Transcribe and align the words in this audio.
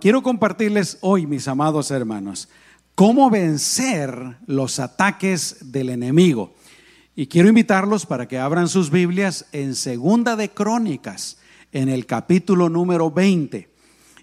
Quiero 0.00 0.22
compartirles 0.22 0.98
hoy, 1.00 1.26
mis 1.26 1.48
amados 1.48 1.90
hermanos, 1.90 2.48
cómo 2.94 3.30
vencer 3.30 4.36
los 4.46 4.78
ataques 4.78 5.72
del 5.72 5.88
enemigo. 5.88 6.54
Y 7.16 7.26
quiero 7.26 7.48
invitarlos 7.48 8.06
para 8.06 8.28
que 8.28 8.38
abran 8.38 8.68
sus 8.68 8.90
Biblias 8.92 9.46
en 9.50 9.74
Segunda 9.74 10.36
de 10.36 10.50
Crónicas, 10.50 11.38
en 11.72 11.88
el 11.88 12.06
capítulo 12.06 12.68
número 12.68 13.10
20. 13.10 13.68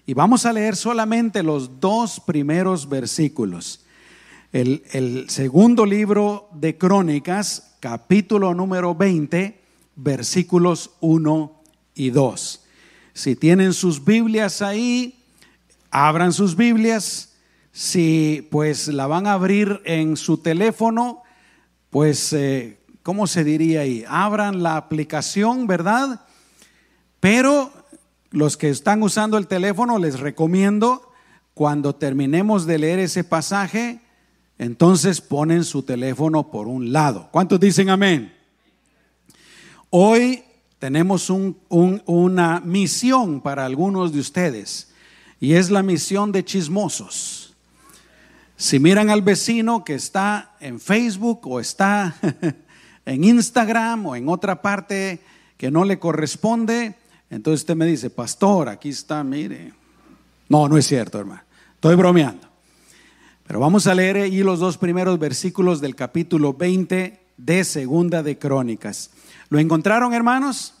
Y 0.06 0.14
vamos 0.14 0.46
a 0.46 0.54
leer 0.54 0.76
solamente 0.76 1.42
los 1.42 1.78
dos 1.78 2.20
primeros 2.20 2.88
versículos. 2.88 3.84
El, 4.52 5.26
segundo 5.28 5.84
libro 5.84 6.48
de 6.54 6.78
Crónicas, 6.78 7.76
capítulo 7.80 8.54
número 8.54 8.94
20, 8.94 9.60
versículos 9.94 10.92
1 11.00 11.62
y 11.94 12.08
2. 12.08 12.64
Si 13.12 13.36
tienen 13.36 13.74
sus 13.74 14.02
Biblias 14.02 14.62
ahí, 14.62 15.15
abran 15.90 16.32
sus 16.32 16.56
Biblias. 16.56 17.34
Si 17.72 18.48
pues 18.50 18.88
la 18.88 19.06
van 19.06 19.26
a 19.26 19.34
abrir 19.34 19.82
en 19.84 20.16
su 20.16 20.38
teléfono, 20.38 21.22
pues, 21.90 22.32
eh, 22.32 22.78
¿cómo 23.02 23.26
se 23.26 23.44
diría 23.44 23.80
ahí? 23.80 24.04
Abran 24.08 24.62
la 24.62 24.76
aplicación, 24.76 25.66
¿verdad? 25.66 26.24
Pero 27.20 27.72
los 28.30 28.56
que 28.56 28.70
están 28.70 29.02
usando 29.02 29.38
el 29.38 29.46
teléfono, 29.46 29.98
les 29.98 30.20
recomiendo, 30.20 31.12
cuando 31.54 31.94
terminemos 31.94 32.66
de 32.66 32.78
leer 32.78 32.98
ese 32.98 33.24
pasaje, 33.24 34.00
entonces 34.58 35.20
ponen 35.20 35.64
su 35.64 35.82
teléfono 35.82 36.50
por 36.50 36.68
un 36.68 36.92
lado. 36.92 37.28
¿Cuántos 37.30 37.60
dicen 37.60 37.90
amén? 37.90 38.34
Hoy 39.90 40.44
tenemos 40.78 41.30
una 41.30 42.60
misión 42.60 43.40
para 43.40 43.64
algunos 43.64 44.12
de 44.12 44.20
ustedes 44.20 44.92
y 45.40 45.54
es 45.54 45.70
la 45.70 45.82
misión 45.82 46.32
de 46.32 46.44
chismosos. 46.44 47.54
Si 48.56 48.78
miran 48.78 49.10
al 49.10 49.22
vecino 49.22 49.84
que 49.84 49.94
está 49.94 50.54
en 50.60 50.80
Facebook 50.80 51.46
o 51.46 51.60
está 51.60 52.16
en 53.04 53.24
Instagram 53.24 54.06
o 54.06 54.16
en 54.16 54.28
otra 54.28 54.62
parte 54.62 55.20
que 55.58 55.70
no 55.70 55.84
le 55.84 55.98
corresponde, 55.98 56.94
entonces 57.28 57.60
usted 57.60 57.76
me 57.76 57.86
dice, 57.86 58.08
pastor, 58.08 58.68
aquí 58.68 58.90
está, 58.90 59.22
mire. 59.24 59.72
No, 60.48 60.68
no 60.68 60.78
es 60.78 60.86
cierto, 60.86 61.18
hermano. 61.18 61.42
Estoy 61.74 61.96
bromeando. 61.96 62.46
Pero 63.46 63.60
vamos 63.60 63.86
a 63.86 63.94
leer 63.94 64.16
ahí 64.16 64.42
los 64.42 64.58
dos 64.58 64.78
primeros 64.78 65.18
versículos 65.18 65.80
del 65.80 65.94
capítulo 65.94 66.54
20 66.54 67.20
de 67.36 67.64
Segunda 67.64 68.22
de 68.22 68.38
Crónicas. 68.38 69.10
¿Lo 69.50 69.58
encontraron, 69.58 70.14
hermanos? 70.14 70.75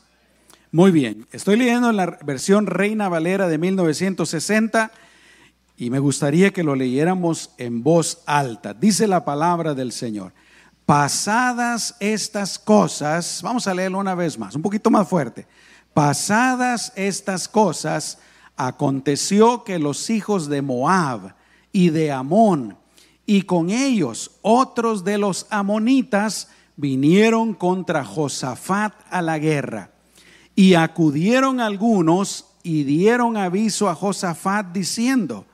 Muy 0.76 0.90
bien, 0.90 1.26
estoy 1.32 1.56
leyendo 1.56 1.88
en 1.88 1.96
la 1.96 2.18
versión 2.22 2.66
Reina 2.66 3.08
Valera 3.08 3.48
de 3.48 3.56
1960 3.56 4.92
y 5.78 5.88
me 5.88 5.98
gustaría 6.00 6.50
que 6.50 6.62
lo 6.62 6.74
leyéramos 6.74 7.52
en 7.56 7.82
voz 7.82 8.22
alta. 8.26 8.74
Dice 8.74 9.06
la 9.06 9.24
palabra 9.24 9.72
del 9.72 9.90
Señor. 9.90 10.34
Pasadas 10.84 11.96
estas 11.98 12.58
cosas, 12.58 13.40
vamos 13.42 13.66
a 13.66 13.72
leerlo 13.72 13.98
una 13.98 14.14
vez 14.14 14.38
más, 14.38 14.54
un 14.54 14.60
poquito 14.60 14.90
más 14.90 15.08
fuerte. 15.08 15.46
Pasadas 15.94 16.92
estas 16.94 17.48
cosas, 17.48 18.18
aconteció 18.54 19.64
que 19.64 19.78
los 19.78 20.10
hijos 20.10 20.46
de 20.46 20.60
Moab 20.60 21.36
y 21.72 21.88
de 21.88 22.12
Amón 22.12 22.76
y 23.24 23.44
con 23.44 23.70
ellos 23.70 24.32
otros 24.42 25.04
de 25.04 25.16
los 25.16 25.46
amonitas 25.48 26.50
vinieron 26.76 27.54
contra 27.54 28.04
Josafat 28.04 28.92
a 29.08 29.22
la 29.22 29.38
guerra 29.38 29.95
y 30.56 30.72
acudieron 30.74 31.60
algunos 31.60 32.46
y 32.62 32.82
dieron 32.82 33.36
aviso 33.36 33.88
a 33.88 33.94
Josafat 33.94 34.72
diciendo, 34.72 35.44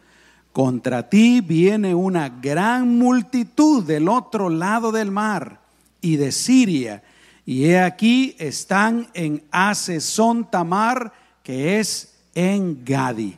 contra 0.52 1.10
ti 1.10 1.40
viene 1.40 1.94
una 1.94 2.28
gran 2.28 2.96
multitud 2.96 3.84
del 3.84 4.08
otro 4.08 4.48
lado 4.48 4.92
del 4.92 5.10
mar 5.10 5.60
y 6.00 6.16
de 6.16 6.30
Siria, 6.30 7.02
y 7.44 7.64
he 7.64 7.80
aquí 7.80 8.36
están 8.38 9.08
en 9.12 9.42
Asesón 9.50 10.48
Tamar, 10.48 11.12
que 11.42 11.80
es 11.80 12.14
en 12.34 12.84
Gadi. 12.84 13.36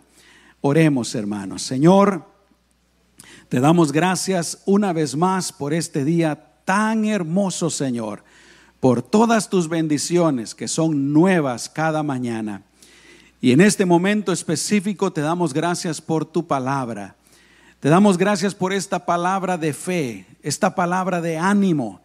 Oremos, 0.60 1.14
hermanos. 1.14 1.62
Señor, 1.62 2.28
te 3.48 3.60
damos 3.60 3.90
gracias 3.90 4.62
una 4.66 4.92
vez 4.92 5.16
más 5.16 5.52
por 5.52 5.72
este 5.72 6.04
día 6.04 6.60
tan 6.66 7.06
hermoso, 7.06 7.70
Señor 7.70 8.22
por 8.84 9.00
todas 9.00 9.48
tus 9.48 9.70
bendiciones 9.70 10.54
que 10.54 10.68
son 10.68 11.14
nuevas 11.14 11.70
cada 11.70 12.02
mañana. 12.02 12.64
Y 13.40 13.52
en 13.52 13.62
este 13.62 13.86
momento 13.86 14.30
específico 14.30 15.10
te 15.10 15.22
damos 15.22 15.54
gracias 15.54 16.02
por 16.02 16.26
tu 16.26 16.46
palabra. 16.46 17.16
Te 17.80 17.88
damos 17.88 18.18
gracias 18.18 18.54
por 18.54 18.74
esta 18.74 19.06
palabra 19.06 19.56
de 19.56 19.72
fe, 19.72 20.26
esta 20.42 20.74
palabra 20.74 21.22
de 21.22 21.38
ánimo, 21.38 22.02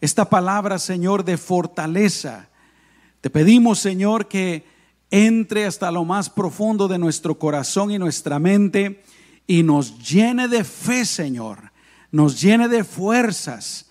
esta 0.00 0.30
palabra, 0.30 0.78
Señor, 0.78 1.22
de 1.22 1.36
fortaleza. 1.36 2.48
Te 3.20 3.28
pedimos, 3.28 3.78
Señor, 3.78 4.26
que 4.26 4.64
entre 5.10 5.66
hasta 5.66 5.90
lo 5.90 6.06
más 6.06 6.30
profundo 6.30 6.88
de 6.88 6.96
nuestro 6.96 7.38
corazón 7.38 7.90
y 7.90 7.98
nuestra 7.98 8.38
mente 8.38 9.02
y 9.46 9.62
nos 9.62 9.98
llene 9.98 10.48
de 10.48 10.64
fe, 10.64 11.04
Señor, 11.04 11.72
nos 12.10 12.40
llene 12.40 12.68
de 12.68 12.84
fuerzas 12.84 13.86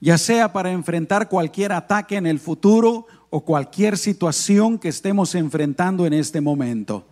ya 0.00 0.18
sea 0.18 0.52
para 0.52 0.70
enfrentar 0.70 1.28
cualquier 1.28 1.72
ataque 1.72 2.16
en 2.16 2.26
el 2.26 2.38
futuro 2.38 3.06
o 3.30 3.44
cualquier 3.44 3.98
situación 3.98 4.78
que 4.78 4.88
estemos 4.88 5.34
enfrentando 5.34 6.06
en 6.06 6.12
este 6.12 6.40
momento. 6.40 7.06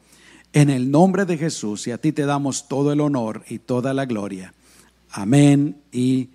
En 0.52 0.70
el 0.70 0.90
nombre 0.90 1.24
de 1.24 1.36
Jesús 1.36 1.86
y 1.86 1.90
a 1.90 1.98
ti 1.98 2.12
te 2.12 2.24
damos 2.24 2.68
todo 2.68 2.92
el 2.92 3.00
honor 3.00 3.44
y 3.48 3.58
toda 3.58 3.92
la 3.92 4.06
gloria. 4.06 4.54
Amén 5.10 5.82
y 5.92 6.30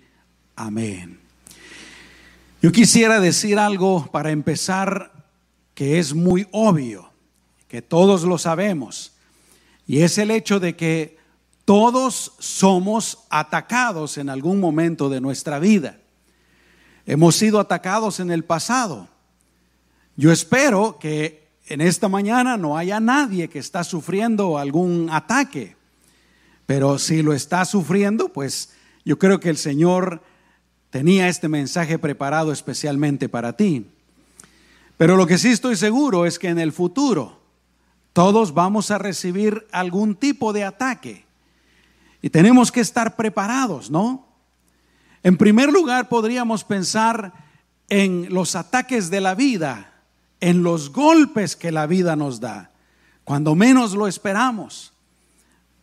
amén. 0.54 1.18
Yo 2.60 2.70
quisiera 2.70 3.18
decir 3.18 3.58
algo 3.58 4.08
para 4.12 4.30
empezar 4.30 5.10
que 5.74 5.98
es 5.98 6.14
muy 6.14 6.46
obvio, 6.52 7.10
que 7.66 7.82
todos 7.82 8.22
lo 8.22 8.38
sabemos, 8.38 9.12
y 9.86 10.00
es 10.02 10.18
el 10.18 10.30
hecho 10.30 10.60
de 10.60 10.76
que 10.76 11.18
todos 11.64 12.32
somos 12.38 13.24
atacados 13.30 14.18
en 14.18 14.28
algún 14.28 14.60
momento 14.60 15.08
de 15.08 15.20
nuestra 15.20 15.58
vida. 15.58 16.01
Hemos 17.06 17.36
sido 17.36 17.58
atacados 17.58 18.20
en 18.20 18.30
el 18.30 18.44
pasado. 18.44 19.08
Yo 20.16 20.30
espero 20.30 20.98
que 21.00 21.48
en 21.66 21.80
esta 21.80 22.08
mañana 22.08 22.56
no 22.56 22.76
haya 22.76 23.00
nadie 23.00 23.48
que 23.48 23.58
está 23.58 23.84
sufriendo 23.84 24.58
algún 24.58 25.08
ataque. 25.10 25.76
Pero 26.66 26.98
si 26.98 27.22
lo 27.22 27.32
está 27.32 27.64
sufriendo, 27.64 28.28
pues 28.28 28.70
yo 29.04 29.18
creo 29.18 29.40
que 29.40 29.48
el 29.48 29.56
Señor 29.56 30.22
tenía 30.90 31.28
este 31.28 31.48
mensaje 31.48 31.98
preparado 31.98 32.52
especialmente 32.52 33.28
para 33.28 33.54
ti. 33.54 33.86
Pero 34.96 35.16
lo 35.16 35.26
que 35.26 35.38
sí 35.38 35.48
estoy 35.48 35.76
seguro 35.76 36.26
es 36.26 36.38
que 36.38 36.48
en 36.48 36.58
el 36.58 36.72
futuro 36.72 37.40
todos 38.12 38.54
vamos 38.54 38.90
a 38.90 38.98
recibir 38.98 39.66
algún 39.72 40.14
tipo 40.14 40.52
de 40.52 40.64
ataque. 40.64 41.24
Y 42.20 42.30
tenemos 42.30 42.70
que 42.70 42.80
estar 42.80 43.16
preparados, 43.16 43.90
¿no? 43.90 44.31
En 45.22 45.36
primer 45.36 45.72
lugar, 45.72 46.08
podríamos 46.08 46.64
pensar 46.64 47.32
en 47.88 48.32
los 48.32 48.56
ataques 48.56 49.10
de 49.10 49.20
la 49.20 49.34
vida, 49.34 49.92
en 50.40 50.62
los 50.62 50.90
golpes 50.90 51.54
que 51.54 51.70
la 51.70 51.86
vida 51.86 52.16
nos 52.16 52.40
da, 52.40 52.72
cuando 53.24 53.54
menos 53.54 53.92
lo 53.94 54.08
esperamos. 54.08 54.92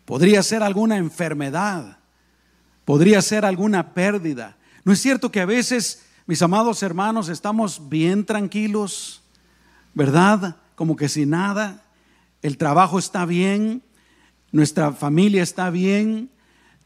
Podría 0.05 0.43
ser 0.43 0.63
alguna 0.63 0.97
enfermedad, 0.97 1.99
podría 2.83 3.21
ser 3.21 3.45
alguna 3.45 3.93
pérdida. 3.93 4.57
¿No 4.83 4.91
es 4.91 5.01
cierto 5.01 5.31
que 5.31 5.39
a 5.39 5.45
veces, 5.45 6.03
mis 6.25 6.41
amados 6.41 6.83
hermanos, 6.83 7.29
estamos 7.29 7.89
bien 7.89 8.25
tranquilos, 8.25 9.21
verdad? 9.93 10.57
Como 10.75 10.95
que 10.95 11.07
sin 11.07 11.29
nada, 11.29 11.83
el 12.41 12.57
trabajo 12.57 12.99
está 12.99 13.25
bien, 13.25 13.83
nuestra 14.51 14.91
familia 14.91 15.43
está 15.43 15.69
bien, 15.69 16.29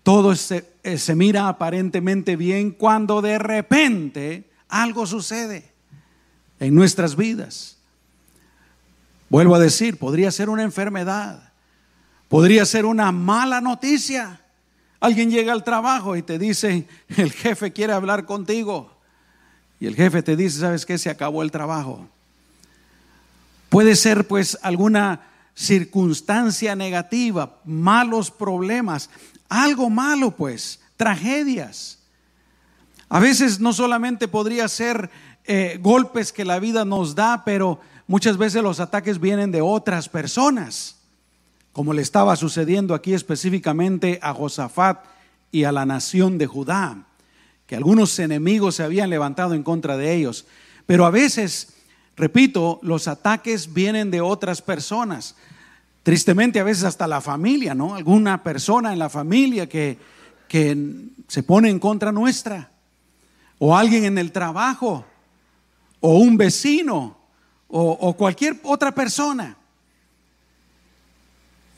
todo 0.03 0.35
se, 0.35 0.72
eh, 0.83 0.97
se, 0.97 1.15
mira 1.15 1.47
aparentemente 1.47 2.35
bien 2.35 2.71
cuando 2.71 3.21
de 3.21 3.39
repente 3.39 4.49
algo 4.67 5.05
sucede 5.05 5.71
en 6.59 6.75
nuestras 6.75 7.15
vidas. 7.15 7.77
Vuelvo 9.29 9.55
a 9.55 9.59
decir, 9.59 9.97
podría 9.97 10.31
ser 10.31 10.49
una 10.49 10.63
enfermedad, 10.63 11.51
podría 12.27 12.65
ser 12.65 12.85
una 12.85 13.11
mala 13.11 13.61
noticia. 13.61 14.41
Alguien 14.99 15.31
llega 15.31 15.53
al 15.53 15.63
trabajo 15.63 16.15
y 16.15 16.21
te 16.21 16.37
dice, 16.37 16.87
el 17.17 17.31
jefe 17.31 17.73
quiere 17.73 17.93
hablar 17.93 18.25
contigo. 18.25 18.91
Y 19.79 19.87
el 19.87 19.95
jefe 19.95 20.21
te 20.21 20.35
dice, 20.35 20.59
¿sabes 20.59 20.85
qué? 20.85 20.97
Se 20.97 21.09
acabó 21.09 21.43
el 21.43 21.51
trabajo. 21.51 22.07
Puede 23.69 23.95
ser 23.95 24.27
pues 24.27 24.57
alguna 24.61 25.21
circunstancia 25.55 26.75
negativa, 26.75 27.57
malos 27.65 28.31
problemas, 28.31 29.09
algo 29.61 29.89
malo, 29.89 30.31
pues, 30.31 30.79
tragedias. 30.97 31.99
A 33.07 33.19
veces 33.19 33.59
no 33.59 33.73
solamente 33.73 34.27
podría 34.27 34.67
ser 34.67 35.11
eh, 35.45 35.77
golpes 35.81 36.33
que 36.33 36.45
la 36.45 36.59
vida 36.59 36.85
nos 36.85 37.13
da, 37.13 37.43
pero 37.45 37.79
muchas 38.07 38.37
veces 38.37 38.63
los 38.63 38.79
ataques 38.79 39.19
vienen 39.19 39.51
de 39.51 39.61
otras 39.61 40.09
personas. 40.09 40.97
como 41.71 41.91
le 41.91 42.03
estaba 42.03 42.35
sucediendo 42.35 42.93
aquí 42.93 43.15
específicamente 43.15 44.19
a 44.21 44.31
Josafat 44.31 45.05
y 45.51 45.63
a 45.63 45.71
la 45.71 45.87
nación 45.87 46.37
de 46.37 46.45
Judá, 46.45 47.07
que 47.65 47.75
algunos 47.75 48.19
enemigos 48.19 48.75
se 48.75 48.83
habían 48.83 49.09
levantado 49.09 49.55
en 49.55 49.63
contra 49.63 49.97
de 49.97 50.13
ellos. 50.13 50.45
Pero 50.85 51.03
a 51.03 51.09
veces, 51.09 51.73
repito, 52.15 52.79
los 52.83 53.07
ataques 53.07 53.73
vienen 53.73 54.11
de 54.11 54.21
otras 54.21 54.61
personas. 54.61 55.35
Tristemente 56.03 56.59
a 56.59 56.63
veces 56.63 56.83
hasta 56.83 57.07
la 57.07 57.21
familia, 57.21 57.73
¿no? 57.73 57.95
Alguna 57.95 58.43
persona 58.43 58.91
en 58.91 58.99
la 58.99 59.09
familia 59.09 59.67
que, 59.67 59.97
que 60.47 60.77
se 61.27 61.43
pone 61.43 61.69
en 61.69 61.79
contra 61.79 62.11
nuestra. 62.11 62.71
O 63.57 63.75
alguien 63.75 64.03
en 64.03 64.17
el 64.17 64.33
trabajo. 64.33 65.05
O 66.01 66.17
un 66.17 66.35
vecino. 66.35 67.17
O, 67.69 67.91
o 67.91 68.13
cualquier 68.17 68.59
otra 68.63 68.93
persona. 68.93 69.57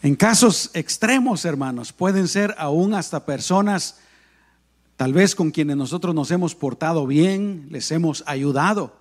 En 0.01 0.15
casos 0.15 0.71
extremos, 0.73 1.45
hermanos, 1.45 1.93
pueden 1.93 2.27
ser 2.27 2.53
aún 2.57 2.93
hasta 2.93 3.25
personas 3.25 3.99
tal 4.97 5.13
vez 5.13 5.35
con 5.35 5.51
quienes 5.51 5.77
nosotros 5.77 6.15
nos 6.15 6.31
hemos 6.31 6.55
portado 6.55 7.05
bien, 7.05 7.67
les 7.69 7.91
hemos 7.91 8.23
ayudado. 8.27 8.97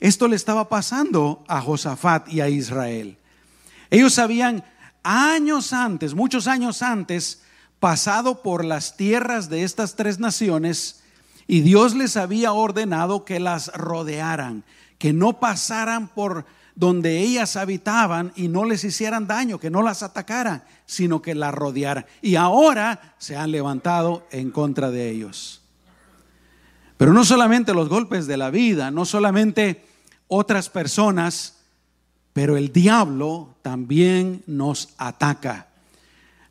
Esto 0.00 0.28
le 0.28 0.36
estaba 0.36 0.68
pasando 0.68 1.44
a 1.48 1.60
Josafat 1.60 2.28
y 2.28 2.40
a 2.40 2.48
Israel. 2.48 3.18
Ellos 3.92 4.18
habían 4.18 4.64
años 5.02 5.74
antes, 5.74 6.14
muchos 6.14 6.46
años 6.46 6.80
antes, 6.80 7.42
pasado 7.78 8.40
por 8.40 8.64
las 8.64 8.96
tierras 8.96 9.50
de 9.50 9.64
estas 9.64 9.96
tres 9.96 10.18
naciones 10.18 11.02
y 11.46 11.60
Dios 11.60 11.94
les 11.94 12.16
había 12.16 12.54
ordenado 12.54 13.26
que 13.26 13.38
las 13.38 13.70
rodearan, 13.74 14.64
que 14.96 15.12
no 15.12 15.40
pasaran 15.40 16.08
por 16.08 16.46
donde 16.74 17.18
ellas 17.18 17.56
habitaban 17.56 18.32
y 18.34 18.48
no 18.48 18.64
les 18.64 18.82
hicieran 18.82 19.26
daño, 19.26 19.60
que 19.60 19.68
no 19.68 19.82
las 19.82 20.02
atacaran, 20.02 20.64
sino 20.86 21.20
que 21.20 21.34
las 21.34 21.52
rodearan. 21.52 22.06
Y 22.22 22.36
ahora 22.36 23.14
se 23.18 23.36
han 23.36 23.50
levantado 23.50 24.26
en 24.30 24.50
contra 24.52 24.90
de 24.90 25.10
ellos. 25.10 25.60
Pero 26.96 27.12
no 27.12 27.26
solamente 27.26 27.74
los 27.74 27.90
golpes 27.90 28.26
de 28.26 28.38
la 28.38 28.48
vida, 28.48 28.90
no 28.90 29.04
solamente 29.04 29.84
otras 30.28 30.70
personas, 30.70 31.61
pero 32.32 32.56
el 32.56 32.72
diablo 32.72 33.56
también 33.62 34.42
nos 34.46 34.90
ataca. 34.96 35.68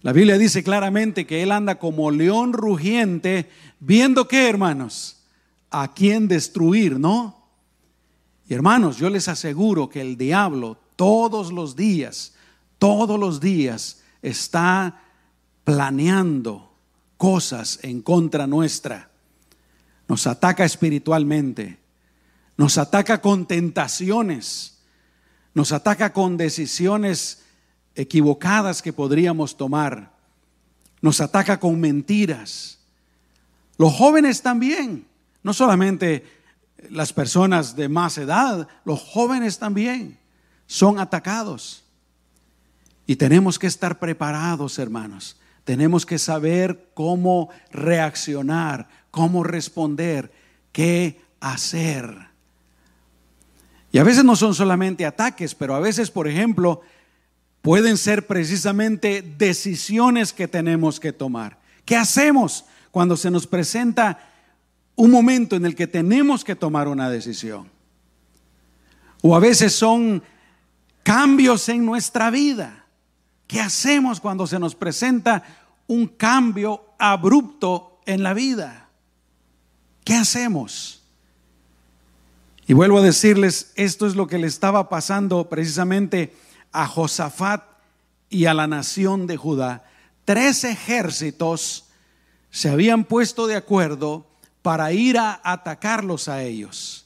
La 0.02 0.14
Biblia 0.14 0.38
dice 0.38 0.64
claramente 0.64 1.26
que 1.26 1.44
él 1.44 1.52
anda 1.52 1.80
como 1.80 2.12
león 2.12 2.54
rugiente, 2.54 3.50
viendo 3.80 4.28
qué, 4.28 4.50
hermanos, 4.50 5.18
a 5.70 5.94
quién 5.94 6.28
destruir, 6.28 7.00
¿no? 7.00 7.42
Y 8.48 8.54
hermanos, 8.54 8.98
yo 8.98 9.10
les 9.10 9.28
aseguro 9.28 9.90
que 9.90 10.02
el 10.02 10.18
diablo 10.18 10.78
todos 10.96 11.52
los 11.52 11.76
días, 11.76 12.34
todos 12.78 13.20
los 13.20 13.40
días 13.40 14.02
está 14.22 15.02
planeando 15.64 16.74
cosas 17.18 17.80
en 17.84 18.02
contra 18.02 18.48
nuestra. 18.48 19.10
Nos 20.08 20.28
ataca 20.28 20.66
espiritualmente, 20.66 21.80
nos 22.58 22.78
ataca 22.78 23.22
con 23.22 23.46
tentaciones 23.46 24.81
nos 25.54 25.72
ataca 25.72 26.14
con 26.14 26.38
decisiones 26.38 27.44
equivocadas 27.96 28.82
que 28.82 28.94
podríamos 28.94 29.58
tomar. 29.58 30.12
Nos 31.02 31.20
ataca 31.20 31.60
con 31.60 31.80
mentiras. 31.80 32.80
Los 33.78 33.94
jóvenes 33.94 34.42
también, 34.42 35.08
no 35.44 35.54
solamente 35.54 36.26
las 36.90 37.14
personas 37.14 37.76
de 37.76 37.90
más 37.90 38.18
edad, 38.18 38.68
los 38.86 39.02
jóvenes 39.02 39.60
también 39.60 40.20
son 40.68 41.00
atacados. 41.00 41.84
Y 43.06 43.16
tenemos 43.18 43.60
que 43.60 43.68
estar 43.68 44.00
preparados, 44.00 44.80
hermanos. 44.80 45.38
Tenemos 45.64 46.06
que 46.06 46.18
saber 46.18 46.92
cómo 46.94 47.50
reaccionar, 47.72 48.88
cómo 49.12 49.44
responder, 49.44 50.32
qué 50.72 51.22
hacer. 51.40 52.31
Y 53.92 53.98
a 53.98 54.04
veces 54.04 54.24
no 54.24 54.36
son 54.36 54.56
solamente 54.56 55.06
ataques, 55.06 55.54
pero 55.54 55.76
a 55.76 55.80
veces, 55.80 56.10
por 56.10 56.28
ejemplo, 56.28 56.82
pueden 57.62 57.98
ser 57.98 58.26
precisamente 58.26 59.22
decisiones 59.22 60.32
que 60.32 60.48
tenemos 60.48 61.00
que 61.00 61.12
tomar. 61.12 61.60
¿Qué 61.84 61.96
hacemos 61.96 62.66
cuando 62.92 63.18
se 63.18 63.30
nos 63.30 63.46
presenta 63.48 64.30
un 64.96 65.12
momento 65.12 65.56
en 65.56 65.66
el 65.66 65.76
que 65.76 65.88
tenemos 65.88 66.44
que 66.44 66.56
tomar 66.56 66.88
una 66.88 67.10
decisión? 67.10 67.70
O 69.22 69.36
a 69.36 69.40
veces 69.40 69.74
son 69.74 70.24
cambios 71.04 71.68
en 71.70 71.86
nuestra 71.86 72.30
vida. 72.32 72.86
¿Qué 73.46 73.60
hacemos 73.60 74.22
cuando 74.22 74.48
se 74.48 74.58
nos 74.58 74.76
presenta 74.76 75.44
un 75.88 76.08
cambio 76.08 76.86
abrupto 76.98 78.00
en 78.06 78.24
la 78.24 78.34
vida? 78.34 78.90
¿Qué 80.06 80.16
hacemos? 80.16 81.01
Y 82.68 82.74
vuelvo 82.74 83.00
a 83.00 83.02
decirles, 83.02 83.72
esto 83.76 84.08
es 84.08 84.16
lo 84.16 84.28
que 84.28 84.38
le 84.38 84.48
estaba 84.48 84.88
pasando 84.90 85.50
precisamente 85.50 86.34
a 86.72 86.88
Josafat 86.88 87.64
y 88.30 88.46
a 88.46 88.54
la 88.54 88.68
nación 88.68 89.28
de 89.28 89.38
Judá. 89.38 89.84
Tres 90.26 90.64
ejércitos 90.64 91.86
se 92.50 92.70
habían 92.70 93.04
puesto 93.06 93.48
de 93.48 93.56
acuerdo 93.56 94.26
para 94.62 94.92
ir 94.92 95.18
a 95.18 95.42
atacarlos 95.44 96.28
a 96.28 96.44
ellos. 96.44 97.06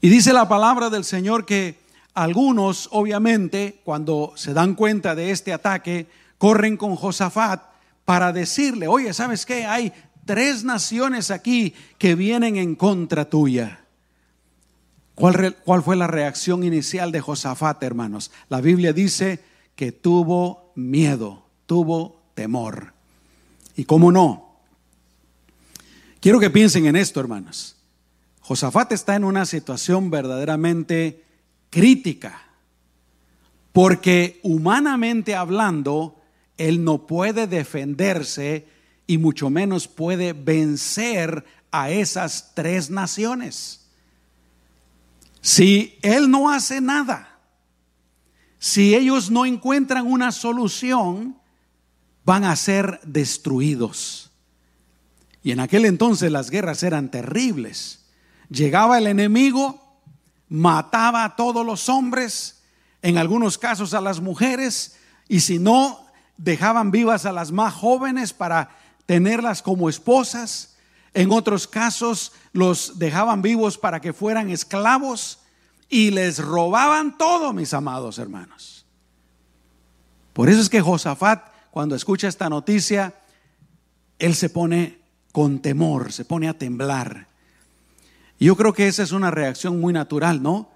Y 0.00 0.08
dice 0.08 0.32
la 0.32 0.48
palabra 0.48 0.90
del 0.90 1.04
Señor 1.04 1.46
que 1.46 1.78
algunos, 2.14 2.88
obviamente, 2.92 3.80
cuando 3.84 4.32
se 4.36 4.54
dan 4.54 4.74
cuenta 4.74 5.14
de 5.14 5.30
este 5.30 5.52
ataque, 5.52 6.06
corren 6.38 6.76
con 6.76 6.96
Josafat 6.96 7.62
para 8.04 8.32
decirle, 8.32 8.86
oye, 8.86 9.12
¿sabes 9.12 9.44
qué? 9.46 9.64
Hay 9.64 9.92
tres 10.24 10.64
naciones 10.64 11.30
aquí 11.30 11.74
que 11.98 12.14
vienen 12.14 12.56
en 12.56 12.74
contra 12.74 13.28
tuya. 13.28 13.83
¿Cuál, 15.14 15.82
fue 15.84 15.96
la 15.96 16.08
reacción 16.08 16.64
inicial 16.64 17.12
de 17.12 17.20
Josafat, 17.20 17.82
hermanos? 17.82 18.32
La 18.48 18.60
Biblia 18.60 18.92
dice 18.92 19.40
que 19.76 19.92
tuvo 19.92 20.72
miedo, 20.74 21.44
tuvo 21.66 22.20
temor. 22.34 22.94
¿Y 23.76 23.84
cómo 23.84 24.10
no? 24.10 24.58
Quiero 26.20 26.40
que 26.40 26.50
piensen 26.50 26.86
en 26.86 26.96
esto, 26.96 27.20
hermanos. 27.20 27.76
Josafat 28.40 28.92
está 28.92 29.14
en 29.14 29.24
una 29.24 29.46
situación 29.46 30.10
verdaderamente 30.10 31.24
crítica, 31.70 32.42
porque 33.72 34.40
humanamente 34.42 35.34
hablando, 35.34 36.20
él 36.58 36.84
no 36.84 37.06
puede 37.06 37.46
defenderse 37.46 38.66
y 39.06 39.18
mucho 39.18 39.48
menos 39.48 39.86
puede 39.86 40.32
vencer 40.32 41.44
a 41.70 41.90
esas 41.90 42.52
tres 42.54 42.90
naciones. 42.90 43.83
Si 45.44 45.98
Él 46.00 46.30
no 46.30 46.48
hace 46.50 46.80
nada, 46.80 47.38
si 48.58 48.94
ellos 48.94 49.30
no 49.30 49.44
encuentran 49.44 50.06
una 50.06 50.32
solución, 50.32 51.38
van 52.24 52.44
a 52.44 52.56
ser 52.56 52.98
destruidos. 53.04 54.30
Y 55.42 55.50
en 55.50 55.60
aquel 55.60 55.84
entonces 55.84 56.32
las 56.32 56.48
guerras 56.48 56.82
eran 56.82 57.10
terribles. 57.10 58.06
Llegaba 58.48 58.96
el 58.96 59.06
enemigo, 59.06 60.00
mataba 60.48 61.24
a 61.24 61.36
todos 61.36 61.66
los 61.66 61.90
hombres, 61.90 62.62
en 63.02 63.18
algunos 63.18 63.58
casos 63.58 63.92
a 63.92 64.00
las 64.00 64.22
mujeres, 64.22 64.96
y 65.28 65.40
si 65.40 65.58
no, 65.58 66.06
dejaban 66.38 66.90
vivas 66.90 67.26
a 67.26 67.32
las 67.32 67.52
más 67.52 67.74
jóvenes 67.74 68.32
para 68.32 68.78
tenerlas 69.04 69.60
como 69.60 69.90
esposas. 69.90 70.73
En 71.14 71.30
otros 71.30 71.68
casos 71.68 72.32
los 72.52 72.98
dejaban 72.98 73.40
vivos 73.40 73.78
para 73.78 74.00
que 74.00 74.12
fueran 74.12 74.50
esclavos 74.50 75.38
y 75.88 76.10
les 76.10 76.38
robaban 76.38 77.16
todo, 77.16 77.52
mis 77.52 77.72
amados 77.72 78.18
hermanos. 78.18 78.84
Por 80.32 80.48
eso 80.48 80.60
es 80.60 80.68
que 80.68 80.80
Josafat, 80.80 81.46
cuando 81.70 81.94
escucha 81.94 82.26
esta 82.26 82.50
noticia, 82.50 83.14
él 84.18 84.34
se 84.34 84.50
pone 84.50 84.98
con 85.30 85.60
temor, 85.60 86.12
se 86.12 86.24
pone 86.24 86.48
a 86.48 86.58
temblar. 86.58 87.28
Yo 88.40 88.56
creo 88.56 88.72
que 88.72 88.88
esa 88.88 89.04
es 89.04 89.12
una 89.12 89.30
reacción 89.30 89.80
muy 89.80 89.92
natural, 89.92 90.42
¿no? 90.42 90.70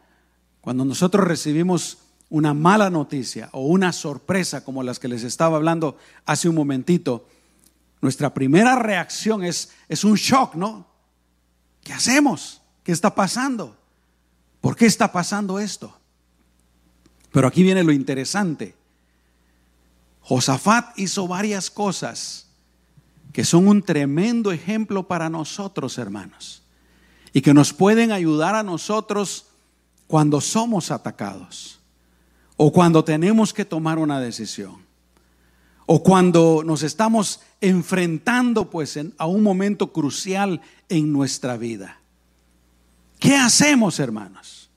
Cuando 0.61 0.85
nosotros 0.85 1.27
recibimos 1.27 1.99
una 2.31 2.55
mala 2.55 2.91
noticia 2.91 3.49
o 3.53 3.67
una 3.67 3.93
sorpresa 3.93 4.65
como 4.65 4.83
las 4.83 4.99
que 4.99 5.09
les 5.09 5.25
estaba 5.25 5.57
hablando 5.57 5.97
hace 6.27 6.49
un 6.49 6.55
momentito, 6.55 7.27
nuestra 8.01 8.33
primera 8.33 8.77
reacción 8.77 9.45
es, 9.45 9.71
es 9.89 10.05
un 10.05 10.15
shock, 10.15 10.55
¿no? 10.55 10.87
¿Qué 11.83 11.93
hacemos? 11.93 12.61
¿Qué 12.85 12.93
está 12.93 13.15
pasando? 13.15 13.77
¿Por 14.61 14.77
qué 14.77 14.87
está 14.87 15.11
pasando 15.11 15.59
esto? 15.59 15.97
Pero 17.33 17.49
aquí 17.49 17.63
viene 17.63 17.85
lo 17.85 17.93
interesante. 17.93 18.75
Josafat 20.23 20.99
hizo 20.99 21.27
varias 21.27 21.71
cosas 21.71 22.47
que 23.33 23.45
son 23.45 23.69
un 23.69 23.83
tremendo 23.83 24.53
ejemplo 24.53 25.07
para 25.07 25.31
nosotros, 25.31 25.99
hermanos, 25.99 26.63
y 27.33 27.41
que 27.41 27.55
nos 27.55 27.73
pueden 27.73 28.13
ayudar 28.13 28.55
a 28.55 28.63
nosotros 28.63 29.47
cuando 30.07 30.41
somos 30.41 30.91
atacados. 30.91 31.75
o 32.61 32.73
cuando 32.73 33.05
tenemos 33.05 33.55
que 33.55 33.65
tomar 33.65 34.01
una 34.01 34.19
decisión, 34.19 34.88
o 35.91 36.03
cuando 36.03 36.63
nos 36.67 36.83
estamos 36.83 37.41
enfrentando 37.63 38.69
pues 38.69 39.01
a 39.17 39.25
un 39.25 39.43
momento 39.43 39.91
crucial 39.91 40.61
en 40.91 41.11
nuestra 41.11 41.57
vida. 41.57 41.99
¿Qué 43.19 43.35
hacemos, 43.35 43.99
hermanos? 43.99 44.69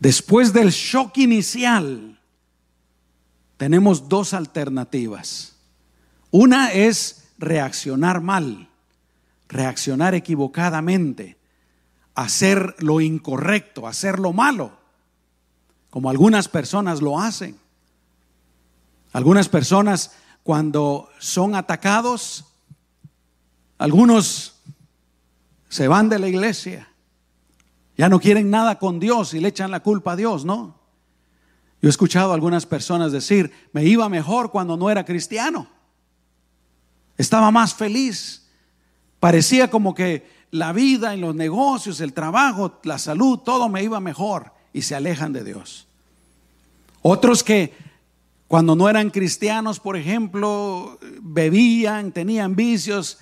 Después 0.00 0.52
del 0.52 0.70
shock 0.70 1.18
inicial, 1.18 2.18
tenemos 3.58 4.08
dos 4.08 4.34
alternativas. 4.34 5.54
Una 6.32 6.72
es 6.72 7.28
reaccionar 7.38 8.20
mal, 8.20 8.68
reaccionar 9.48 10.16
equivocadamente, 10.16 11.36
hacer 12.16 12.74
lo 12.80 13.00
incorrecto, 13.00 13.86
hacer 13.86 14.18
lo 14.18 14.32
malo, 14.32 14.72
como 15.90 16.10
algunas 16.10 16.48
personas 16.48 17.00
lo 17.00 17.20
hacen. 17.20 17.59
Algunas 19.12 19.48
personas 19.48 20.12
cuando 20.42 21.08
son 21.18 21.54
atacados, 21.54 22.44
algunos 23.78 24.54
se 25.68 25.88
van 25.88 26.08
de 26.08 26.18
la 26.18 26.28
iglesia, 26.28 26.88
ya 27.96 28.08
no 28.08 28.20
quieren 28.20 28.50
nada 28.50 28.78
con 28.78 28.98
Dios 28.98 29.34
y 29.34 29.40
le 29.40 29.48
echan 29.48 29.70
la 29.70 29.80
culpa 29.80 30.12
a 30.12 30.16
Dios, 30.16 30.44
¿no? 30.44 30.78
Yo 31.82 31.88
he 31.88 31.90
escuchado 31.90 32.30
a 32.30 32.34
algunas 32.34 32.66
personas 32.66 33.12
decir, 33.12 33.52
me 33.72 33.84
iba 33.84 34.08
mejor 34.08 34.50
cuando 34.50 34.76
no 34.76 34.90
era 34.90 35.04
cristiano, 35.04 35.66
estaba 37.16 37.50
más 37.50 37.74
feliz, 37.74 38.48
parecía 39.18 39.70
como 39.70 39.94
que 39.94 40.28
la 40.50 40.72
vida, 40.72 41.14
en 41.14 41.20
los 41.20 41.34
negocios, 41.34 42.00
el 42.00 42.12
trabajo, 42.12 42.80
la 42.84 42.98
salud, 42.98 43.38
todo 43.38 43.68
me 43.68 43.82
iba 43.82 44.00
mejor 44.00 44.52
y 44.72 44.82
se 44.82 44.94
alejan 44.94 45.32
de 45.32 45.44
Dios. 45.44 45.86
Otros 47.02 47.44
que 47.44 47.74
cuando 48.50 48.74
no 48.74 48.88
eran 48.88 49.10
cristianos, 49.10 49.78
por 49.78 49.96
ejemplo, 49.96 50.98
bebían, 51.22 52.10
tenían 52.10 52.56
vicios, 52.56 53.18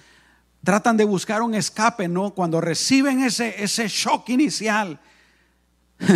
tratan 0.64 0.96
de 0.96 1.04
buscar 1.04 1.42
un 1.42 1.54
escape, 1.54 2.08
¿no? 2.08 2.30
Cuando 2.30 2.62
reciben 2.62 3.20
ese, 3.20 3.62
ese 3.62 3.88
shock 3.88 4.30
inicial, 4.30 4.98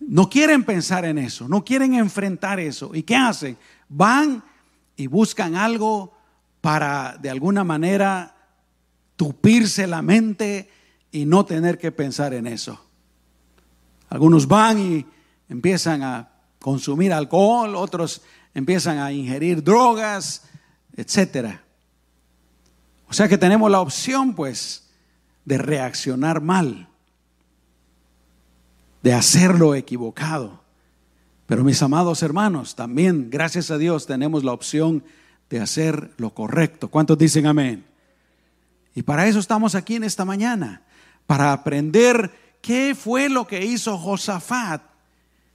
no 0.00 0.30
quieren 0.30 0.64
pensar 0.64 1.04
en 1.04 1.18
eso, 1.18 1.48
no 1.48 1.62
quieren 1.62 1.92
enfrentar 1.92 2.58
eso. 2.58 2.94
¿Y 2.94 3.02
qué 3.02 3.14
hacen? 3.14 3.58
Van 3.90 4.42
y 4.96 5.06
buscan 5.06 5.54
algo 5.54 6.16
para 6.62 7.18
de 7.20 7.28
alguna 7.28 7.62
manera 7.62 8.34
tupirse 9.16 9.86
la 9.86 10.00
mente 10.00 10.70
y 11.12 11.26
no 11.26 11.44
tener 11.44 11.76
que 11.76 11.92
pensar 11.92 12.32
en 12.32 12.46
eso. 12.46 12.82
Algunos 14.08 14.48
van 14.48 14.78
y 14.78 15.06
empiezan 15.50 16.02
a 16.02 16.29
consumir 16.60 17.12
alcohol, 17.12 17.74
otros 17.74 18.22
empiezan 18.54 18.98
a 18.98 19.12
ingerir 19.12 19.64
drogas, 19.64 20.44
etcétera. 20.96 21.62
O 23.08 23.12
sea 23.12 23.28
que 23.28 23.38
tenemos 23.38 23.70
la 23.70 23.80
opción, 23.80 24.34
pues, 24.34 24.88
de 25.44 25.58
reaccionar 25.58 26.40
mal, 26.40 26.88
de 29.02 29.14
hacerlo 29.14 29.74
equivocado. 29.74 30.60
Pero 31.46 31.64
mis 31.64 31.82
amados 31.82 32.22
hermanos, 32.22 32.76
también, 32.76 33.30
gracias 33.30 33.70
a 33.72 33.78
Dios, 33.78 34.06
tenemos 34.06 34.44
la 34.44 34.52
opción 34.52 35.02
de 35.48 35.60
hacer 35.60 36.12
lo 36.18 36.32
correcto. 36.32 36.88
¿Cuántos 36.88 37.18
dicen 37.18 37.46
amén? 37.46 37.84
Y 38.94 39.02
para 39.02 39.26
eso 39.26 39.40
estamos 39.40 39.74
aquí 39.74 39.96
en 39.96 40.04
esta 40.04 40.24
mañana, 40.24 40.82
para 41.26 41.52
aprender 41.52 42.30
qué 42.60 42.94
fue 42.94 43.28
lo 43.28 43.46
que 43.46 43.64
hizo 43.64 43.98
Josafat 43.98 44.89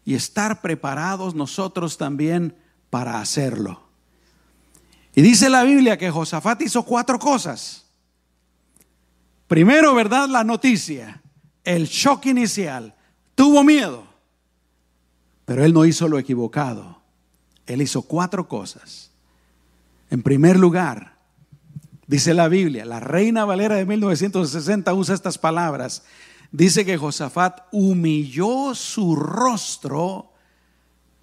y 0.05 0.13
estar 0.13 0.61
preparados 0.61 1.35
nosotros 1.35 1.97
también 1.97 2.55
para 2.89 3.19
hacerlo. 3.19 3.81
Y 5.15 5.21
dice 5.21 5.49
la 5.49 5.63
Biblia 5.63 5.97
que 5.97 6.11
Josafat 6.11 6.61
hizo 6.61 6.83
cuatro 6.83 7.19
cosas. 7.19 7.85
Primero, 9.47 9.93
¿verdad? 9.93 10.29
La 10.29 10.43
noticia, 10.43 11.21
el 11.63 11.87
shock 11.87 12.27
inicial. 12.27 12.95
Tuvo 13.33 13.63
miedo, 13.63 14.07
pero 15.45 15.65
él 15.65 15.73
no 15.73 15.85
hizo 15.85 16.07
lo 16.07 16.19
equivocado. 16.19 17.01
Él 17.65 17.81
hizo 17.81 18.03
cuatro 18.03 18.47
cosas. 18.47 19.11
En 20.09 20.21
primer 20.21 20.57
lugar, 20.57 21.15
Dice 22.07 22.35
la 22.35 22.47
Biblia, 22.47 22.85
la 22.85 22.99
Reina 22.99 23.45
Valera 23.45 23.75
de 23.75 23.85
1960 23.85 24.93
usa 24.93 25.15
estas 25.15 25.37
palabras. 25.37 26.03
Dice 26.51 26.85
que 26.85 26.97
Josafat 26.97 27.61
humilló 27.71 28.73
su 28.75 29.15
rostro 29.15 30.31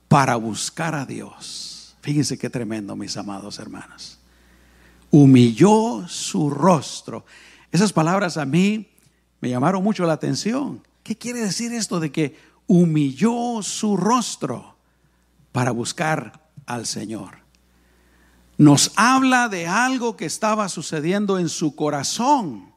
para 0.08 0.36
buscar 0.36 0.94
a 0.94 1.06
Dios. 1.06 1.96
Fíjense 2.00 2.38
qué 2.38 2.50
tremendo, 2.50 2.96
mis 2.96 3.16
amados 3.16 3.58
hermanos. 3.58 4.18
Humilló 5.10 6.06
su 6.08 6.50
rostro. 6.50 7.24
Esas 7.70 7.92
palabras 7.92 8.36
a 8.36 8.44
mí 8.44 8.88
me 9.40 9.50
llamaron 9.50 9.82
mucho 9.82 10.04
la 10.04 10.14
atención. 10.14 10.86
¿Qué 11.02 11.16
quiere 11.16 11.40
decir 11.40 11.72
esto 11.72 12.00
de 12.00 12.12
que 12.12 12.36
humilló 12.66 13.62
su 13.62 13.96
rostro 13.96 14.76
para 15.52 15.70
buscar 15.70 16.48
al 16.66 16.86
Señor? 16.86 17.42
nos 18.62 18.92
habla 18.96 19.48
de 19.48 19.66
algo 19.66 20.16
que 20.16 20.24
estaba 20.24 20.68
sucediendo 20.68 21.38
en 21.38 21.48
su 21.48 21.74
corazón. 21.74 22.72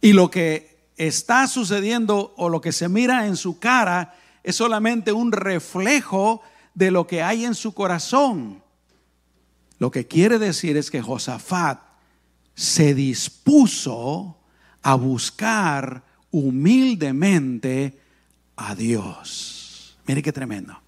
Y 0.00 0.12
lo 0.12 0.30
que 0.30 0.73
está 0.96 1.46
sucediendo 1.46 2.34
o 2.36 2.48
lo 2.48 2.60
que 2.60 2.72
se 2.72 2.88
mira 2.88 3.26
en 3.26 3.36
su 3.36 3.58
cara 3.58 4.14
es 4.42 4.56
solamente 4.56 5.12
un 5.12 5.32
reflejo 5.32 6.42
de 6.74 6.90
lo 6.90 7.06
que 7.06 7.22
hay 7.22 7.44
en 7.44 7.54
su 7.54 7.74
corazón. 7.74 8.62
Lo 9.78 9.90
que 9.90 10.06
quiere 10.06 10.38
decir 10.38 10.76
es 10.76 10.90
que 10.90 11.02
Josafat 11.02 11.80
se 12.54 12.94
dispuso 12.94 14.36
a 14.82 14.94
buscar 14.94 16.04
humildemente 16.30 18.00
a 18.56 18.74
Dios. 18.74 19.96
Mire 20.06 20.22
qué 20.22 20.32
tremendo. 20.32 20.78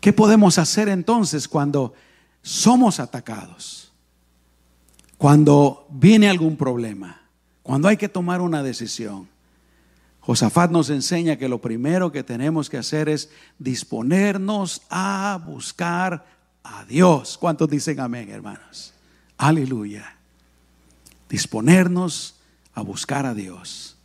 ¿Qué 0.00 0.12
podemos 0.12 0.58
hacer 0.58 0.88
entonces 0.88 1.48
cuando 1.48 1.94
somos 2.48 3.00
atacados. 3.00 3.92
Cuando 5.18 5.86
viene 5.90 6.30
algún 6.30 6.56
problema, 6.56 7.17
cuando 7.68 7.88
hay 7.88 7.98
que 7.98 8.08
tomar 8.08 8.40
una 8.40 8.62
decisión. 8.62 9.28
Josafat 10.20 10.70
nos 10.70 10.88
enseña 10.88 11.36
que 11.36 11.50
lo 11.50 11.60
primero 11.60 12.10
que 12.10 12.22
tenemos 12.22 12.70
que 12.70 12.78
hacer 12.78 13.10
es 13.10 13.28
disponernos 13.58 14.80
a 14.88 15.38
buscar 15.46 16.24
a 16.64 16.86
Dios. 16.86 17.36
¿Cuántos 17.36 17.68
dicen 17.68 18.00
amén, 18.00 18.30
hermanos? 18.30 18.94
Aleluya. 19.36 20.16
Disponernos 21.28 22.36
a 22.72 22.80
buscar 22.80 23.26
a 23.26 23.34
Dios. 23.34 23.98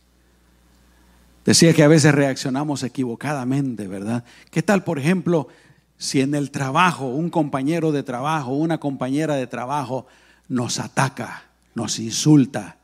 Decía 1.46 1.72
que 1.72 1.84
a 1.84 1.88
veces 1.88 2.14
reaccionamos 2.14 2.82
equivocadamente, 2.82 3.88
¿verdad? 3.88 4.24
¿Qué 4.50 4.62
tal, 4.62 4.84
por 4.84 4.98
ejemplo, 4.98 5.48
si 5.96 6.20
en 6.20 6.34
el 6.34 6.50
trabajo 6.50 7.06
un 7.06 7.30
compañero 7.30 7.92
de 7.92 8.02
trabajo, 8.02 8.52
una 8.52 8.78
compañera 8.78 9.36
de 9.36 9.46
trabajo 9.46 10.06
nos 10.48 10.78
ataca, 10.80 11.44
nos 11.74 11.98
insulta, 11.98 12.76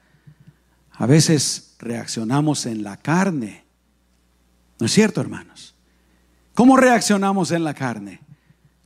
a 1.01 1.07
veces 1.07 1.77
reaccionamos 1.79 2.67
en 2.67 2.83
la 2.83 2.99
carne. 2.99 3.65
¿No 4.79 4.85
es 4.85 4.93
cierto, 4.93 5.23
hermanos? 5.23 5.75
¿Cómo 6.53 6.77
reaccionamos 6.77 7.53
en 7.53 7.65
la 7.65 7.73
carne? 7.73 8.21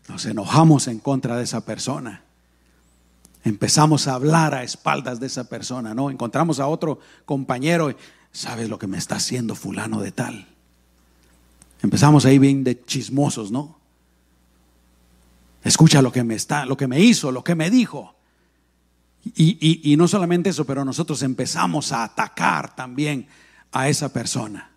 Nos 0.07 0.25
enojamos 0.25 0.87
en 0.87 1.01
contra 1.01 1.37
de 1.37 1.43
esa 1.43 1.65
persona. 1.65 2.23
Empezamos 3.43 4.07
a 4.07 4.15
hablar 4.15 4.55
a 4.55 4.63
espaldas 4.63 5.19
de 5.19 5.27
esa 5.27 5.49
persona, 5.49 5.93
¿no? 5.93 6.09
Encontramos 6.09 6.61
a 6.61 6.69
otro 6.69 7.01
compañero 7.25 7.93
¿sabes 8.31 8.69
lo 8.69 8.79
que 8.79 8.87
me 8.87 8.97
está 8.97 9.17
haciendo 9.17 9.57
fulano 9.57 10.01
de 10.01 10.13
tal? 10.13 10.47
Empezamos 11.83 12.25
ahí 12.27 12.39
bien 12.39 12.63
de 12.63 12.85
chismosos, 12.85 13.51
¿no? 13.51 13.77
Escucha 15.65 16.01
lo 16.01 16.13
que 16.13 16.23
me 16.23 16.37
está, 16.37 16.65
lo 16.65 16.77
que 16.77 16.87
me 16.87 17.01
hizo, 17.01 17.33
lo 17.33 17.43
que 17.43 17.57
me 17.57 17.71
dijo. 17.71 18.14
Y, 19.25 19.91
y, 19.91 19.97
no 19.97 20.07
solamente 20.07 20.51
eso, 20.51 20.67
pero 20.67 20.85
nosotros 20.85 21.23
empezamos 21.23 21.93
a 21.93 22.05
atacar 22.05 22.77
también 22.77 23.27
a 23.73 23.89
esa 23.89 24.13
persona. 24.13 24.71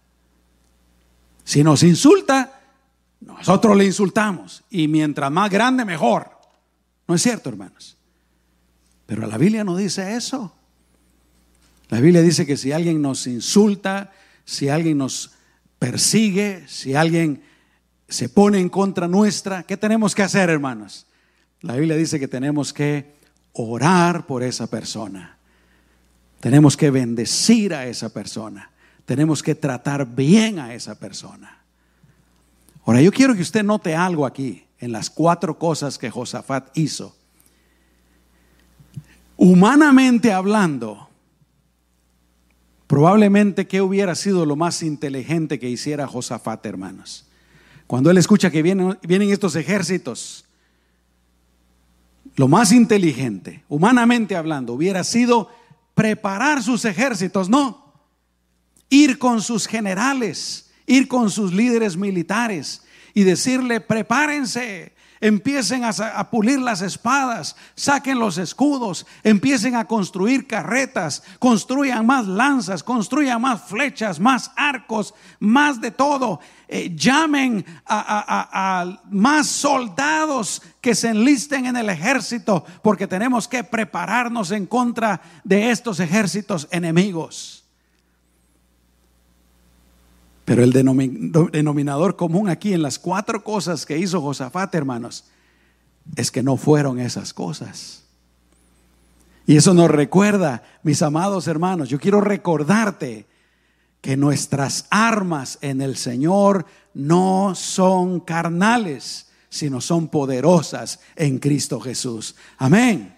Si 1.43 1.63
nos 1.63 1.83
insulta, 1.83 2.61
nosotros 3.19 3.75
le 3.75 3.85
insultamos. 3.85 4.63
Y 4.69 4.87
mientras 4.87 5.31
más 5.31 5.49
grande, 5.49 5.83
mejor. 5.83 6.31
¿No 7.07 7.15
es 7.15 7.21
cierto, 7.21 7.49
hermanos? 7.49 7.97
Pero 9.05 9.27
la 9.27 9.37
Biblia 9.37 9.63
no 9.63 9.75
dice 9.75 10.15
eso. 10.15 10.53
La 11.89 11.99
Biblia 11.99 12.21
dice 12.21 12.45
que 12.45 12.57
si 12.57 12.71
alguien 12.71 13.01
nos 13.01 13.27
insulta, 13.27 14.11
si 14.45 14.69
alguien 14.69 14.97
nos 14.97 15.31
persigue, 15.79 16.63
si 16.67 16.95
alguien 16.95 17.43
se 18.07 18.29
pone 18.29 18.59
en 18.59 18.69
contra 18.69 19.07
nuestra, 19.07 19.63
¿qué 19.63 19.77
tenemos 19.77 20.15
que 20.15 20.23
hacer, 20.23 20.49
hermanos? 20.49 21.05
La 21.61 21.75
Biblia 21.75 21.95
dice 21.95 22.19
que 22.19 22.27
tenemos 22.27 22.73
que 22.73 23.16
orar 23.57 24.25
por 24.27 24.43
esa 24.43 24.67
persona. 24.67 25.37
Tenemos 26.39 26.77
que 26.77 26.91
bendecir 26.91 27.73
a 27.73 27.87
esa 27.87 28.09
persona. 28.09 28.71
Tenemos 29.05 29.41
que 29.41 29.55
tratar 29.55 30.05
bien 30.05 30.59
a 30.59 30.73
esa 30.73 30.95
persona. 30.99 31.57
Ahora, 32.85 33.01
yo 33.01 33.11
quiero 33.11 33.35
que 33.35 33.41
usted 33.41 33.63
note 33.63 33.95
algo 33.95 34.25
aquí, 34.25 34.63
en 34.79 34.91
las 34.91 35.09
cuatro 35.09 35.57
cosas 35.57 35.97
que 35.97 36.11
Josafat 36.11 36.77
hizo. 36.77 37.15
Humanamente 39.35 40.31
hablando, 40.31 41.09
probablemente 42.85 43.67
que 43.67 43.81
hubiera 43.81 44.15
sido 44.15 44.45
lo 44.45 44.55
más 44.55 44.83
inteligente 44.83 45.59
que 45.59 45.69
hiciera 45.69 46.07
Josafat, 46.07 46.65
hermanos. 46.65 47.25
Cuando 47.87 48.11
él 48.11 48.17
escucha 48.17 48.51
que 48.51 48.61
vienen, 48.61 48.97
vienen 49.03 49.31
estos 49.31 49.55
ejércitos, 49.55 50.46
lo 52.37 52.47
más 52.47 52.71
inteligente, 52.71 53.63
humanamente 53.67 54.35
hablando, 54.35 54.73
hubiera 54.73 55.03
sido 55.03 55.49
preparar 55.95 56.61
sus 56.61 56.85
ejércitos, 56.85 57.49
no, 57.49 57.93
ir 58.89 59.17
con 59.17 59.41
sus 59.41 59.65
generales, 59.65 60.69
ir 60.85 61.07
con 61.07 61.31
sus 61.31 61.51
líderes 61.51 61.97
militares 61.97 62.83
y 63.15 63.23
decirle, 63.23 63.81
prepárense, 63.81 64.93
Empiecen 65.19 65.83
a, 65.83 66.29
pulir 66.29 66.59
las 66.59 66.81
espadas, 66.81 67.55
saquen 67.75 68.19
los 68.19 68.37
escudos, 68.37 69.05
empiecen 69.23 69.75
a 69.75 69.85
construir 69.85 70.47
carretas, 70.47 71.23
construyan 71.39 72.05
más 72.05 72.27
lanzas, 72.27 72.83
construyan 72.83 73.41
más 73.41 73.63
flechas, 73.63 74.19
más 74.19 74.51
arcos, 74.55 75.13
más 75.39 75.81
de 75.81 75.91
todo. 75.91 76.39
Eh, 76.67 76.93
llamen 76.95 77.65
a, 77.85 78.81
a 78.81 79.01
más 79.09 79.47
soldados 79.47 80.61
que 80.81 80.93
se 80.93 81.09
enlisten 81.09 81.65
en 81.65 81.77
el 81.77 81.89
ejército, 81.89 82.65
porque 82.83 83.07
tenemos 83.07 83.47
que 83.47 83.63
prepararnos 83.63 84.51
en 84.51 84.65
contra 84.65 85.21
de 85.43 85.71
estos 85.71 85.99
ejércitos 85.99 86.67
enemigos. 86.71 87.56
Pero 90.47 90.63
el 90.63 90.71
denominador 90.71 92.15
común 92.15 92.47
aquí 92.47 92.71
en 92.71 92.81
las 92.81 92.99
cuatro 92.99 93.43
cosas 93.43 93.85
que 93.85 93.97
hizo 93.97 94.21
Josafat, 94.21 94.73
hermanos, 94.75 95.25
es 96.15 96.31
que 96.31 96.41
no 96.41 96.55
fueron 96.55 97.01
esas 97.01 97.33
cosas. 97.33 98.05
Y 99.45 99.57
eso 99.57 99.73
nos 99.73 99.91
recuerda, 99.91 100.63
mis 100.83 101.01
amados 101.01 101.49
hermanos, 101.49 101.89
yo 101.89 101.99
quiero 101.99 102.21
recordarte 102.21 103.27
que 103.99 104.15
nuestras 104.15 104.85
armas 104.89 105.57
en 105.59 105.81
el 105.81 105.97
Señor 105.97 106.65
no 106.93 107.53
son 107.53 108.21
carnales, 108.21 109.27
sino 109.49 109.81
son 109.81 110.07
poderosas 110.07 111.01
en 111.17 111.39
Cristo 111.39 111.81
Jesús. 111.81 112.37
Amén. 112.57 113.16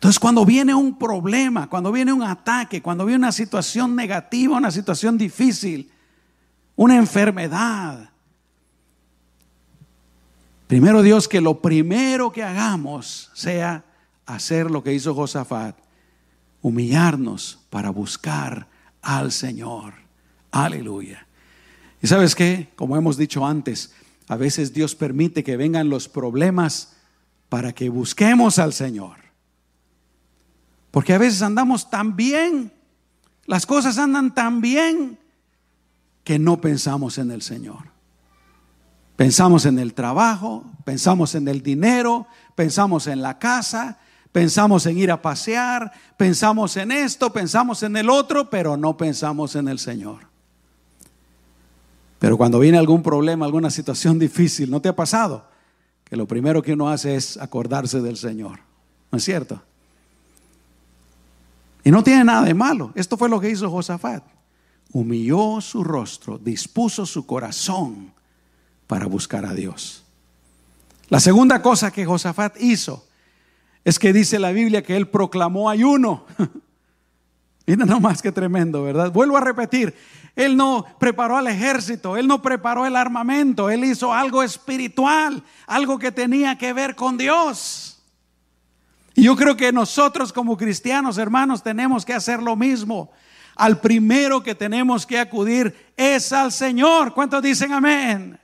Entonces 0.00 0.18
cuando 0.18 0.46
viene 0.46 0.74
un 0.74 0.98
problema, 0.98 1.68
cuando 1.68 1.92
viene 1.92 2.10
un 2.10 2.22
ataque, 2.22 2.80
cuando 2.80 3.04
viene 3.04 3.18
una 3.18 3.32
situación 3.32 3.94
negativa, 3.94 4.56
una 4.56 4.70
situación 4.70 5.18
difícil, 5.18 5.90
una 6.74 6.96
enfermedad, 6.96 8.08
primero 10.66 11.02
Dios 11.02 11.28
que 11.28 11.42
lo 11.42 11.60
primero 11.60 12.32
que 12.32 12.42
hagamos 12.42 13.30
sea 13.34 13.84
hacer 14.24 14.70
lo 14.70 14.82
que 14.82 14.94
hizo 14.94 15.14
Josafat, 15.14 15.76
humillarnos 16.62 17.58
para 17.68 17.90
buscar 17.90 18.68
al 19.02 19.32
Señor. 19.32 19.92
Aleluya. 20.50 21.26
Y 22.00 22.06
sabes 22.06 22.34
qué, 22.34 22.70
como 22.74 22.96
hemos 22.96 23.18
dicho 23.18 23.44
antes, 23.44 23.92
a 24.28 24.36
veces 24.36 24.72
Dios 24.72 24.94
permite 24.94 25.44
que 25.44 25.58
vengan 25.58 25.90
los 25.90 26.08
problemas 26.08 26.94
para 27.50 27.74
que 27.74 27.90
busquemos 27.90 28.58
al 28.58 28.72
Señor. 28.72 29.19
Porque 30.90 31.14
a 31.14 31.18
veces 31.18 31.42
andamos 31.42 31.90
tan 31.90 32.16
bien, 32.16 32.72
las 33.46 33.66
cosas 33.66 33.98
andan 33.98 34.34
tan 34.34 34.60
bien, 34.60 35.18
que 36.24 36.38
no 36.38 36.60
pensamos 36.60 37.18
en 37.18 37.30
el 37.30 37.42
Señor. 37.42 37.90
Pensamos 39.16 39.66
en 39.66 39.78
el 39.78 39.94
trabajo, 39.94 40.64
pensamos 40.84 41.34
en 41.34 41.46
el 41.48 41.62
dinero, 41.62 42.26
pensamos 42.54 43.06
en 43.06 43.20
la 43.20 43.38
casa, 43.38 43.98
pensamos 44.32 44.86
en 44.86 44.96
ir 44.96 45.10
a 45.10 45.20
pasear, 45.20 45.92
pensamos 46.16 46.76
en 46.76 46.90
esto, 46.90 47.32
pensamos 47.32 47.82
en 47.82 47.96
el 47.96 48.08
otro, 48.08 48.48
pero 48.48 48.76
no 48.76 48.96
pensamos 48.96 49.56
en 49.56 49.68
el 49.68 49.78
Señor. 49.78 50.30
Pero 52.18 52.36
cuando 52.36 52.58
viene 52.58 52.78
algún 52.78 53.02
problema, 53.02 53.44
alguna 53.44 53.70
situación 53.70 54.18
difícil, 54.20 54.70
¿no 54.70 54.80
te 54.80 54.88
ha 54.88 54.96
pasado? 54.96 55.46
Que 56.04 56.16
lo 56.16 56.26
primero 56.26 56.62
que 56.62 56.72
uno 56.72 56.88
hace 56.88 57.16
es 57.16 57.36
acordarse 57.36 58.00
del 58.00 58.16
Señor. 58.16 58.60
¿No 59.10 59.18
es 59.18 59.24
cierto? 59.24 59.62
Y 61.84 61.90
no 61.90 62.02
tiene 62.02 62.24
nada 62.24 62.42
de 62.42 62.54
malo. 62.54 62.92
Esto 62.94 63.16
fue 63.16 63.28
lo 63.28 63.40
que 63.40 63.50
hizo 63.50 63.70
Josafat. 63.70 64.24
Humilló 64.92 65.60
su 65.60 65.84
rostro, 65.84 66.38
dispuso 66.38 67.06
su 67.06 67.26
corazón 67.26 68.12
para 68.86 69.06
buscar 69.06 69.46
a 69.46 69.54
Dios. 69.54 70.04
La 71.08 71.20
segunda 71.20 71.62
cosa 71.62 71.90
que 71.90 72.04
Josafat 72.04 72.60
hizo 72.60 73.06
es 73.84 73.98
que 73.98 74.12
dice 74.12 74.38
la 74.38 74.52
Biblia 74.52 74.82
que 74.82 74.96
él 74.96 75.08
proclamó 75.08 75.70
ayuno. 75.70 76.24
Mira 77.66 77.84
nomás 77.84 78.20
que 78.20 78.32
tremendo, 78.32 78.82
¿verdad? 78.82 79.12
Vuelvo 79.12 79.36
a 79.36 79.40
repetir, 79.40 79.94
él 80.34 80.56
no 80.56 80.84
preparó 80.98 81.36
al 81.36 81.46
ejército, 81.46 82.16
él 82.16 82.26
no 82.26 82.42
preparó 82.42 82.84
el 82.86 82.96
armamento, 82.96 83.70
él 83.70 83.84
hizo 83.84 84.12
algo 84.12 84.42
espiritual, 84.42 85.42
algo 85.66 85.98
que 85.98 86.10
tenía 86.10 86.58
que 86.58 86.72
ver 86.72 86.96
con 86.96 87.16
Dios. 87.16 87.99
Yo 89.20 89.36
creo 89.36 89.54
que 89.54 89.70
nosotros 89.70 90.32
como 90.32 90.56
cristianos, 90.56 91.18
hermanos, 91.18 91.62
tenemos 91.62 92.06
que 92.06 92.14
hacer 92.14 92.42
lo 92.42 92.56
mismo. 92.56 93.10
Al 93.54 93.78
primero 93.78 94.42
que 94.42 94.54
tenemos 94.54 95.04
que 95.04 95.18
acudir 95.18 95.92
es 95.94 96.32
al 96.32 96.50
Señor. 96.50 97.12
¿Cuántos 97.12 97.42
dicen 97.42 97.72
amén? 97.72 98.40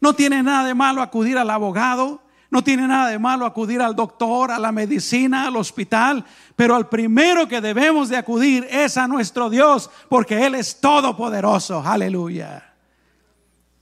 No 0.00 0.14
tiene 0.14 0.42
nada 0.44 0.68
de 0.68 0.74
malo 0.74 1.02
acudir 1.02 1.36
al 1.38 1.50
abogado, 1.50 2.22
no 2.50 2.62
tiene 2.62 2.86
nada 2.86 3.08
de 3.08 3.18
malo 3.18 3.44
acudir 3.44 3.80
al 3.80 3.96
doctor, 3.96 4.52
a 4.52 4.60
la 4.60 4.70
medicina, 4.70 5.48
al 5.48 5.56
hospital, 5.56 6.24
pero 6.54 6.76
al 6.76 6.88
primero 6.88 7.48
que 7.48 7.60
debemos 7.60 8.08
de 8.08 8.16
acudir 8.16 8.66
es 8.70 8.96
a 8.96 9.08
nuestro 9.08 9.50
Dios, 9.50 9.90
porque 10.08 10.46
Él 10.46 10.54
es 10.54 10.80
todopoderoso. 10.80 11.82
Aleluya. 11.84 12.71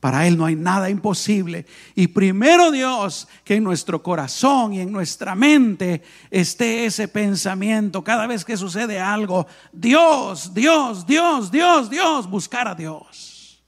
Para 0.00 0.26
Él 0.26 0.38
no 0.38 0.46
hay 0.46 0.56
nada 0.56 0.88
imposible. 0.88 1.66
Y 1.94 2.08
primero 2.08 2.70
Dios, 2.70 3.28
que 3.44 3.56
en 3.56 3.64
nuestro 3.64 4.02
corazón 4.02 4.72
y 4.72 4.80
en 4.80 4.90
nuestra 4.90 5.34
mente 5.34 6.02
esté 6.30 6.86
ese 6.86 7.06
pensamiento 7.06 8.02
cada 8.02 8.26
vez 8.26 8.44
que 8.44 8.56
sucede 8.56 8.98
algo. 8.98 9.46
Dios, 9.72 10.54
Dios, 10.54 11.06
Dios, 11.06 11.50
Dios, 11.50 11.90
Dios, 11.90 12.30
buscar 12.30 12.66
a 12.66 12.74
Dios. 12.74 13.62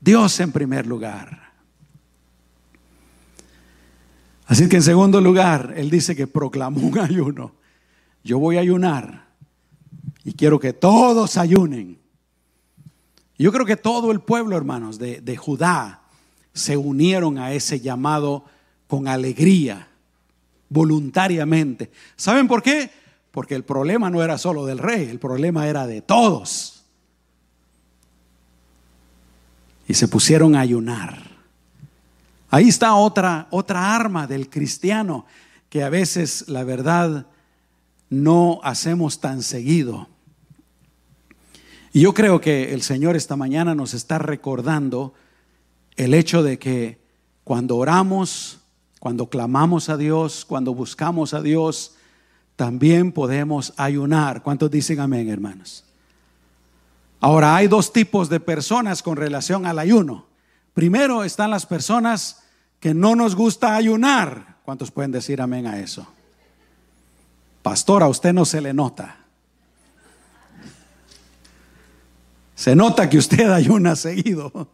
Dios 0.00 0.38
en 0.40 0.50
primer 0.50 0.86
lugar. 0.86 1.52
Así 4.46 4.68
que 4.68 4.76
en 4.76 4.82
segundo 4.82 5.20
lugar, 5.20 5.72
Él 5.76 5.88
dice 5.88 6.16
que 6.16 6.26
proclamó 6.26 6.80
un 6.80 6.98
ayuno. 6.98 7.54
Yo 8.24 8.40
voy 8.40 8.56
a 8.56 8.60
ayunar 8.60 9.28
y 10.24 10.32
quiero 10.32 10.58
que 10.58 10.72
todos 10.72 11.36
ayunen. 11.36 12.03
Yo 13.38 13.52
creo 13.52 13.66
que 13.66 13.76
todo 13.76 14.12
el 14.12 14.20
pueblo, 14.20 14.56
hermanos, 14.56 14.98
de, 14.98 15.36
Judá 15.36 16.02
se 16.52 16.76
unieron 16.76 17.38
a 17.38 17.52
ese 17.52 17.80
llamado 17.80 18.44
con 18.86 19.08
alegría, 19.08 19.88
voluntariamente. 20.68 21.90
¿Saben 22.16 22.46
por 22.46 22.62
qué? 22.62 22.90
Porque 23.32 23.56
el 23.56 23.64
problema 23.64 24.08
no 24.08 24.22
era 24.22 24.38
solo 24.38 24.66
del 24.66 24.78
rey, 24.78 25.08
el 25.08 25.18
problema 25.18 25.66
era 25.66 25.86
de 25.86 26.00
todos. 26.00 26.84
Y 29.88 29.94
se 29.94 30.06
pusieron 30.06 30.54
a 30.54 30.60
ayunar. 30.60 31.34
Ahí 32.50 32.68
está 32.68 32.94
otra, 32.94 33.48
otra 33.50 33.96
arma 33.96 34.28
del 34.28 34.48
cristiano 34.48 35.26
que 35.68 35.82
a 35.82 35.88
veces, 35.88 36.44
la 36.46 36.62
verdad, 36.62 37.26
no 38.08 38.60
hacemos 38.62 39.18
tan 39.18 39.42
seguido. 39.42 40.06
Y 41.94 42.00
yo 42.00 42.12
creo 42.12 42.40
que 42.40 42.74
el 42.74 42.82
Señor 42.82 43.14
esta 43.14 43.36
mañana 43.36 43.76
nos 43.76 43.94
está 43.94 44.18
recordando 44.18 45.14
el 45.94 46.12
hecho 46.12 46.42
de 46.42 46.58
que 46.58 46.98
cuando 47.44 47.76
oramos, 47.76 48.58
cuando 48.98 49.28
clamamos 49.28 49.88
a 49.88 49.96
Dios, 49.96 50.44
cuando 50.44 50.74
buscamos 50.74 51.34
a 51.34 51.40
Dios, 51.40 51.94
también 52.56 53.12
podemos 53.12 53.72
ayunar. 53.76 54.42
¿Cuántos 54.42 54.72
dicen 54.72 54.98
amén, 54.98 55.28
hermanos? 55.28 55.84
Ahora, 57.20 57.54
hay 57.54 57.68
dos 57.68 57.92
tipos 57.92 58.28
de 58.28 58.40
personas 58.40 59.00
con 59.00 59.16
relación 59.16 59.64
al 59.64 59.78
ayuno. 59.78 60.26
Primero 60.72 61.22
están 61.22 61.52
las 61.52 61.64
personas 61.64 62.42
que 62.80 62.92
no 62.92 63.14
nos 63.14 63.36
gusta 63.36 63.76
ayunar. 63.76 64.56
¿Cuántos 64.64 64.90
pueden 64.90 65.12
decir 65.12 65.40
amén 65.40 65.68
a 65.68 65.78
eso? 65.78 66.08
Pastor, 67.62 68.02
a 68.02 68.08
usted 68.08 68.32
no 68.32 68.44
se 68.44 68.60
le 68.60 68.74
nota. 68.74 69.23
Se 72.54 72.76
nota 72.76 73.08
que 73.08 73.18
usted 73.18 73.50
ayuna 73.52 73.96
seguido. 73.96 74.68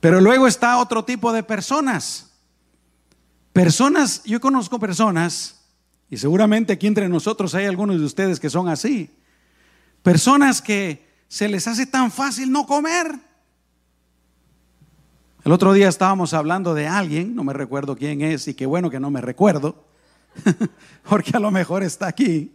Pero 0.00 0.20
luego 0.20 0.46
está 0.46 0.78
otro 0.78 1.04
tipo 1.04 1.32
de 1.32 1.42
personas. 1.42 2.30
Personas, 3.52 4.22
yo 4.24 4.40
conozco 4.40 4.78
personas, 4.78 5.60
y 6.10 6.16
seguramente 6.16 6.72
aquí 6.72 6.86
entre 6.86 7.08
nosotros 7.08 7.54
hay 7.54 7.66
algunos 7.66 8.00
de 8.00 8.06
ustedes 8.06 8.40
que 8.40 8.50
son 8.50 8.68
así. 8.68 9.10
Personas 10.02 10.60
que 10.60 11.06
se 11.28 11.48
les 11.48 11.66
hace 11.68 11.86
tan 11.86 12.10
fácil 12.10 12.50
no 12.50 12.66
comer. 12.66 13.18
El 15.44 15.52
otro 15.52 15.72
día 15.72 15.88
estábamos 15.88 16.34
hablando 16.34 16.74
de 16.74 16.86
alguien, 16.86 17.34
no 17.34 17.44
me 17.44 17.52
recuerdo 17.52 17.96
quién 17.96 18.22
es, 18.22 18.46
y 18.48 18.54
qué 18.54 18.64
bueno 18.64 18.90
que 18.90 19.00
no 19.00 19.10
me 19.10 19.20
recuerdo, 19.20 19.84
porque 21.08 21.36
a 21.36 21.40
lo 21.40 21.50
mejor 21.50 21.82
está 21.82 22.06
aquí. 22.06 22.52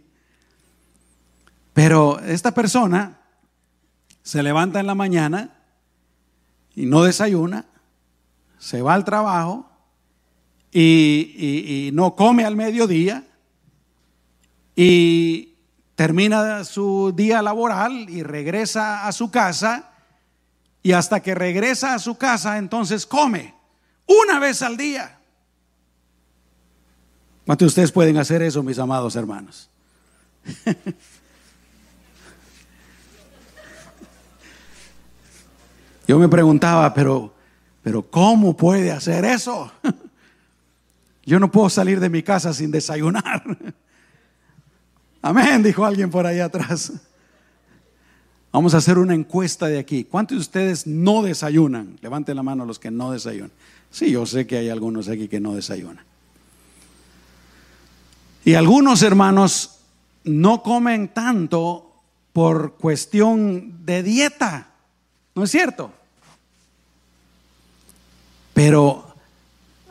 Pero 1.74 2.18
esta 2.20 2.52
persona 2.52 3.17
se 4.28 4.42
levanta 4.42 4.78
en 4.78 4.86
la 4.86 4.94
mañana 4.94 5.54
y 6.74 6.84
no 6.84 7.02
desayuna, 7.02 7.64
se 8.58 8.82
va 8.82 8.92
al 8.92 9.02
trabajo 9.02 9.70
y, 10.70 11.88
no 11.94 12.14
come 12.14 12.44
al 12.44 12.54
mediodía 12.54 13.24
y 14.76 15.54
termina 15.94 16.62
su 16.64 17.14
día 17.16 17.40
laboral 17.40 18.10
y 18.10 18.22
regresa 18.22 19.08
a 19.08 19.12
su 19.12 19.30
casa 19.30 19.92
y 20.82 20.92
hasta 20.92 21.20
que 21.20 21.34
regresa 21.34 21.94
a 21.94 21.98
su 21.98 22.18
casa 22.18 22.58
entonces 22.58 23.06
come 23.06 23.54
una 24.04 24.38
vez 24.38 24.60
al 24.60 24.76
día. 24.76 25.20
¿Cuántos 27.46 27.64
de 27.64 27.68
ustedes 27.68 27.92
pueden 27.92 28.18
hacer 28.18 28.42
eso, 28.42 28.62
mis 28.62 28.78
amados 28.78 29.16
hermanos? 29.16 29.70
Yo 36.08 36.18
me 36.18 36.26
preguntaba, 36.26 36.94
pero, 36.94 37.34
pero 37.82 38.02
¿cómo 38.02 38.56
puede 38.56 38.90
hacer 38.90 39.26
eso? 39.26 39.70
Yo 41.26 41.38
no 41.38 41.52
puedo 41.52 41.68
salir 41.68 42.00
de 42.00 42.08
mi 42.08 42.22
casa 42.22 42.54
sin 42.54 42.70
desayunar. 42.70 43.44
Amén, 45.22 45.62
dijo 45.62 45.84
alguien 45.84 46.08
por 46.08 46.24
ahí 46.24 46.40
atrás. 46.40 46.94
Vamos 48.50 48.72
a 48.72 48.78
hacer 48.78 48.96
una 48.96 49.14
encuesta 49.14 49.66
de 49.66 49.78
aquí. 49.78 50.04
¿Cuántos 50.04 50.38
de 50.38 50.40
ustedes 50.40 50.86
no 50.86 51.22
desayunan? 51.22 51.98
Levanten 52.00 52.36
la 52.36 52.42
mano 52.42 52.64
los 52.64 52.78
que 52.78 52.90
no 52.90 53.12
desayunan. 53.12 53.52
Sí, 53.90 54.10
yo 54.10 54.24
sé 54.24 54.46
que 54.46 54.56
hay 54.56 54.70
algunos 54.70 55.10
aquí 55.10 55.28
que 55.28 55.40
no 55.40 55.54
desayunan. 55.54 56.06
Y 58.46 58.54
algunos 58.54 59.02
hermanos 59.02 59.80
no 60.24 60.62
comen 60.62 61.08
tanto 61.08 61.92
por 62.32 62.76
cuestión 62.76 63.84
de 63.84 64.02
dieta. 64.02 64.70
¿No 65.34 65.44
es 65.44 65.50
cierto? 65.50 65.97
Pero 68.58 69.06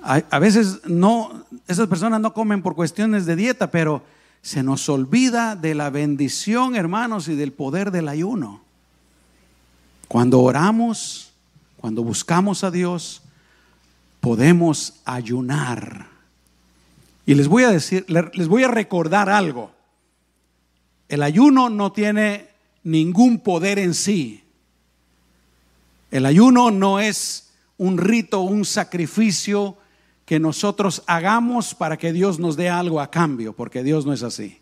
a, 0.03 0.39
veces 0.39 0.81
no, 0.85 1.45
esas 1.69 1.87
personas 1.87 2.19
no 2.19 2.33
comen 2.33 2.61
por 2.61 2.75
cuestiones 2.75 3.25
de 3.25 3.37
dieta, 3.37 3.71
pero 3.71 4.03
se 4.41 4.61
nos 4.61 4.89
olvida 4.89 5.55
de 5.55 5.73
la 5.73 5.89
bendición, 5.89 6.75
hermanos, 6.75 7.29
y 7.29 7.35
del 7.37 7.53
poder 7.53 7.91
del 7.91 8.09
ayuno. 8.09 8.59
Cuando 10.09 10.41
oramos, 10.41 11.31
cuando 11.77 12.03
buscamos 12.03 12.65
a 12.65 12.69
Dios, 12.69 13.21
podemos 14.19 14.95
ayunar. 15.05 16.07
Y 17.25 17.35
les 17.35 17.47
voy 17.47 17.63
a 17.63 17.69
decir, 17.69 18.05
les 18.09 18.47
voy 18.49 18.65
a 18.65 18.67
recordar 18.67 19.29
algo. 19.29 19.71
El 21.07 21.23
ayuno 21.23 21.69
no 21.69 21.93
tiene 21.93 22.49
ningún 22.83 23.39
poder 23.39 23.79
en 23.79 23.93
sí. 23.93 24.43
El 26.11 26.25
ayuno 26.25 26.69
no 26.69 26.99
es 26.99 27.46
un 27.77 27.97
rito, 27.97 28.41
un 28.41 28.65
sacrificio 28.65 29.77
que 30.25 30.39
nosotros 30.39 31.03
hagamos 31.07 31.73
para 31.73 31.97
que 31.97 32.11
Dios 32.11 32.39
nos 32.39 32.57
dé 32.57 32.69
algo 32.69 32.99
a 32.99 33.09
cambio, 33.09 33.53
porque 33.53 33.83
Dios 33.83 34.05
no 34.05 34.13
es 34.13 34.23
así. 34.23 34.59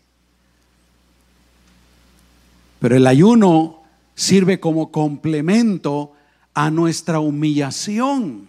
Pero 2.78 2.96
el 2.96 3.06
ayuno 3.06 3.82
sirve 4.14 4.60
como 4.60 4.92
complemento 4.92 6.12
a 6.54 6.70
nuestra 6.70 7.20
humillación, 7.20 8.48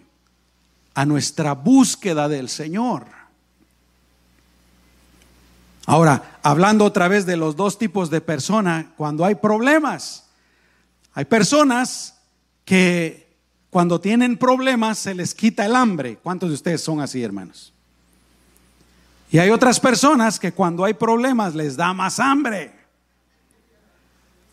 a 0.94 1.06
nuestra 1.06 1.54
búsqueda 1.54 2.28
del 2.28 2.48
Señor. 2.48 3.06
Ahora, 5.86 6.38
hablando 6.42 6.84
otra 6.84 7.08
vez 7.08 7.26
de 7.26 7.36
los 7.36 7.56
dos 7.56 7.78
tipos 7.78 8.10
de 8.10 8.20
personas, 8.20 8.86
cuando 8.96 9.24
hay 9.24 9.34
problemas, 9.34 10.26
hay 11.14 11.24
personas 11.24 12.18
que 12.64 13.27
cuando 13.70 14.00
tienen 14.00 14.38
problemas 14.38 14.98
se 14.98 15.14
les 15.14 15.34
quita 15.34 15.66
el 15.66 15.76
hambre. 15.76 16.16
¿Cuántos 16.22 16.48
de 16.48 16.54
ustedes 16.54 16.82
son 16.82 17.00
así, 17.00 17.22
hermanos? 17.22 17.72
Y 19.30 19.38
hay 19.38 19.50
otras 19.50 19.78
personas 19.78 20.40
que 20.40 20.52
cuando 20.52 20.84
hay 20.84 20.94
problemas 20.94 21.54
les 21.54 21.76
da 21.76 21.92
más 21.92 22.18
hambre. 22.18 22.72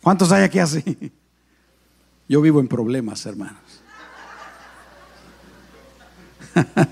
¿Cuántos 0.02 0.30
hay 0.32 0.42
aquí 0.44 0.58
así? 0.58 0.82
Yo 2.28 2.42
vivo 2.42 2.60
en 2.60 2.68
problemas, 2.68 3.24
hermanos. 3.24 3.62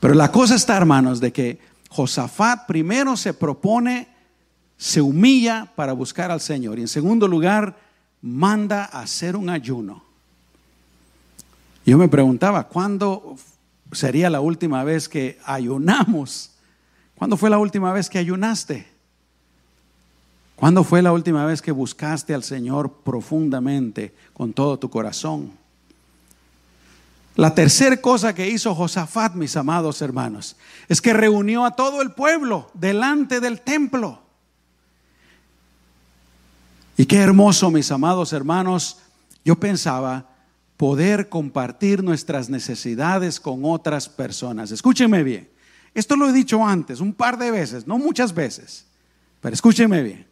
Pero 0.00 0.14
la 0.14 0.30
cosa 0.30 0.54
está, 0.56 0.76
hermanos, 0.76 1.20
de 1.20 1.32
que 1.32 1.58
Josafat 1.88 2.66
primero 2.66 3.16
se 3.16 3.32
propone, 3.32 4.08
se 4.76 5.00
humilla 5.00 5.72
para 5.74 5.94
buscar 5.94 6.30
al 6.30 6.42
Señor. 6.42 6.78
Y 6.78 6.82
en 6.82 6.88
segundo 6.88 7.26
lugar, 7.26 7.85
manda 8.26 8.84
a 8.84 9.02
hacer 9.02 9.36
un 9.36 9.48
ayuno. 9.48 10.02
Yo 11.84 11.96
me 11.96 12.08
preguntaba, 12.08 12.64
¿cuándo 12.64 13.36
sería 13.92 14.28
la 14.28 14.40
última 14.40 14.82
vez 14.82 15.08
que 15.08 15.38
ayunamos? 15.44 16.50
¿Cuándo 17.14 17.36
fue 17.36 17.48
la 17.48 17.58
última 17.58 17.92
vez 17.92 18.10
que 18.10 18.18
ayunaste? 18.18 18.88
¿Cuándo 20.56 20.82
fue 20.82 21.02
la 21.02 21.12
última 21.12 21.46
vez 21.46 21.62
que 21.62 21.70
buscaste 21.70 22.34
al 22.34 22.42
Señor 22.42 22.92
profundamente 23.04 24.12
con 24.32 24.52
todo 24.52 24.78
tu 24.78 24.90
corazón? 24.90 25.52
La 27.36 27.54
tercera 27.54 27.98
cosa 27.98 28.34
que 28.34 28.48
hizo 28.48 28.74
Josafat, 28.74 29.34
mis 29.34 29.56
amados 29.56 30.02
hermanos, 30.02 30.56
es 30.88 31.00
que 31.00 31.12
reunió 31.12 31.64
a 31.64 31.76
todo 31.76 32.02
el 32.02 32.10
pueblo 32.10 32.70
delante 32.74 33.40
del 33.40 33.60
templo. 33.60 34.25
Y 36.96 37.06
qué 37.06 37.18
hermoso, 37.18 37.70
mis 37.70 37.90
amados 37.90 38.32
hermanos, 38.32 38.98
yo 39.44 39.56
pensaba 39.56 40.30
poder 40.76 41.28
compartir 41.28 42.02
nuestras 42.02 42.48
necesidades 42.48 43.38
con 43.38 43.64
otras 43.64 44.08
personas. 44.08 44.70
Escúcheme 44.70 45.22
bien. 45.22 45.48
Esto 45.94 46.16
lo 46.16 46.28
he 46.28 46.32
dicho 46.32 46.64
antes, 46.64 47.00
un 47.00 47.12
par 47.12 47.38
de 47.38 47.50
veces, 47.50 47.86
no 47.86 47.98
muchas 47.98 48.34
veces, 48.34 48.86
pero 49.40 49.54
escúcheme 49.54 50.02
bien. 50.02 50.26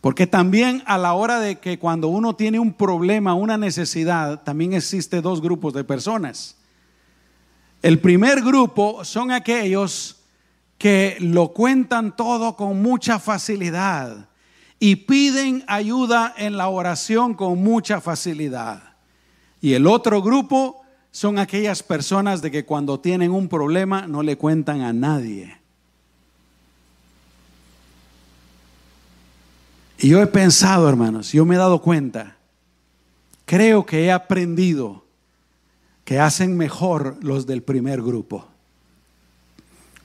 Porque 0.00 0.26
también 0.26 0.82
a 0.86 0.98
la 0.98 1.12
hora 1.12 1.38
de 1.38 1.60
que 1.60 1.78
cuando 1.78 2.08
uno 2.08 2.34
tiene 2.34 2.58
un 2.58 2.72
problema, 2.72 3.34
una 3.34 3.56
necesidad, 3.56 4.42
también 4.42 4.72
existe 4.72 5.20
dos 5.20 5.40
grupos 5.40 5.74
de 5.74 5.84
personas. 5.84 6.56
El 7.82 8.00
primer 8.00 8.42
grupo 8.42 9.04
son 9.04 9.30
aquellos 9.30 10.16
que 10.78 11.16
lo 11.20 11.52
cuentan 11.52 12.16
todo 12.16 12.56
con 12.56 12.82
mucha 12.82 13.18
facilidad 13.18 14.28
y 14.84 14.96
piden 14.96 15.62
ayuda 15.68 16.34
en 16.36 16.56
la 16.56 16.68
oración 16.68 17.34
con 17.34 17.62
mucha 17.62 18.00
facilidad. 18.00 18.96
Y 19.60 19.74
el 19.74 19.86
otro 19.86 20.20
grupo 20.20 20.82
son 21.12 21.38
aquellas 21.38 21.84
personas 21.84 22.42
de 22.42 22.50
que 22.50 22.64
cuando 22.64 22.98
tienen 22.98 23.30
un 23.30 23.48
problema 23.48 24.08
no 24.08 24.24
le 24.24 24.36
cuentan 24.36 24.80
a 24.80 24.92
nadie. 24.92 25.56
Y 29.98 30.08
yo 30.08 30.20
he 30.20 30.26
pensado, 30.26 30.88
hermanos, 30.88 31.30
yo 31.30 31.44
me 31.44 31.54
he 31.54 31.58
dado 31.58 31.80
cuenta, 31.80 32.36
creo 33.44 33.86
que 33.86 34.06
he 34.06 34.10
aprendido 34.10 35.04
que 36.04 36.18
hacen 36.18 36.56
mejor 36.56 37.18
los 37.22 37.46
del 37.46 37.62
primer 37.62 38.02
grupo. 38.02 38.48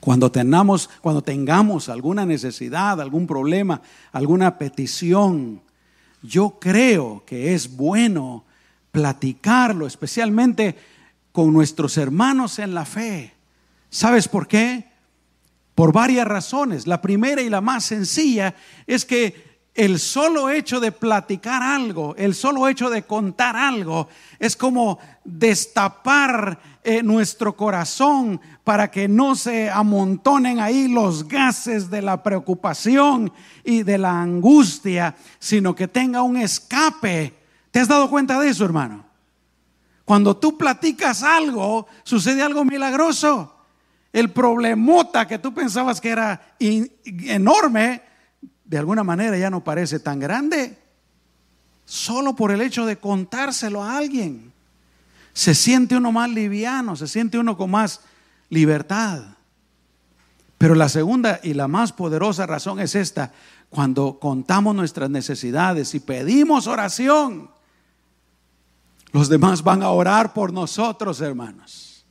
Cuando 0.00 0.30
tengamos, 0.30 0.88
cuando 1.00 1.22
tengamos 1.22 1.88
alguna 1.88 2.24
necesidad, 2.24 3.00
algún 3.00 3.26
problema, 3.26 3.82
alguna 4.12 4.56
petición, 4.56 5.60
yo 6.22 6.58
creo 6.60 7.24
que 7.26 7.54
es 7.54 7.76
bueno 7.76 8.44
platicarlo, 8.90 9.86
especialmente 9.86 10.76
con 11.32 11.52
nuestros 11.52 11.96
hermanos 11.98 12.58
en 12.58 12.74
la 12.74 12.84
fe. 12.84 13.34
¿Sabes 13.90 14.28
por 14.28 14.46
qué? 14.48 14.88
Por 15.74 15.92
varias 15.92 16.26
razones. 16.26 16.86
La 16.86 17.00
primera 17.00 17.42
y 17.42 17.48
la 17.48 17.60
más 17.60 17.84
sencilla 17.84 18.54
es 18.86 19.04
que 19.04 19.48
el 19.74 20.00
solo 20.00 20.50
hecho 20.50 20.80
de 20.80 20.90
platicar 20.90 21.62
algo, 21.62 22.16
el 22.16 22.34
solo 22.34 22.66
hecho 22.66 22.90
de 22.90 23.04
contar 23.04 23.54
algo, 23.54 24.08
es 24.40 24.56
como 24.56 24.98
destapar 25.24 26.58
eh, 26.90 27.02
nuestro 27.02 27.54
corazón 27.54 28.40
para 28.64 28.90
que 28.90 29.08
no 29.08 29.34
se 29.34 29.68
amontonen 29.68 30.58
ahí 30.58 30.88
los 30.88 31.28
gases 31.28 31.90
de 31.90 32.00
la 32.00 32.22
preocupación 32.22 33.30
y 33.62 33.82
de 33.82 33.98
la 33.98 34.22
angustia, 34.22 35.14
sino 35.38 35.74
que 35.74 35.86
tenga 35.86 36.22
un 36.22 36.38
escape. 36.38 37.34
¿Te 37.70 37.80
has 37.80 37.88
dado 37.88 38.08
cuenta 38.08 38.40
de 38.40 38.48
eso, 38.48 38.64
hermano? 38.64 39.04
Cuando 40.06 40.38
tú 40.38 40.56
platicas 40.56 41.22
algo, 41.22 41.86
sucede 42.04 42.40
algo 42.40 42.64
milagroso. 42.64 43.54
El 44.10 44.30
problemota 44.30 45.28
que 45.28 45.38
tú 45.38 45.52
pensabas 45.52 46.00
que 46.00 46.08
era 46.08 46.56
enorme, 46.58 48.00
de 48.64 48.78
alguna 48.78 49.04
manera 49.04 49.36
ya 49.36 49.50
no 49.50 49.62
parece 49.62 50.00
tan 50.00 50.18
grande. 50.18 50.78
Solo 51.84 52.34
por 52.34 52.50
el 52.50 52.62
hecho 52.62 52.86
de 52.86 52.96
contárselo 52.96 53.82
a 53.82 53.98
alguien. 53.98 54.47
Se 55.38 55.54
siente 55.54 55.96
uno 55.96 56.10
más 56.10 56.28
liviano, 56.28 56.96
se 56.96 57.06
siente 57.06 57.38
uno 57.38 57.56
con 57.56 57.70
más 57.70 58.00
libertad. 58.50 59.36
Pero 60.58 60.74
la 60.74 60.88
segunda 60.88 61.38
y 61.44 61.54
la 61.54 61.68
más 61.68 61.92
poderosa 61.92 62.44
razón 62.44 62.80
es 62.80 62.96
esta. 62.96 63.32
Cuando 63.70 64.18
contamos 64.18 64.74
nuestras 64.74 65.08
necesidades 65.10 65.94
y 65.94 66.00
pedimos 66.00 66.66
oración, 66.66 67.52
los 69.12 69.28
demás 69.28 69.62
van 69.62 69.84
a 69.84 69.90
orar 69.90 70.32
por 70.32 70.52
nosotros, 70.52 71.20
hermanos. 71.20 72.04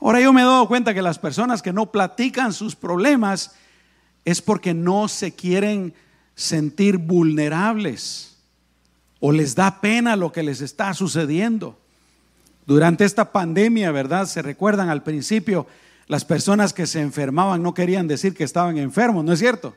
Ahora 0.00 0.20
yo 0.20 0.32
me 0.32 0.42
he 0.42 0.44
dado 0.44 0.68
cuenta 0.68 0.94
que 0.94 1.02
las 1.02 1.18
personas 1.18 1.62
que 1.62 1.72
no 1.72 1.90
platican 1.90 2.52
sus 2.52 2.76
problemas 2.76 3.56
es 4.24 4.40
porque 4.40 4.72
no 4.72 5.08
se 5.08 5.34
quieren 5.34 5.94
sentir 6.36 6.98
vulnerables 6.98 8.36
o 9.18 9.32
les 9.32 9.56
da 9.56 9.80
pena 9.80 10.14
lo 10.14 10.30
que 10.30 10.44
les 10.44 10.60
está 10.60 10.94
sucediendo. 10.94 11.81
Durante 12.66 13.04
esta 13.04 13.32
pandemia, 13.32 13.90
¿verdad? 13.90 14.26
Se 14.26 14.42
recuerdan 14.42 14.88
al 14.88 15.02
principio, 15.02 15.66
las 16.06 16.24
personas 16.24 16.72
que 16.72 16.86
se 16.86 17.00
enfermaban 17.00 17.62
no 17.62 17.74
querían 17.74 18.06
decir 18.06 18.34
que 18.34 18.44
estaban 18.44 18.78
enfermos, 18.78 19.24
¿no 19.24 19.32
es 19.32 19.38
cierto? 19.38 19.74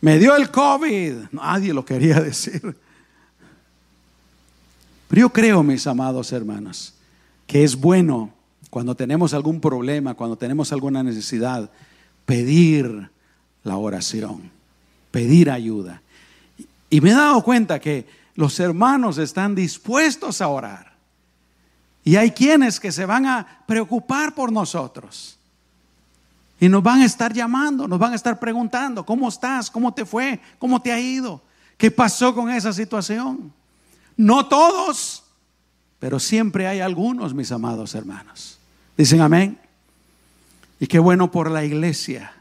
Me 0.00 0.18
dio 0.18 0.36
el 0.36 0.50
COVID, 0.50 1.14
nadie 1.32 1.72
lo 1.72 1.84
quería 1.84 2.20
decir. 2.20 2.76
Pero 5.08 5.20
yo 5.20 5.30
creo, 5.30 5.62
mis 5.62 5.86
amados 5.86 6.32
hermanos, 6.32 6.94
que 7.46 7.64
es 7.64 7.74
bueno 7.74 8.32
cuando 8.70 8.94
tenemos 8.94 9.32
algún 9.32 9.60
problema, 9.60 10.14
cuando 10.14 10.36
tenemos 10.36 10.72
alguna 10.72 11.02
necesidad, 11.02 11.70
pedir 12.26 13.10
la 13.64 13.76
oración, 13.76 14.50
pedir 15.10 15.50
ayuda. 15.50 16.02
Y 16.90 17.00
me 17.00 17.10
he 17.10 17.14
dado 17.14 17.42
cuenta 17.42 17.80
que 17.80 18.06
los 18.38 18.60
hermanos 18.60 19.18
están 19.18 19.56
dispuestos 19.56 20.40
a 20.40 20.46
orar. 20.46 20.92
Y 22.04 22.14
hay 22.14 22.30
quienes 22.30 22.78
que 22.78 22.92
se 22.92 23.04
van 23.04 23.26
a 23.26 23.64
preocupar 23.66 24.32
por 24.32 24.52
nosotros. 24.52 25.36
Y 26.60 26.68
nos 26.68 26.80
van 26.80 27.00
a 27.00 27.04
estar 27.04 27.32
llamando, 27.32 27.88
nos 27.88 27.98
van 27.98 28.12
a 28.12 28.14
estar 28.14 28.38
preguntando, 28.38 29.04
¿cómo 29.04 29.28
estás? 29.28 29.68
¿Cómo 29.68 29.92
te 29.92 30.04
fue? 30.04 30.38
¿Cómo 30.60 30.80
te 30.80 30.92
ha 30.92 31.00
ido? 31.00 31.42
¿Qué 31.76 31.90
pasó 31.90 32.32
con 32.32 32.48
esa 32.48 32.72
situación? 32.72 33.52
No 34.16 34.46
todos, 34.46 35.24
pero 35.98 36.20
siempre 36.20 36.68
hay 36.68 36.78
algunos, 36.78 37.34
mis 37.34 37.50
amados 37.50 37.96
hermanos. 37.96 38.60
Dicen 38.96 39.20
amén. 39.20 39.58
Y 40.78 40.86
qué 40.86 41.00
bueno 41.00 41.32
por 41.32 41.50
la 41.50 41.64
iglesia. 41.64 42.34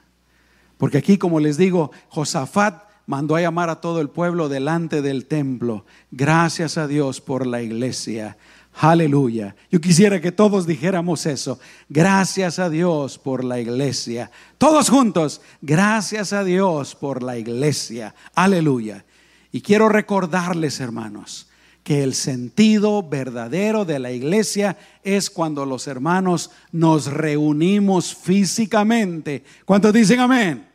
Porque 0.78 1.00
aquí, 1.00 1.18
como 1.18 1.40
les 1.40 1.58
digo, 1.58 1.90
Josafat 2.10 2.87
mandó 3.08 3.36
a 3.36 3.42
llamar 3.42 3.72
a 3.72 3.82
todo 3.82 4.00
el 4.00 4.10
pueblo 4.10 4.50
delante 4.50 5.02
del 5.02 5.26
templo. 5.26 5.86
Gracias 6.12 6.78
a 6.78 6.88
Dios 6.88 7.20
por 7.20 7.48
la 7.48 7.64
iglesia. 7.64 8.38
Aleluya. 8.80 9.56
Yo 9.72 9.82
quisiera 9.82 10.22
que 10.22 10.32
todos 10.32 10.68
dijéramos 10.68 11.26
eso. 11.26 11.60
Gracias 11.90 12.60
a 12.60 12.70
Dios 12.70 13.18
por 13.18 13.44
la 13.44 13.60
iglesia. 13.60 14.30
Todos 14.60 14.90
juntos. 14.90 15.42
Gracias 15.62 16.32
a 16.32 16.44
Dios 16.44 16.94
por 16.94 17.24
la 17.24 17.38
iglesia. 17.40 18.14
Aleluya. 18.36 19.04
Y 19.52 19.62
quiero 19.62 19.90
recordarles, 19.90 20.80
hermanos, 20.80 21.48
que 21.84 22.04
el 22.04 22.14
sentido 22.14 23.02
verdadero 23.02 23.86
de 23.86 23.98
la 23.98 24.12
iglesia 24.12 24.78
es 25.04 25.30
cuando 25.32 25.66
los 25.66 25.88
hermanos 25.88 26.52
nos 26.72 27.08
reunimos 27.08 28.14
físicamente. 28.14 29.44
¿Cuántos 29.66 29.94
dicen 29.94 30.20
amén? 30.20 30.68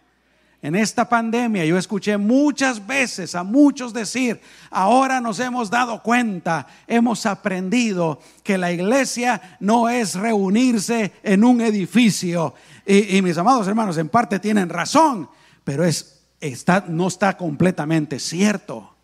En 0.62 0.76
esta 0.76 1.08
pandemia 1.08 1.64
yo 1.64 1.76
escuché 1.76 2.16
muchas 2.16 2.86
veces 2.86 3.34
a 3.34 3.42
muchos 3.42 3.92
decir, 3.92 4.40
ahora 4.70 5.20
nos 5.20 5.40
hemos 5.40 5.68
dado 5.68 6.00
cuenta, 6.04 6.68
hemos 6.86 7.26
aprendido 7.26 8.20
que 8.44 8.56
la 8.56 8.70
iglesia 8.70 9.56
no 9.58 9.88
es 9.88 10.14
reunirse 10.14 11.10
en 11.24 11.42
un 11.42 11.60
edificio. 11.60 12.54
Y, 12.86 13.20
mis 13.22 13.36
amados 13.38 13.66
hermanos, 13.66 13.98
en 13.98 14.08
parte 14.08 14.38
tienen 14.38 14.68
razón, 14.68 15.28
pero 15.64 15.84
es, 15.84 16.20
está, 16.40 16.84
no 16.86 17.08
está 17.08 17.36
completamente 17.36 18.20
cierto. 18.20 18.94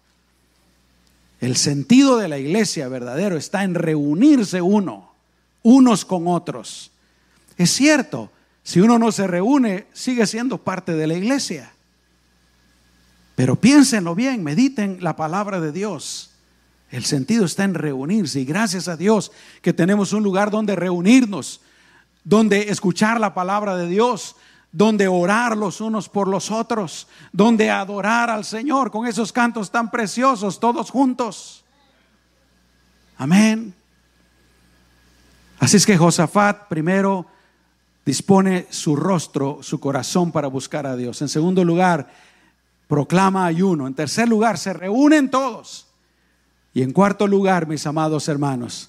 El 1.40 1.56
sentido 1.56 2.18
de 2.18 2.28
la 2.28 2.38
iglesia 2.38 2.86
verdadero 2.86 3.36
está 3.36 3.64
en 3.64 3.74
reunirse 3.74 4.62
uno, 4.62 5.10
unos 5.64 6.04
con 6.04 6.28
otros. 6.28 6.92
Es 7.56 7.70
cierto, 7.72 8.30
si 8.68 8.82
uno 8.82 8.98
no 8.98 9.12
se 9.12 9.26
reúne, 9.26 9.86
sigue 9.94 10.26
siendo 10.26 10.58
parte 10.58 10.92
de 10.92 11.06
la 11.06 11.14
iglesia. 11.14 11.72
Pero 13.34 13.56
piénsenlo 13.56 14.14
bien, 14.14 14.44
mediten 14.44 14.98
la 15.00 15.16
palabra 15.16 15.58
de 15.58 15.72
Dios. 15.72 16.32
El 16.90 17.06
sentido 17.06 17.46
está 17.46 17.64
en 17.64 17.72
reunirse 17.72 18.40
y 18.40 18.44
gracias 18.44 18.86
a 18.86 18.98
Dios 18.98 19.32
que 19.62 19.72
tenemos 19.72 20.12
un 20.12 20.22
lugar 20.22 20.50
donde 20.50 20.76
reunirnos, 20.76 21.62
donde 22.24 22.68
escuchar 22.68 23.18
la 23.18 23.32
palabra 23.32 23.74
de 23.74 23.88
Dios, 23.88 24.36
donde 24.70 25.08
orar 25.08 25.56
los 25.56 25.80
unos 25.80 26.10
por 26.10 26.28
los 26.28 26.50
otros, 26.50 27.08
donde 27.32 27.70
adorar 27.70 28.28
al 28.28 28.44
Señor 28.44 28.90
con 28.90 29.06
esos 29.06 29.32
cantos 29.32 29.70
tan 29.70 29.90
preciosos, 29.90 30.60
todos 30.60 30.90
juntos. 30.90 31.64
Amén. 33.16 33.72
Así 35.58 35.78
es 35.78 35.86
que 35.86 35.96
Josafat 35.96 36.68
primero 36.68 37.37
dispone 38.08 38.66
su 38.70 38.96
rostro, 38.96 39.58
su 39.60 39.80
corazón 39.80 40.32
para 40.32 40.48
buscar 40.48 40.86
a 40.86 40.96
Dios. 40.96 41.20
En 41.20 41.28
segundo 41.28 41.62
lugar, 41.62 42.10
proclama 42.88 43.44
ayuno. 43.44 43.86
En 43.86 43.92
tercer 43.92 44.26
lugar, 44.26 44.56
se 44.56 44.72
reúnen 44.72 45.30
todos. 45.30 45.86
Y 46.72 46.80
en 46.80 46.92
cuarto 46.92 47.26
lugar, 47.26 47.66
mis 47.66 47.86
amados 47.86 48.26
hermanos, 48.28 48.88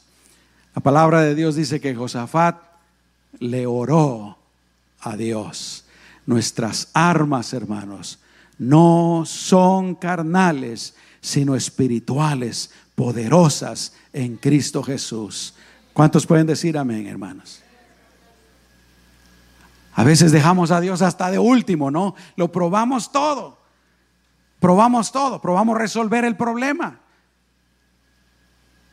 la 0.74 0.82
palabra 0.82 1.22
de 1.22 1.36
Dios 1.36 1.56
dice 1.56 1.82
que 1.82 1.94
Josafat 1.94 2.62
le 3.40 3.68
oró 3.68 4.38
a 5.02 5.18
Dios. 5.18 5.84
Nuestras 6.26 6.88
armas, 6.94 7.52
hermanos, 7.52 8.20
no 8.58 9.24
son 9.26 9.96
carnales, 9.96 10.96
sino 11.20 11.58
espirituales, 11.58 12.72
poderosas 12.96 13.92
en 14.14 14.38
Cristo 14.38 14.82
Jesús. 14.82 15.56
¿Cuántos 15.92 16.26
pueden 16.26 16.48
decir 16.48 16.78
amén, 16.78 17.06
hermanos? 17.06 17.64
A 20.00 20.04
veces 20.06 20.32
dejamos 20.32 20.72
a 20.72 20.80
Dios 20.80 21.02
hasta 21.02 21.30
de 21.30 21.40
último, 21.40 21.92
¿no? 21.92 22.16
Lo 22.38 22.54
probamos 22.54 23.12
todo. 23.12 23.58
Probamos 24.62 25.12
todo, 25.12 25.42
probamos 25.42 25.78
resolver 25.78 26.24
el 26.24 26.38
problema. 26.38 27.02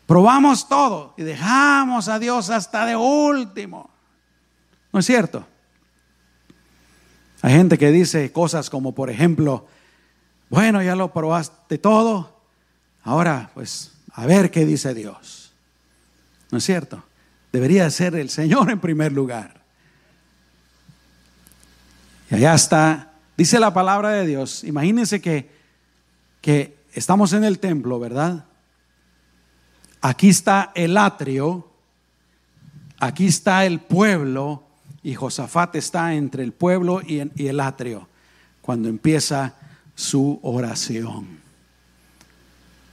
Probamos 0.06 0.68
todo 0.68 1.14
y 1.16 1.22
dejamos 1.22 2.08
a 2.08 2.18
Dios 2.18 2.50
hasta 2.50 2.84
de 2.86 2.96
último. 2.96 3.88
¿No 4.92 4.98
es 4.98 5.06
cierto? 5.06 5.46
Hay 7.40 7.54
gente 7.54 7.78
que 7.78 7.92
dice 7.92 8.32
cosas 8.32 8.68
como, 8.68 8.92
por 8.92 9.08
ejemplo, 9.08 9.68
bueno, 10.50 10.82
ya 10.82 10.96
lo 10.96 11.12
probaste 11.12 11.78
todo, 11.78 12.40
ahora 13.04 13.52
pues 13.54 13.92
a 14.10 14.26
ver 14.26 14.50
qué 14.50 14.66
dice 14.66 14.92
Dios. 14.92 15.54
¿No 16.50 16.58
es 16.58 16.64
cierto? 16.64 17.04
Debería 17.52 17.88
ser 17.90 18.16
el 18.16 18.28
Señor 18.28 18.72
en 18.72 18.80
primer 18.80 19.12
lugar. 19.12 19.55
Y 22.30 22.34
allá 22.34 22.54
está, 22.54 23.12
dice 23.36 23.60
la 23.60 23.72
palabra 23.72 24.10
de 24.10 24.26
Dios, 24.26 24.64
imagínense 24.64 25.20
que, 25.20 25.50
que 26.40 26.76
estamos 26.92 27.32
en 27.32 27.44
el 27.44 27.58
templo, 27.58 28.00
¿verdad? 28.00 28.44
Aquí 30.00 30.28
está 30.28 30.72
el 30.74 30.96
atrio, 30.96 31.68
aquí 32.98 33.26
está 33.26 33.66
el 33.66 33.80
pueblo 33.80 34.62
y 35.02 35.14
Josafat 35.14 35.76
está 35.76 36.14
entre 36.14 36.42
el 36.42 36.52
pueblo 36.52 37.00
y, 37.00 37.20
el 37.20 37.60
atrio 37.60 38.08
cuando 38.60 38.88
empieza 38.88 39.54
su 39.94 40.40
oración. 40.42 41.38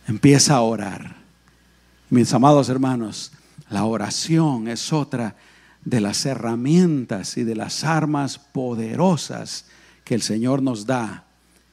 Empieza 0.07 0.55
a 0.55 0.61
orar. 0.61 1.15
Mis 2.11 2.31
amados 2.33 2.69
hermanos, 2.69 3.31
la 3.69 3.85
oración 3.85 4.67
es 4.67 4.93
otra 4.93 5.35
de 5.85 6.01
las 6.01 6.25
herramientas 6.25 7.37
y 7.37 7.43
de 7.43 7.55
las 7.55 7.83
armas 7.83 8.37
poderosas 8.39 9.65
que 10.03 10.15
el 10.15 10.21
Señor 10.21 10.61
nos 10.61 10.85
da 10.85 11.25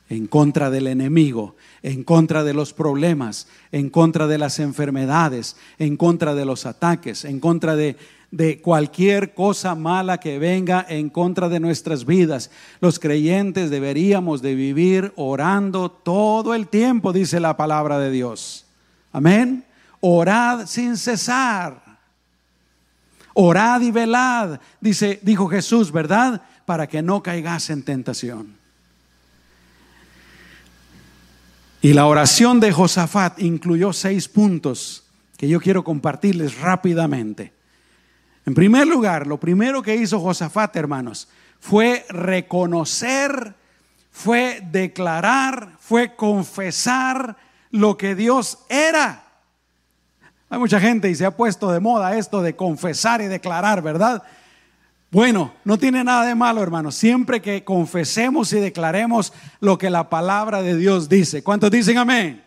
en 0.09 0.27
contra 0.27 0.71
del 0.71 0.89
enemigo, 0.89 1.55
en 1.83 2.03
contra 2.03 2.43
de 2.43 2.53
los 2.53 2.73
problemas, 2.73 3.47
en 3.71 3.91
contra 3.91 4.27
de 4.27 4.39
las 4.39 4.59
enfermedades, 4.59 5.57
en 5.79 5.97
contra 5.97 6.35
de 6.35 6.45
los 6.45 6.67
ataques, 6.67 7.25
en 7.25 7.39
contra 7.39 7.77
de 7.77 8.61
cualquier 8.61 9.35
cosa 9.35 9.77
mala 9.77 10.19
que 10.19 10.41
venga 10.41 10.85
en 10.89 11.11
contra 11.11 11.49
de 11.49 11.61
nuestras 11.61 12.05
vidas. 12.05 12.51
Los 12.81 12.99
creyentes 12.99 13.71
deberíamos 13.71 14.43
de 14.43 14.57
vivir 14.57 15.13
orando 15.15 15.93
todo 15.93 16.55
el 16.55 16.67
tiempo, 16.67 17.13
dice 17.13 17.39
la 17.39 17.57
palabra 17.57 18.01
de 18.01 18.11
Dios. 18.11 18.67
Amén. 19.13 19.65
Orad 20.01 20.67
sin 20.67 20.97
cesar. 20.97 21.90
Orad 23.35 23.81
y 23.81 23.91
velad, 23.91 24.61
dice, 24.81 25.21
dijo 25.23 25.49
Jesús, 25.49 25.93
¿verdad? 25.93 26.43
Para 26.67 26.87
que 26.87 27.03
no 27.03 27.23
caigas 27.23 27.71
en 27.71 27.83
tentación. 27.83 28.59
Y 31.83 31.95
la 31.95 32.07
oración 32.07 32.61
de 32.61 32.73
Josafat 32.73 33.41
incluyó 33.41 33.93
seis 33.93 34.29
puntos 34.29 35.05
que 35.39 35.49
yo 35.49 35.61
quiero 35.61 35.83
compartirles 35.83 36.59
rápidamente. 36.61 37.55
En 38.45 38.55
primer 38.55 38.87
lugar, 38.87 39.27
lo 39.27 39.39
primero 39.41 39.83
que 39.83 39.97
hizo 39.97 40.21
Josafat, 40.21 40.77
hermanos, 40.77 41.29
fue 41.59 42.05
reconocer, 42.11 43.55
fue 44.11 44.61
declarar, 44.71 45.77
fue 45.79 46.17
confesar 46.17 47.37
lo 47.71 47.97
que 47.97 48.15
Dios 48.15 48.59
era. 48.69 49.30
Hay 50.53 50.59
mucha 50.59 50.81
gente 50.81 51.09
y 51.09 51.15
se 51.15 51.25
ha 51.25 51.37
puesto 51.37 51.71
de 51.71 51.79
moda 51.79 52.17
esto 52.19 52.43
de 52.43 52.57
confesar 52.57 53.21
y 53.21 53.27
declarar, 53.27 53.83
¿verdad? 53.83 54.25
Bueno, 55.13 55.55
no 55.65 55.79
tiene 55.79 56.03
nada 56.03 56.27
de 56.27 56.35
malo, 56.35 56.61
hermanos, 56.61 56.97
siempre 56.97 57.41
que 57.41 57.63
confesemos 57.63 58.53
y 58.53 58.59
declaremos 58.59 59.33
lo 59.61 59.79
que 59.79 59.91
la 59.91 60.11
palabra 60.11 60.61
de 60.61 60.77
Dios 60.77 61.09
dice. 61.09 61.45
¿Cuántos 61.45 61.71
dicen 61.71 61.99
amén? 61.99 62.45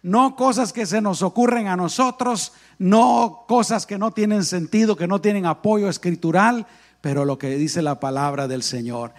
No 0.00 0.36
cosas 0.36 0.72
que 0.72 0.86
se 0.86 1.00
nos 1.00 1.22
ocurren 1.22 1.66
a 1.66 1.76
nosotros, 1.76 2.52
no 2.78 3.44
cosas 3.48 3.84
que 3.84 3.98
no 3.98 4.12
tienen 4.12 4.44
sentido, 4.44 4.96
que 4.96 5.08
no 5.08 5.20
tienen 5.20 5.44
apoyo 5.44 5.88
escritural, 5.88 6.66
pero 7.00 7.24
lo 7.24 7.36
que 7.36 7.56
dice 7.56 7.82
la 7.82 7.98
palabra 7.98 8.46
del 8.46 8.62
Señor. 8.62 9.12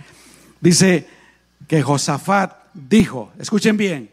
Dice 0.61 1.07
que 1.67 1.81
Josafat 1.81 2.53
dijo, 2.73 3.31
escuchen 3.39 3.75
bien, 3.75 4.11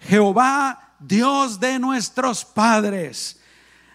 Jehová, 0.00 0.85
Dios 1.00 1.60
de 1.60 1.78
nuestros 1.78 2.44
padres, 2.44 3.40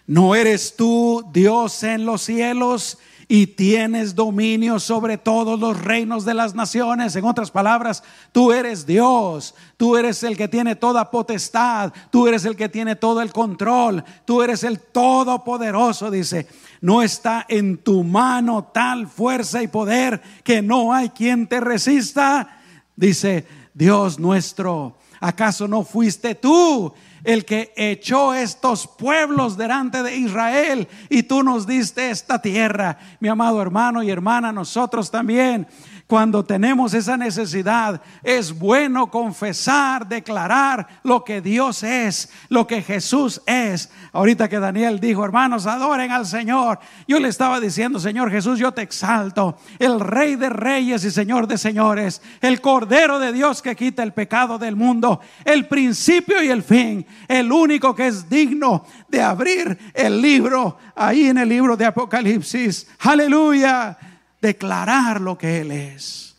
¿no 0.06 0.34
eres 0.34 0.76
tú 0.76 1.24
Dios 1.32 1.82
en 1.82 2.04
los 2.04 2.22
cielos? 2.22 2.98
y 3.34 3.46
tienes 3.46 4.14
dominio 4.14 4.78
sobre 4.78 5.16
todos 5.16 5.58
los 5.58 5.80
reinos 5.80 6.26
de 6.26 6.34
las 6.34 6.54
naciones. 6.54 7.16
En 7.16 7.24
otras 7.24 7.50
palabras, 7.50 8.02
tú 8.30 8.52
eres 8.52 8.84
Dios, 8.84 9.54
tú 9.78 9.96
eres 9.96 10.22
el 10.22 10.36
que 10.36 10.48
tiene 10.48 10.76
toda 10.76 11.10
potestad, 11.10 11.94
tú 12.10 12.28
eres 12.28 12.44
el 12.44 12.56
que 12.56 12.68
tiene 12.68 12.94
todo 12.94 13.22
el 13.22 13.32
control, 13.32 14.04
tú 14.26 14.42
eres 14.42 14.64
el 14.64 14.80
todopoderoso, 14.80 16.10
dice. 16.10 16.46
No 16.82 17.00
está 17.00 17.46
en 17.48 17.78
tu 17.78 18.04
mano 18.04 18.64
tal 18.64 19.08
fuerza 19.08 19.62
y 19.62 19.68
poder 19.68 20.20
que 20.44 20.60
no 20.60 20.92
hay 20.92 21.08
quien 21.08 21.46
te 21.46 21.58
resista, 21.58 22.60
dice 22.96 23.46
Dios 23.72 24.18
nuestro. 24.18 24.98
¿Acaso 25.24 25.68
no 25.68 25.84
fuiste 25.84 26.34
tú 26.34 26.92
el 27.22 27.44
que 27.44 27.72
echó 27.76 28.34
estos 28.34 28.88
pueblos 28.88 29.56
delante 29.56 30.02
de 30.02 30.16
Israel 30.16 30.88
y 31.08 31.22
tú 31.22 31.44
nos 31.44 31.64
diste 31.64 32.10
esta 32.10 32.42
tierra. 32.42 32.98
Mi 33.20 33.28
amado 33.28 33.62
hermano 33.62 34.02
y 34.02 34.10
hermana, 34.10 34.50
nosotros 34.50 35.12
también 35.12 35.68
cuando 36.12 36.44
tenemos 36.44 36.92
esa 36.92 37.16
necesidad, 37.16 38.02
es 38.22 38.58
bueno 38.58 39.10
confesar, 39.10 40.06
declarar 40.06 40.86
lo 41.04 41.24
que 41.24 41.40
Dios 41.40 41.82
es, 41.82 42.30
lo 42.50 42.66
que 42.66 42.82
Jesús 42.82 43.40
es. 43.46 43.90
Ahorita 44.12 44.46
que 44.46 44.58
Daniel 44.58 45.00
dijo, 45.00 45.24
hermanos, 45.24 45.66
adoren 45.66 46.10
al 46.10 46.26
Señor. 46.26 46.80
Yo 47.08 47.18
le 47.18 47.28
estaba 47.28 47.60
diciendo, 47.60 47.98
Señor 47.98 48.30
Jesús, 48.30 48.58
yo 48.58 48.72
te 48.72 48.82
exalto, 48.82 49.56
el 49.78 50.00
Rey 50.00 50.36
de 50.36 50.50
Reyes 50.50 51.02
y 51.02 51.10
Señor 51.10 51.46
de 51.46 51.56
Señores, 51.56 52.20
el 52.42 52.60
Cordero 52.60 53.18
de 53.18 53.32
Dios 53.32 53.62
que 53.62 53.74
quita 53.74 54.02
el 54.02 54.12
pecado 54.12 54.58
del 54.58 54.76
mundo, 54.76 55.18
el 55.46 55.66
principio 55.66 56.42
y 56.42 56.48
el 56.48 56.62
fin, 56.62 57.06
el 57.26 57.50
único 57.50 57.94
que 57.94 58.08
es 58.08 58.28
digno 58.28 58.84
de 59.08 59.22
abrir 59.22 59.78
el 59.94 60.20
libro, 60.20 60.76
ahí 60.94 61.28
en 61.28 61.38
el 61.38 61.48
libro 61.48 61.74
de 61.74 61.86
Apocalipsis. 61.86 62.86
Aleluya 62.98 63.96
declarar 64.42 65.20
lo 65.20 65.38
que 65.38 65.60
Él 65.60 65.70
es, 65.70 66.34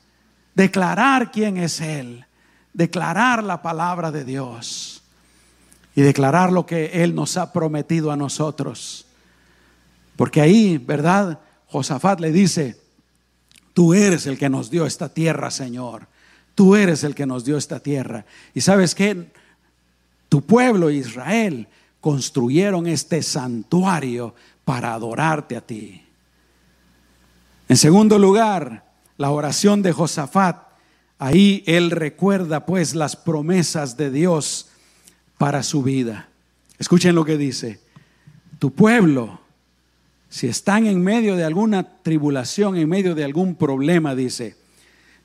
declarar 0.54 1.32
quién 1.32 1.58
es 1.58 1.80
Él, 1.80 2.26
declarar 2.74 3.44
la 3.44 3.62
palabra 3.62 4.12
de 4.12 4.26
Dios 4.26 5.02
y 5.96 6.02
declarar 6.02 6.52
lo 6.52 6.66
que 6.66 7.04
Él 7.04 7.16
nos 7.16 7.38
ha 7.38 7.54
prometido 7.54 8.12
a 8.12 8.18
nosotros. 8.18 9.08
Porque 10.18 10.42
ahí, 10.42 10.78
¿verdad? 10.78 11.40
Josafat 11.68 12.20
le 12.20 12.32
dice, 12.32 12.78
tú 13.74 13.94
eres 13.94 14.28
el 14.28 14.38
que 14.38 14.50
nos 14.50 14.70
dio 14.70 14.86
esta 14.86 15.10
tierra, 15.10 15.50
Señor. 15.50 16.08
Tú 16.56 16.76
eres 16.76 17.04
el 17.04 17.16
que 17.16 17.26
nos 17.26 17.46
dio 17.46 17.58
esta 17.58 17.80
tierra. 17.80 18.26
Y 18.54 18.62
sabes 18.62 18.94
que 18.94 19.32
tu 20.30 20.42
pueblo 20.42 20.92
Israel 20.92 21.68
construyeron 22.02 22.86
este 22.86 23.24
santuario 23.24 24.36
para 24.66 24.94
adorarte 24.94 25.56
a 25.56 25.62
ti. 25.62 26.03
En 27.74 27.78
segundo 27.78 28.20
lugar, 28.20 28.86
la 29.18 29.32
oración 29.32 29.82
de 29.82 29.94
Josafat. 29.94 30.58
Ahí 31.18 31.64
él 31.66 31.90
recuerda 31.90 32.68
pues 32.68 32.94
las 32.94 33.16
promesas 33.16 33.98
de 33.98 34.12
Dios 34.12 34.68
para 35.40 35.64
su 35.64 35.82
vida. 35.82 36.30
Escuchen 36.78 37.16
lo 37.16 37.26
que 37.26 37.36
dice. 37.36 37.80
Tu 38.60 38.72
pueblo, 38.72 39.40
si 40.30 40.46
están 40.46 40.86
en 40.86 41.02
medio 41.02 41.36
de 41.36 41.46
alguna 41.46 41.98
tribulación, 42.04 42.78
en 42.78 42.88
medio 42.88 43.16
de 43.16 43.24
algún 43.24 43.56
problema, 43.56 44.14
dice, 44.14 44.56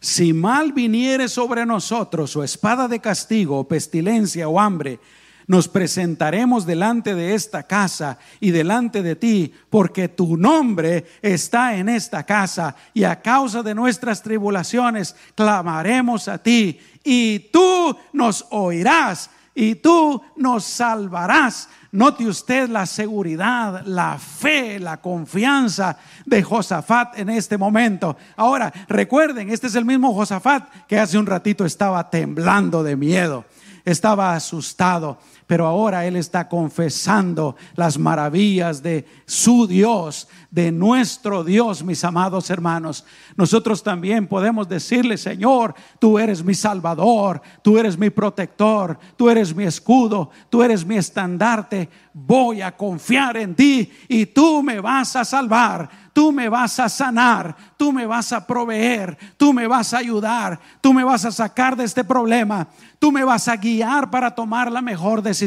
si 0.00 0.32
mal 0.32 0.72
viniere 0.72 1.28
sobre 1.28 1.66
nosotros 1.66 2.34
o 2.34 2.42
espada 2.42 2.88
de 2.88 2.98
castigo, 2.98 3.58
o 3.58 3.68
pestilencia 3.68 4.48
o 4.48 4.58
hambre, 4.58 5.00
nos 5.48 5.66
presentaremos 5.66 6.66
delante 6.66 7.14
de 7.14 7.34
esta 7.34 7.64
casa 7.64 8.18
y 8.38 8.50
delante 8.50 9.02
de 9.02 9.16
ti, 9.16 9.52
porque 9.70 10.08
tu 10.08 10.36
nombre 10.36 11.06
está 11.22 11.74
en 11.74 11.88
esta 11.88 12.24
casa 12.24 12.76
y 12.94 13.04
a 13.04 13.20
causa 13.20 13.62
de 13.62 13.74
nuestras 13.74 14.22
tribulaciones 14.22 15.16
clamaremos 15.34 16.28
a 16.28 16.38
ti 16.38 16.78
y 17.02 17.50
tú 17.50 17.96
nos 18.12 18.46
oirás 18.50 19.30
y 19.54 19.76
tú 19.76 20.22
nos 20.36 20.64
salvarás. 20.64 21.70
Note 21.92 22.26
usted 22.26 22.68
la 22.68 22.84
seguridad, 22.84 23.82
la 23.86 24.18
fe, 24.18 24.78
la 24.78 24.98
confianza 24.98 25.96
de 26.26 26.42
Josafat 26.42 27.18
en 27.18 27.30
este 27.30 27.56
momento. 27.56 28.18
Ahora, 28.36 28.70
recuerden, 28.86 29.48
este 29.48 29.68
es 29.68 29.74
el 29.74 29.86
mismo 29.86 30.12
Josafat 30.12 30.86
que 30.86 30.98
hace 30.98 31.16
un 31.16 31.24
ratito 31.24 31.64
estaba 31.64 32.10
temblando 32.10 32.82
de 32.82 32.96
miedo, 32.96 33.46
estaba 33.86 34.34
asustado 34.34 35.18
pero 35.48 35.66
ahora 35.66 36.04
Él 36.04 36.14
está 36.16 36.46
confesando 36.46 37.56
las 37.74 37.98
maravillas 37.98 38.82
de 38.82 39.06
su 39.24 39.66
Dios, 39.66 40.28
de 40.50 40.70
nuestro 40.70 41.42
Dios, 41.42 41.82
mis 41.82 42.04
amados 42.04 42.50
hermanos. 42.50 43.06
Nosotros 43.34 43.82
también 43.82 44.26
podemos 44.26 44.68
decirle, 44.68 45.16
Señor, 45.16 45.74
tú 45.98 46.18
eres 46.18 46.44
mi 46.44 46.54
Salvador, 46.54 47.40
tú 47.62 47.78
eres 47.78 47.96
mi 47.96 48.10
protector, 48.10 48.98
tú 49.16 49.30
eres 49.30 49.54
mi 49.54 49.64
escudo, 49.64 50.28
tú 50.50 50.62
eres 50.62 50.84
mi 50.84 50.96
estandarte. 50.96 51.88
Voy 52.12 52.60
a 52.60 52.76
confiar 52.76 53.38
en 53.38 53.54
ti 53.54 53.90
y 54.06 54.26
tú 54.26 54.62
me 54.62 54.80
vas 54.80 55.16
a 55.16 55.24
salvar 55.24 55.88
tú 56.18 56.32
me 56.32 56.48
vas 56.48 56.80
a 56.80 56.88
sanar, 56.88 57.54
tú 57.76 57.92
me 57.92 58.04
vas 58.04 58.32
a 58.32 58.44
proveer, 58.44 59.16
tú 59.36 59.52
me 59.52 59.68
vas 59.68 59.94
a 59.94 59.98
ayudar, 59.98 60.58
tú 60.80 60.92
me 60.92 61.04
vas 61.04 61.24
a 61.24 61.30
sacar 61.30 61.76
de 61.76 61.84
este 61.84 62.02
problema, 62.02 62.66
tú 62.98 63.12
me 63.12 63.22
vas 63.22 63.46
a 63.46 63.54
guiar 63.54 64.10
para 64.10 64.34
tomar 64.34 64.72
la 64.72 64.82
mejor 64.82 65.22
decisión, 65.22 65.37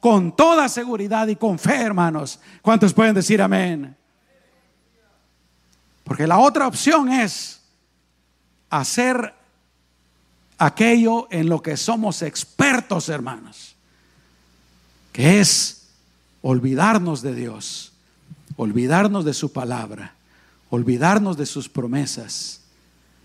con 0.00 0.34
toda 0.34 0.68
seguridad 0.68 1.28
y 1.28 1.36
con 1.36 1.58
fe, 1.58 1.82
hermanos. 1.82 2.38
¿Cuántos 2.62 2.92
pueden 2.92 3.14
decir 3.14 3.40
amén? 3.42 3.96
Porque 6.04 6.26
la 6.26 6.38
otra 6.38 6.66
opción 6.66 7.10
es 7.10 7.60
hacer 8.70 9.34
aquello 10.58 11.28
en 11.30 11.48
lo 11.48 11.60
que 11.62 11.76
somos 11.76 12.22
expertos, 12.22 13.08
hermanos, 13.08 13.76
que 15.12 15.40
es 15.40 15.88
olvidarnos 16.42 17.22
de 17.22 17.34
Dios 17.34 17.92
olvidarnos 18.56 19.24
de 19.24 19.34
su 19.34 19.52
palabra, 19.52 20.14
olvidarnos 20.70 21.36
de 21.36 21.46
sus 21.46 21.68
promesas, 21.68 22.62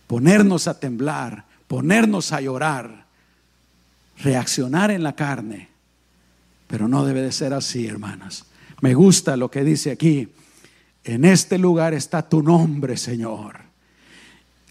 ponernos 0.07 0.67
a 0.67 0.79
temblar, 0.79 1.45
ponernos 1.67 2.31
a 2.31 2.41
llorar, 2.41 3.05
reaccionar 4.17 4.91
en 4.91 5.03
la 5.03 5.15
carne. 5.15 5.69
Pero 6.71 6.87
no 6.87 7.03
debe 7.03 7.21
de 7.21 7.33
ser 7.33 7.53
así, 7.53 7.85
hermanas. 7.85 8.45
Me 8.79 8.93
gusta 8.93 9.35
lo 9.35 9.51
que 9.51 9.65
dice 9.65 9.91
aquí. 9.91 10.29
En 11.03 11.25
este 11.25 11.57
lugar 11.57 11.93
está 11.93 12.29
tu 12.29 12.41
nombre, 12.41 12.95
Señor. 12.95 13.59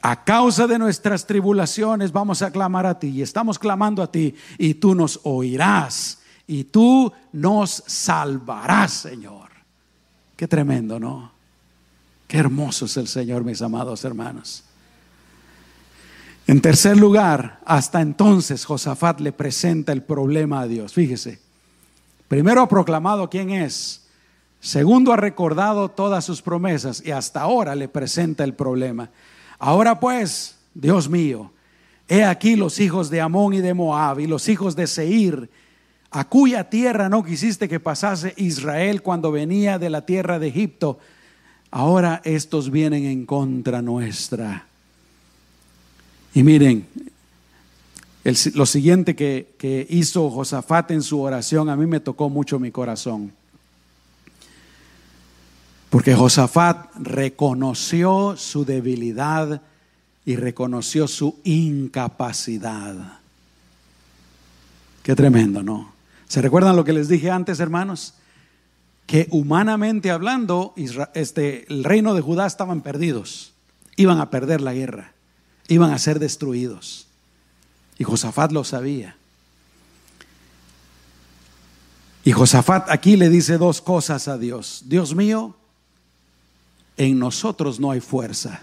A 0.00 0.24
causa 0.24 0.66
de 0.66 0.78
nuestras 0.78 1.26
tribulaciones 1.26 2.10
vamos 2.10 2.40
a 2.40 2.50
clamar 2.50 2.86
a 2.86 2.98
ti 2.98 3.08
y 3.08 3.20
estamos 3.20 3.58
clamando 3.58 4.02
a 4.02 4.10
ti 4.10 4.34
y 4.56 4.72
tú 4.74 4.94
nos 4.94 5.20
oirás 5.24 6.22
y 6.46 6.64
tú 6.64 7.12
nos 7.32 7.84
salvarás, 7.86 8.92
Señor. 8.92 9.50
Qué 10.36 10.48
tremendo, 10.48 10.98
¿no? 10.98 11.32
Qué 12.26 12.38
hermoso 12.38 12.86
es 12.86 12.96
el 12.96 13.08
Señor, 13.08 13.44
mis 13.44 13.60
amados 13.60 14.06
hermanos. 14.06 14.64
En 16.46 16.62
tercer 16.62 16.96
lugar, 16.96 17.60
hasta 17.66 18.00
entonces 18.00 18.64
Josafat 18.64 19.20
le 19.20 19.32
presenta 19.32 19.92
el 19.92 20.02
problema 20.02 20.62
a 20.62 20.66
Dios. 20.66 20.94
Fíjese, 20.94 21.49
primero 22.30 22.62
ha 22.62 22.68
proclamado 22.68 23.28
quién 23.28 23.50
es, 23.50 24.06
segundo 24.60 25.12
ha 25.12 25.16
recordado 25.16 25.90
todas 25.90 26.24
sus 26.24 26.40
promesas 26.40 27.02
y 27.04 27.10
hasta 27.10 27.40
ahora 27.40 27.74
le 27.74 27.88
presenta 27.88 28.44
el 28.44 28.54
problema. 28.54 29.10
Ahora 29.58 29.98
pues, 29.98 30.56
Dios 30.72 31.10
mío, 31.10 31.50
He 32.10 32.24
aquí 32.24 32.56
los 32.56 32.80
hijos 32.80 33.08
de 33.08 33.20
Amón 33.20 33.54
y 33.54 33.60
de 33.60 33.72
Moab 33.72 34.18
y 34.18 34.26
los 34.26 34.48
hijos 34.48 34.74
de 34.74 34.88
Seir, 34.88 35.48
a 36.10 36.28
cuya 36.28 36.68
tierra 36.68 37.08
no 37.08 37.22
quisiste 37.22 37.68
que 37.68 37.78
pasase 37.78 38.34
Israel 38.36 39.00
cuando 39.00 39.30
venía 39.30 39.78
de 39.78 39.90
la 39.90 40.04
tierra 40.04 40.40
de 40.40 40.48
Egipto. 40.48 40.98
Ahora 41.70 42.20
estos 42.24 42.72
vienen 42.72 43.04
en 43.04 43.26
contra 43.26 43.80
nuestra. 43.80 44.66
Y 46.34 46.42
miren, 46.42 46.88
lo 48.54 48.66
siguiente 48.66 49.16
que, 49.16 49.54
que 49.58 49.86
hizo 49.88 50.30
Josafat 50.30 50.90
en 50.90 51.02
su 51.02 51.20
oración 51.20 51.68
a 51.70 51.76
mí 51.76 51.86
me 51.86 52.00
tocó 52.00 52.28
mucho 52.28 52.58
mi 52.58 52.70
corazón. 52.70 53.32
Porque 55.90 56.14
Josafat 56.14 56.94
reconoció 56.96 58.36
su 58.36 58.64
debilidad 58.64 59.62
y 60.24 60.36
reconoció 60.36 61.08
su 61.08 61.40
incapacidad. 61.42 63.18
Qué 65.02 65.16
tremendo, 65.16 65.62
¿no? 65.62 65.92
¿Se 66.28 66.40
recuerdan 66.40 66.76
lo 66.76 66.84
que 66.84 66.92
les 66.92 67.08
dije 67.08 67.30
antes, 67.30 67.58
hermanos? 67.58 68.14
Que 69.06 69.26
humanamente 69.30 70.12
hablando, 70.12 70.74
este, 71.14 71.66
el 71.72 71.82
reino 71.82 72.14
de 72.14 72.20
Judá 72.20 72.46
estaban 72.46 72.82
perdidos. 72.82 73.52
Iban 73.96 74.20
a 74.20 74.30
perder 74.30 74.60
la 74.60 74.72
guerra. 74.72 75.12
Iban 75.66 75.90
a 75.90 75.98
ser 75.98 76.20
destruidos. 76.20 77.08
Y 78.00 78.04
Josafat 78.04 78.50
lo 78.50 78.64
sabía. 78.64 79.14
Y 82.24 82.32
Josafat 82.32 82.88
aquí 82.88 83.18
le 83.18 83.28
dice 83.28 83.58
dos 83.58 83.82
cosas 83.82 84.26
a 84.26 84.38
Dios. 84.38 84.84
Dios 84.86 85.14
mío, 85.14 85.54
en 86.96 87.18
nosotros 87.18 87.78
no 87.78 87.90
hay 87.90 88.00
fuerza. 88.00 88.62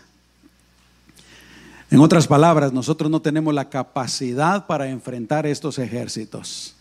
En 1.92 2.00
otras 2.00 2.26
palabras, 2.26 2.74
nosotros 2.74 3.12
no 3.12 3.22
tenemos 3.22 3.54
la 3.54 3.70
capacidad 3.70 4.66
para 4.66 4.90
enfrentar 4.90 5.46
estos 5.46 5.78
ejércitos. 5.78 6.74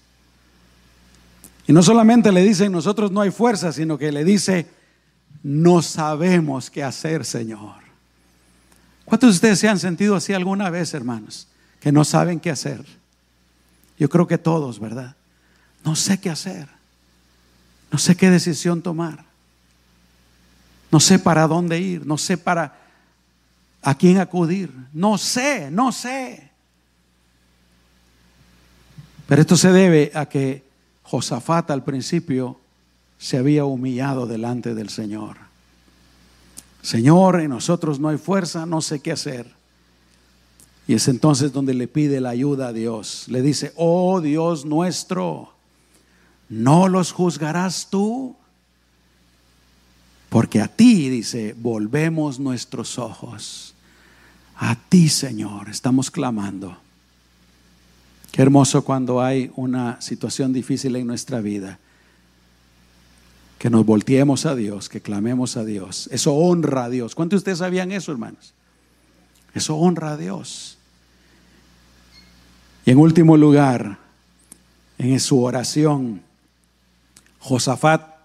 Y 1.66 1.74
no 1.74 1.82
solamente 1.82 2.32
le 2.32 2.42
dice, 2.42 2.64
en 2.64 2.72
nosotros 2.72 3.12
no 3.12 3.20
hay 3.20 3.32
fuerza, 3.32 3.70
sino 3.70 3.98
que 3.98 4.10
le 4.10 4.24
dice, 4.24 4.66
no 5.42 5.82
sabemos 5.82 6.70
qué 6.70 6.82
hacer, 6.82 7.26
Señor. 7.26 7.74
¿Cuántos 9.04 9.28
de 9.28 9.34
ustedes 9.34 9.58
se 9.58 9.68
han 9.68 9.78
sentido 9.78 10.16
así 10.16 10.32
alguna 10.32 10.70
vez, 10.70 10.94
hermanos? 10.94 11.48
Que 11.80 11.92
no 11.92 12.04
saben 12.04 12.40
qué 12.40 12.50
hacer. 12.50 12.84
Yo 13.98 14.08
creo 14.08 14.26
que 14.26 14.38
todos, 14.38 14.78
¿verdad? 14.80 15.16
No 15.84 15.96
sé 15.96 16.18
qué 16.18 16.30
hacer. 16.30 16.68
No 17.90 17.98
sé 17.98 18.16
qué 18.16 18.30
decisión 18.30 18.82
tomar. 18.82 19.24
No 20.90 21.00
sé 21.00 21.18
para 21.18 21.46
dónde 21.46 21.80
ir, 21.80 22.06
no 22.06 22.18
sé 22.18 22.36
para 22.38 22.78
a 23.82 23.94
quién 23.94 24.18
acudir. 24.18 24.72
No 24.92 25.16
sé, 25.18 25.70
no 25.70 25.92
sé. 25.92 26.50
Pero 29.26 29.40
esto 29.40 29.56
se 29.56 29.72
debe 29.72 30.12
a 30.14 30.26
que 30.26 30.64
Josafat 31.02 31.70
al 31.70 31.84
principio 31.84 32.58
se 33.18 33.38
había 33.38 33.64
humillado 33.64 34.26
delante 34.26 34.74
del 34.74 34.88
Señor. 34.88 35.36
Señor, 36.82 37.40
en 37.40 37.50
nosotros 37.50 37.98
no 37.98 38.08
hay 38.08 38.18
fuerza, 38.18 38.66
no 38.66 38.80
sé 38.80 39.00
qué 39.00 39.12
hacer. 39.12 39.55
Y 40.88 40.94
es 40.94 41.08
entonces 41.08 41.52
donde 41.52 41.74
le 41.74 41.88
pide 41.88 42.20
la 42.20 42.30
ayuda 42.30 42.68
a 42.68 42.72
Dios. 42.72 43.24
Le 43.28 43.42
dice, 43.42 43.72
oh 43.76 44.20
Dios 44.20 44.64
nuestro, 44.64 45.52
¿no 46.48 46.88
los 46.88 47.12
juzgarás 47.12 47.88
tú? 47.90 48.36
Porque 50.28 50.60
a 50.60 50.68
ti, 50.68 51.08
dice, 51.08 51.54
volvemos 51.58 52.38
nuestros 52.38 52.98
ojos. 52.98 53.74
A 54.56 54.76
ti, 54.76 55.08
Señor, 55.08 55.68
estamos 55.68 56.10
clamando. 56.10 56.76
Qué 58.32 58.42
hermoso 58.42 58.84
cuando 58.84 59.22
hay 59.22 59.50
una 59.56 60.00
situación 60.00 60.52
difícil 60.52 60.94
en 60.96 61.06
nuestra 61.06 61.40
vida. 61.40 61.78
Que 63.58 63.70
nos 63.70 63.86
volteemos 63.86 64.46
a 64.46 64.54
Dios, 64.54 64.88
que 64.88 65.00
clamemos 65.00 65.56
a 65.56 65.64
Dios. 65.64 66.08
Eso 66.12 66.34
honra 66.34 66.84
a 66.84 66.90
Dios. 66.90 67.14
¿Cuántos 67.14 67.38
de 67.38 67.40
ustedes 67.40 67.58
sabían 67.58 67.90
eso, 67.90 68.12
hermanos? 68.12 68.52
Eso 69.56 69.74
honra 69.74 70.12
a 70.12 70.16
Dios. 70.18 70.76
Y 72.84 72.90
en 72.90 72.98
último 72.98 73.38
lugar, 73.38 73.96
en 74.98 75.18
su 75.18 75.42
oración, 75.42 76.22
Josafat 77.38 78.16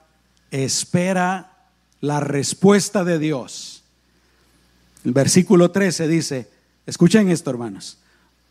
espera 0.51 1.69
la 2.01 2.19
respuesta 2.19 3.05
de 3.05 3.17
Dios. 3.17 3.81
El 5.05 5.13
versículo 5.13 5.71
13 5.71 6.09
dice, 6.09 6.51
escuchen 6.85 7.29
esto 7.29 7.49
hermanos, 7.49 7.97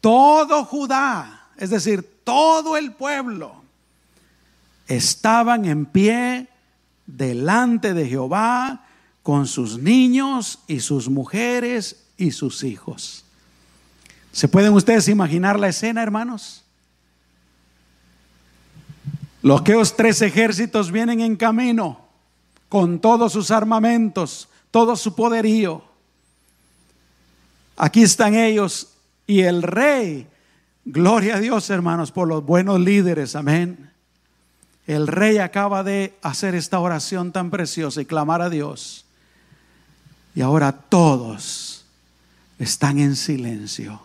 todo 0.01 0.64
Judá, 0.64 1.51
es 1.59 1.68
decir, 1.68 2.22
todo 2.24 2.78
el 2.78 2.93
pueblo, 2.93 3.62
estaban 4.89 5.66
en 5.66 5.85
pie 5.85 6.49
delante 7.05 7.93
de 7.93 8.09
Jehová 8.09 8.87
con 9.22 9.47
sus 9.47 9.76
niños 9.76 10.61
y 10.66 10.81
sus 10.81 11.11
mujeres 11.11 12.07
y 12.20 12.30
sus 12.32 12.62
hijos. 12.62 13.24
¿Se 14.30 14.46
pueden 14.46 14.74
ustedes 14.74 15.08
imaginar 15.08 15.58
la 15.58 15.68
escena, 15.68 16.02
hermanos? 16.02 16.62
Los 19.42 19.62
que 19.62 19.74
os 19.74 19.96
tres 19.96 20.20
ejércitos 20.20 20.92
vienen 20.92 21.20
en 21.20 21.36
camino 21.36 22.06
con 22.68 23.00
todos 23.00 23.32
sus 23.32 23.50
armamentos, 23.50 24.48
todo 24.70 24.96
su 24.96 25.14
poderío. 25.14 25.82
Aquí 27.76 28.02
están 28.02 28.34
ellos 28.34 28.92
y 29.26 29.40
el 29.40 29.62
rey, 29.62 30.28
gloria 30.84 31.36
a 31.36 31.40
Dios 31.40 31.70
hermanos 31.70 32.12
por 32.12 32.28
los 32.28 32.44
buenos 32.44 32.78
líderes, 32.78 33.34
amén. 33.34 33.90
El 34.86 35.06
rey 35.06 35.38
acaba 35.38 35.82
de 35.82 36.18
hacer 36.20 36.54
esta 36.54 36.80
oración 36.80 37.32
tan 37.32 37.50
preciosa 37.50 38.02
y 38.02 38.04
clamar 38.04 38.42
a 38.42 38.50
Dios. 38.50 39.06
Y 40.34 40.42
ahora 40.42 40.72
todos 40.72 41.69
están 42.61 42.98
en 42.98 43.16
silencio, 43.16 44.02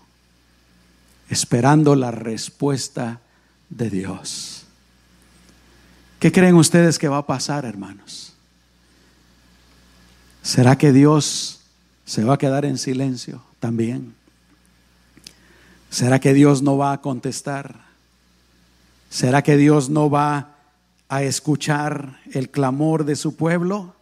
esperando 1.30 1.94
la 1.94 2.10
respuesta 2.10 3.20
de 3.70 3.90
Dios. 3.90 4.64
¿Qué 6.20 6.32
creen 6.32 6.56
ustedes 6.56 6.98
que 6.98 7.10
va 7.10 7.18
a 7.18 7.28
pasar, 7.28 7.66
hermanos? 7.66 8.34
¿Será 10.42 10.78
que 10.78 10.94
Dios 10.94 11.60
se 12.06 12.24
va 12.24 12.36
a 12.36 12.38
quedar 12.38 12.64
en 12.64 12.78
silencio 12.78 13.44
también? 13.60 14.16
¿Será 15.90 16.20
que 16.20 16.34
Dios 16.34 16.62
no 16.62 16.78
va 16.78 16.94
a 16.94 17.02
contestar? 17.02 17.82
¿Será 19.10 19.42
que 19.42 19.58
Dios 19.58 19.90
no 19.90 20.10
va 20.10 20.56
a 21.10 21.24
escuchar 21.24 22.22
el 22.32 22.50
clamor 22.50 23.04
de 23.04 23.18
su 23.18 23.36
pueblo? 23.36 23.96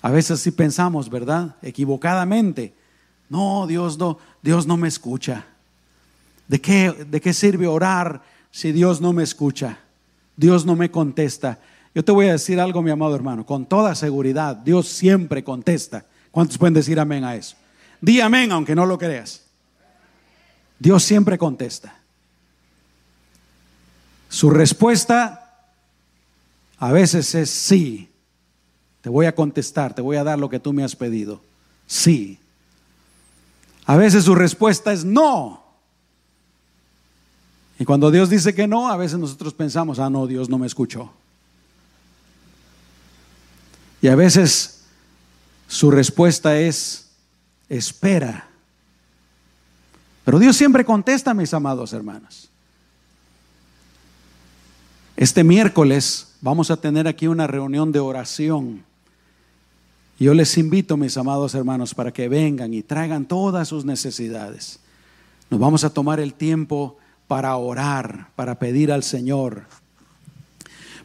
A 0.00 0.10
veces 0.10 0.38
sí 0.40 0.52
pensamos, 0.52 1.10
¿verdad? 1.10 1.56
Equivocadamente. 1.60 2.78
No, 3.30 3.66
Dios 3.66 3.96
no, 3.96 4.18
Dios 4.42 4.66
no 4.66 4.76
me 4.76 4.88
escucha. 4.88 5.46
¿De 6.48 6.60
qué, 6.60 6.90
¿De 7.08 7.20
qué 7.20 7.32
sirve 7.32 7.68
orar 7.68 8.22
si 8.50 8.72
Dios 8.72 9.00
no 9.00 9.12
me 9.12 9.22
escucha? 9.22 9.78
Dios 10.36 10.66
no 10.66 10.74
me 10.74 10.90
contesta. 10.90 11.60
Yo 11.94 12.04
te 12.04 12.10
voy 12.10 12.26
a 12.26 12.32
decir 12.32 12.58
algo, 12.58 12.82
mi 12.82 12.90
amado 12.90 13.14
hermano, 13.14 13.46
con 13.46 13.66
toda 13.66 13.94
seguridad, 13.94 14.56
Dios 14.56 14.88
siempre 14.88 15.44
contesta. 15.44 16.04
¿Cuántos 16.32 16.58
pueden 16.58 16.74
decir 16.74 16.98
amén 16.98 17.22
a 17.22 17.36
eso? 17.36 17.56
Di 18.00 18.20
amén 18.20 18.50
aunque 18.50 18.74
no 18.74 18.84
lo 18.84 18.98
creas. 18.98 19.42
Dios 20.80 21.04
siempre 21.04 21.38
contesta. 21.38 21.94
Su 24.28 24.50
respuesta 24.50 25.68
a 26.78 26.90
veces 26.90 27.32
es 27.36 27.50
sí. 27.50 28.08
Te 29.02 29.08
voy 29.08 29.26
a 29.26 29.34
contestar, 29.36 29.94
te 29.94 30.02
voy 30.02 30.16
a 30.16 30.24
dar 30.24 30.38
lo 30.38 30.50
que 30.50 30.58
tú 30.58 30.72
me 30.72 30.82
has 30.82 30.96
pedido. 30.96 31.40
Sí. 31.86 32.39
A 33.86 33.96
veces 33.96 34.24
su 34.24 34.34
respuesta 34.34 34.92
es 34.92 35.04
no. 35.04 35.62
Y 37.78 37.84
cuando 37.84 38.10
Dios 38.10 38.28
dice 38.28 38.54
que 38.54 38.66
no, 38.66 38.88
a 38.88 38.96
veces 38.96 39.18
nosotros 39.18 39.54
pensamos, 39.54 39.98
ah, 39.98 40.10
no, 40.10 40.26
Dios 40.26 40.48
no 40.48 40.58
me 40.58 40.66
escuchó. 40.66 41.10
Y 44.02 44.08
a 44.08 44.14
veces 44.14 44.82
su 45.66 45.90
respuesta 45.90 46.58
es, 46.58 47.08
espera. 47.68 48.48
Pero 50.24 50.38
Dios 50.38 50.56
siempre 50.56 50.84
contesta, 50.84 51.32
mis 51.34 51.54
amados 51.54 51.92
hermanos. 51.92 52.48
Este 55.16 55.44
miércoles 55.44 56.34
vamos 56.40 56.70
a 56.70 56.76
tener 56.76 57.06
aquí 57.06 57.26
una 57.26 57.46
reunión 57.46 57.92
de 57.92 58.00
oración. 58.00 58.84
Yo 60.20 60.34
les 60.34 60.58
invito, 60.58 60.98
mis 60.98 61.16
amados 61.16 61.54
hermanos, 61.54 61.94
para 61.94 62.12
que 62.12 62.28
vengan 62.28 62.74
y 62.74 62.82
traigan 62.82 63.24
todas 63.24 63.68
sus 63.68 63.86
necesidades. 63.86 64.78
Nos 65.48 65.58
vamos 65.58 65.82
a 65.82 65.94
tomar 65.94 66.20
el 66.20 66.34
tiempo 66.34 66.98
para 67.26 67.56
orar, 67.56 68.28
para 68.36 68.58
pedir 68.58 68.92
al 68.92 69.02
Señor. 69.02 69.64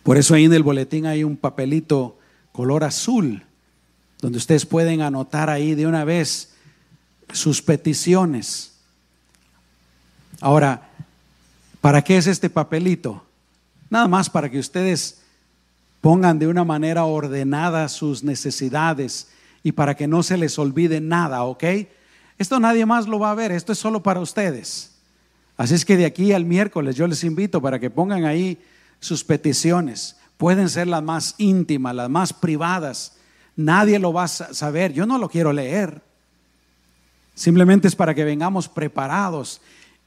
Por 0.04 0.18
eso 0.18 0.36
ahí 0.36 0.44
en 0.44 0.54
el 0.54 0.64
boletín 0.64 1.06
hay 1.06 1.24
un 1.24 1.38
papelito 1.38 2.20
color 2.52 2.84
azul, 2.84 3.44
donde 4.20 4.38
ustedes 4.38 4.66
pueden 4.66 5.02
anotar 5.02 5.50
ahí 5.50 5.76
de 5.76 5.88
una 5.88 6.04
vez 6.04 6.54
sus 7.32 7.62
peticiones. 7.62 8.74
Ahora, 10.42 10.90
¿para 11.80 12.04
qué 12.04 12.18
es 12.18 12.28
este 12.28 12.50
papelito? 12.50 13.24
Nada 13.90 14.10
más 14.10 14.30
para 14.30 14.52
que 14.52 14.60
ustedes 14.60 15.22
pongan 16.06 16.38
de 16.38 16.46
una 16.46 16.64
manera 16.64 17.06
ordenada 17.06 17.90
sus 17.90 18.24
necesidades 18.24 19.28
y 19.64 19.72
para 19.72 19.96
que 19.96 20.08
no 20.08 20.22
se 20.22 20.38
les 20.38 20.60
olvide 20.60 21.02
nada, 21.02 21.42
¿ok? 21.42 21.64
Esto 22.38 22.60
nadie 22.60 22.86
más 22.86 23.08
lo 23.08 23.18
va 23.18 23.32
a 23.32 23.34
ver, 23.34 23.52
esto 23.52 23.72
es 23.72 23.80
solo 23.80 24.04
para 24.04 24.20
ustedes. 24.20 24.92
Así 25.58 25.74
es 25.74 25.84
que 25.84 25.98
de 25.98 26.06
aquí 26.06 26.32
al 26.32 26.46
miércoles 26.46 26.96
yo 26.96 27.08
les 27.08 27.24
invito 27.24 27.60
para 27.60 27.80
que 27.80 27.90
pongan 27.90 28.24
ahí 28.24 28.60
sus 29.00 29.24
peticiones. 29.24 30.16
Pueden 30.38 30.70
ser 30.70 30.86
las 30.86 31.02
más 31.02 31.34
íntimas, 31.40 31.96
las 31.96 32.12
más 32.12 32.34
privadas. 32.34 33.18
Nadie 33.56 33.98
lo 33.98 34.14
va 34.14 34.26
a 34.26 34.28
saber. 34.28 34.94
Yo 34.94 35.08
no 35.08 35.18
lo 35.18 35.28
quiero 35.28 35.54
leer. 35.54 36.04
Simplemente 37.34 37.88
es 37.88 37.96
para 37.96 38.14
que 38.14 38.26
vengamos 38.26 38.70
preparados 38.70 39.60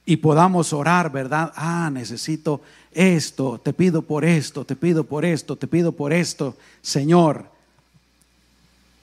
y 0.09 0.17
podamos 0.17 0.73
orar, 0.73 1.13
¿verdad? 1.13 1.53
Ah, 1.55 1.91
necesito 1.93 2.63
esto, 2.93 3.61
te 3.63 3.75
pido 3.75 4.01
por 4.01 4.25
esto, 4.25 4.65
te 4.65 4.75
pido 4.75 5.05
por 5.05 5.27
esto, 5.27 5.55
te 5.57 5.67
pido 5.67 5.93
por 5.93 6.15
esto, 6.15 6.57
Señor. 6.81 7.45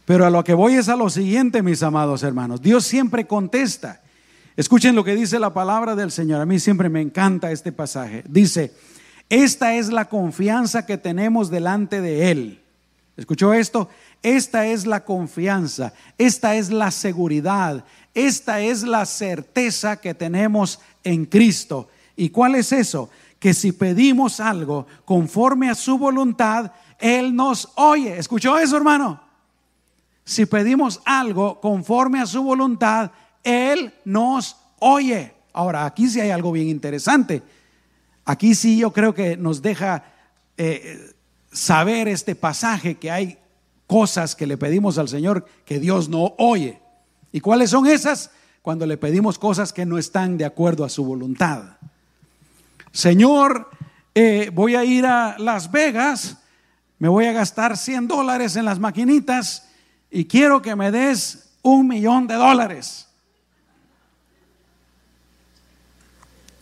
Pero 0.06 0.26
a 0.26 0.32
lo 0.32 0.44
que 0.44 0.56
voy 0.56 0.74
es 0.74 0.90
a 0.90 0.96
lo 0.96 1.12
siguiente, 1.12 1.62
mis 1.62 1.84
amados 1.84 2.24
hermanos. 2.24 2.60
Dios 2.60 2.86
siempre 2.86 3.28
contesta. 3.28 4.02
Escuchen 4.58 4.96
lo 4.96 5.04
que 5.04 5.14
dice 5.14 5.38
la 5.38 5.54
palabra 5.54 5.96
del 5.96 6.10
Señor. 6.10 6.42
A 6.42 6.48
mí 6.48 6.58
siempre 6.58 6.90
me 6.90 7.02
encanta 7.02 7.52
este 7.52 7.72
pasaje. 7.72 8.24
Dice, 8.28 8.74
esta 9.30 9.76
es 9.76 9.90
la 9.90 10.06
confianza 10.06 10.88
que 10.88 10.98
tenemos 10.98 11.52
delante 11.52 12.02
de 12.02 12.32
Él. 12.32 12.62
¿Escuchó 13.16 13.54
esto? 13.54 13.90
Esta 14.24 14.66
es 14.66 14.88
la 14.88 15.06
confianza, 15.06 15.94
esta 16.18 16.56
es 16.56 16.72
la 16.72 16.90
seguridad, 16.90 17.86
esta 18.16 18.60
es 18.60 18.82
la 18.82 19.06
certeza 19.06 19.98
que 19.98 20.16
tenemos 20.16 20.80
en 21.06 21.26
Cristo. 21.26 21.88
¿Y 22.18 22.30
cuál 22.30 22.56
es 22.56 22.74
eso? 22.74 23.10
Que 23.40 23.54
si 23.54 23.72
pedimos 23.72 24.42
algo 24.42 24.86
conforme 25.06 25.70
a 25.70 25.76
su 25.76 25.98
voluntad, 25.98 26.74
Él 27.00 27.34
nos 27.34 27.70
oye. 27.76 28.18
¿Escuchó 28.18 28.58
eso, 28.58 28.76
hermano? 28.76 29.22
Si 30.26 30.46
pedimos 30.46 31.00
algo 31.06 31.62
conforme 31.62 32.20
a 32.20 32.26
su 32.26 32.44
voluntad, 32.44 33.12
Él 33.44 33.94
nos 34.04 34.58
oye. 34.80 35.34
Ahora, 35.54 35.86
aquí 35.86 36.10
sí 36.10 36.20
hay 36.20 36.32
algo 36.32 36.52
bien 36.52 36.68
interesante. 36.68 37.44
Aquí 38.26 38.56
sí 38.56 38.78
yo 38.78 38.92
creo 38.92 39.14
que 39.14 39.38
nos 39.38 39.62
deja 39.62 40.04
eh, 40.58 41.14
saber 41.52 42.08
este 42.08 42.36
pasaje 42.36 42.96
que 42.96 43.12
hay 43.12 43.38
cosas 43.88 44.36
que 44.36 44.48
le 44.48 44.58
pedimos 44.58 44.98
al 44.98 45.08
Señor 45.08 45.46
que 45.64 45.80
Dios 45.80 46.10
no 46.10 46.34
oye. 46.38 46.82
¿Y 47.32 47.40
cuáles 47.40 47.70
son 47.70 47.86
esas? 47.86 48.32
Cuando 48.66 48.88
le 48.88 48.98
pedimos 48.98 49.38
cosas 49.38 49.72
que 49.72 49.86
no 49.86 50.00
están 50.00 50.40
de 50.40 50.44
acuerdo 50.44 50.84
a 50.84 50.90
su 50.90 51.06
voluntad. 51.06 51.78
Señor, 52.92 53.70
eh, 54.16 54.50
voy 54.52 54.74
a 54.74 54.84
ir 54.84 55.06
a 55.06 55.38
Las 55.38 55.70
Vegas, 55.70 56.38
me 56.98 57.08
voy 57.08 57.28
a 57.28 57.32
gastar 57.32 57.78
100 57.78 58.08
dólares 58.08 58.56
en 58.56 58.66
las 58.66 58.80
maquinitas 58.80 59.70
y 60.10 60.26
quiero 60.26 60.64
que 60.64 60.76
me 60.76 60.90
des 60.90 61.52
un 61.62 61.88
millón 61.88 62.26
de 62.26 62.34
dólares. 62.34 63.08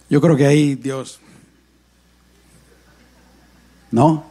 Yo 0.10 0.20
creo 0.20 0.36
que 0.36 0.46
ahí 0.46 0.76
Dios 0.76 1.22
no. 3.92 4.26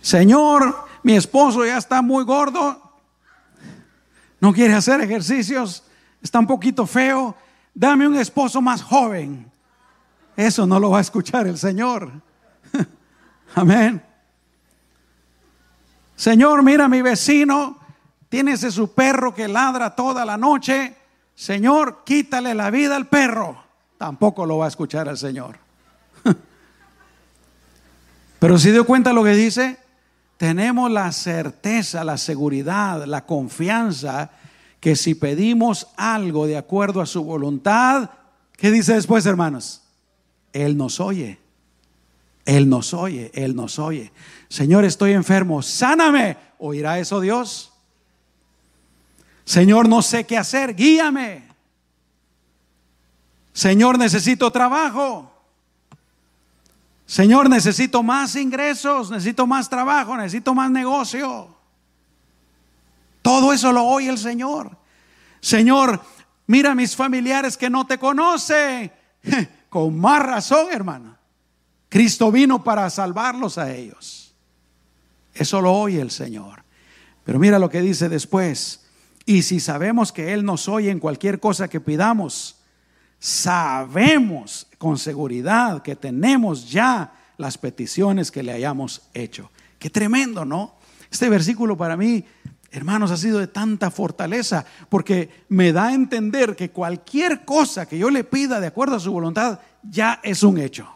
Señor, 0.00 0.84
mi 1.04 1.14
esposo 1.14 1.64
ya 1.64 1.78
está 1.78 2.02
muy 2.02 2.24
gordo, 2.24 2.81
no 4.42 4.52
quiere 4.52 4.74
hacer 4.74 5.00
ejercicios, 5.00 5.84
está 6.20 6.40
un 6.40 6.48
poquito 6.48 6.84
feo, 6.84 7.36
dame 7.72 8.08
un 8.08 8.16
esposo 8.16 8.60
más 8.60 8.82
joven. 8.82 9.48
Eso 10.36 10.66
no 10.66 10.80
lo 10.80 10.90
va 10.90 10.98
a 10.98 11.00
escuchar 11.00 11.46
el 11.46 11.56
Señor. 11.56 12.10
Amén. 13.54 14.02
Señor, 16.16 16.64
mira 16.64 16.88
mi 16.88 17.02
vecino, 17.02 17.78
tiene 18.28 18.54
ese 18.54 18.72
su 18.72 18.92
perro 18.92 19.32
que 19.32 19.46
ladra 19.46 19.94
toda 19.94 20.24
la 20.24 20.36
noche. 20.36 20.96
Señor, 21.36 22.02
quítale 22.04 22.52
la 22.52 22.72
vida 22.72 22.96
al 22.96 23.06
perro. 23.06 23.62
Tampoco 23.96 24.44
lo 24.44 24.58
va 24.58 24.64
a 24.64 24.68
escuchar 24.68 25.06
el 25.06 25.18
Señor. 25.18 25.56
Pero 28.40 28.58
si 28.58 28.72
dio 28.72 28.84
cuenta 28.84 29.12
lo 29.12 29.22
que 29.22 29.36
dice, 29.36 29.78
tenemos 30.42 30.90
la 30.90 31.12
certeza, 31.12 32.02
la 32.02 32.18
seguridad, 32.18 33.04
la 33.04 33.24
confianza 33.26 34.32
que 34.80 34.96
si 34.96 35.14
pedimos 35.14 35.86
algo 35.96 36.48
de 36.48 36.56
acuerdo 36.56 37.00
a 37.00 37.06
su 37.06 37.22
voluntad, 37.22 38.10
¿qué 38.56 38.72
dice 38.72 38.94
después, 38.94 39.24
hermanos? 39.24 39.82
Él 40.52 40.76
nos 40.76 40.98
oye. 40.98 41.38
Él 42.44 42.68
nos 42.68 42.92
oye, 42.92 43.30
Él 43.34 43.54
nos 43.54 43.78
oye. 43.78 44.10
Señor, 44.48 44.84
estoy 44.84 45.12
enfermo, 45.12 45.62
sáname. 45.62 46.36
¿Oirá 46.58 46.98
eso 46.98 47.20
Dios? 47.20 47.72
Señor, 49.44 49.88
no 49.88 50.02
sé 50.02 50.24
qué 50.24 50.38
hacer, 50.38 50.74
guíame. 50.74 51.44
Señor, 53.52 53.96
necesito 53.96 54.50
trabajo. 54.50 55.31
Señor, 57.12 57.50
necesito 57.50 58.02
más 58.02 58.36
ingresos, 58.36 59.10
necesito 59.10 59.46
más 59.46 59.68
trabajo, 59.68 60.16
necesito 60.16 60.54
más 60.54 60.70
negocio. 60.70 61.54
Todo 63.20 63.52
eso 63.52 63.70
lo 63.70 63.84
oye 63.84 64.08
el 64.08 64.16
Señor. 64.16 64.78
Señor, 65.38 66.00
mira 66.46 66.70
a 66.70 66.74
mis 66.74 66.96
familiares 66.96 67.58
que 67.58 67.68
no 67.68 67.86
te 67.86 67.98
conocen. 67.98 68.90
Con 69.68 70.00
más 70.00 70.22
razón, 70.22 70.68
hermano. 70.72 71.18
Cristo 71.90 72.32
vino 72.32 72.64
para 72.64 72.88
salvarlos 72.88 73.58
a 73.58 73.70
ellos. 73.74 74.34
Eso 75.34 75.60
lo 75.60 75.70
oye 75.70 76.00
el 76.00 76.10
Señor. 76.10 76.64
Pero 77.24 77.38
mira 77.38 77.58
lo 77.58 77.68
que 77.68 77.82
dice 77.82 78.08
después. 78.08 78.86
Y 79.26 79.42
si 79.42 79.60
sabemos 79.60 80.12
que 80.12 80.32
Él 80.32 80.46
nos 80.46 80.66
oye 80.66 80.90
en 80.90 80.98
cualquier 80.98 81.40
cosa 81.40 81.68
que 81.68 81.78
pidamos, 81.78 82.61
sabemos 83.22 84.66
con 84.78 84.98
seguridad 84.98 85.80
que 85.82 85.94
tenemos 85.94 86.68
ya 86.68 87.12
las 87.38 87.56
peticiones 87.56 88.32
que 88.32 88.42
le 88.42 88.50
hayamos 88.50 89.02
hecho. 89.14 89.48
Qué 89.78 89.90
tremendo, 89.90 90.44
¿no? 90.44 90.74
Este 91.08 91.28
versículo 91.28 91.76
para 91.76 91.96
mí, 91.96 92.24
hermanos, 92.72 93.12
ha 93.12 93.16
sido 93.16 93.38
de 93.38 93.46
tanta 93.46 93.92
fortaleza 93.92 94.64
porque 94.88 95.44
me 95.50 95.72
da 95.72 95.86
a 95.86 95.94
entender 95.94 96.56
que 96.56 96.72
cualquier 96.72 97.44
cosa 97.44 97.86
que 97.86 97.96
yo 97.96 98.10
le 98.10 98.24
pida 98.24 98.58
de 98.58 98.66
acuerdo 98.66 98.96
a 98.96 99.00
su 99.00 99.12
voluntad 99.12 99.60
ya 99.84 100.18
es 100.24 100.42
un 100.42 100.58
hecho. 100.58 100.88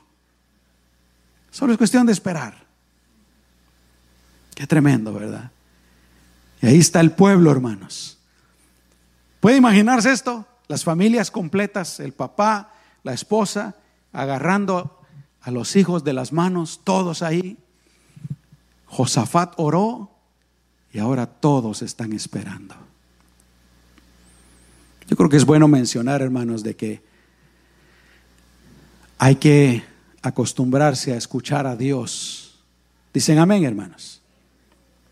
Solo 1.52 1.74
es 1.74 1.78
cuestión 1.78 2.06
de 2.06 2.12
esperar. 2.12 2.56
Qué 4.52 4.66
tremendo, 4.66 5.12
¿verdad? 5.12 5.52
Y 6.60 6.66
ahí 6.66 6.78
está 6.78 6.98
el 6.98 7.12
pueblo, 7.12 7.52
hermanos. 7.52 8.18
¿Puede 9.38 9.58
imaginarse 9.58 10.10
esto? 10.10 10.44
Las 10.68 10.84
familias 10.84 11.30
completas, 11.30 12.00
el 12.00 12.12
papá, 12.12 12.72
la 13.02 13.12
esposa, 13.12 13.76
agarrando 14.12 15.00
a 15.40 15.50
los 15.50 15.76
hijos 15.76 16.02
de 16.02 16.12
las 16.12 16.32
manos, 16.32 16.80
todos 16.82 17.22
ahí. 17.22 17.56
Josafat 18.86 19.54
oró 19.58 20.10
y 20.92 20.98
ahora 20.98 21.26
todos 21.26 21.82
están 21.82 22.12
esperando. 22.12 22.74
Yo 25.08 25.16
creo 25.16 25.28
que 25.28 25.36
es 25.36 25.44
bueno 25.44 25.68
mencionar, 25.68 26.20
hermanos, 26.20 26.62
de 26.62 26.74
que 26.74 27.02
hay 29.18 29.36
que 29.36 29.84
acostumbrarse 30.22 31.12
a 31.12 31.16
escuchar 31.16 31.66
a 31.66 31.76
Dios. 31.76 32.58
Dicen 33.14 33.38
amén, 33.38 33.64
hermanos. 33.64 34.20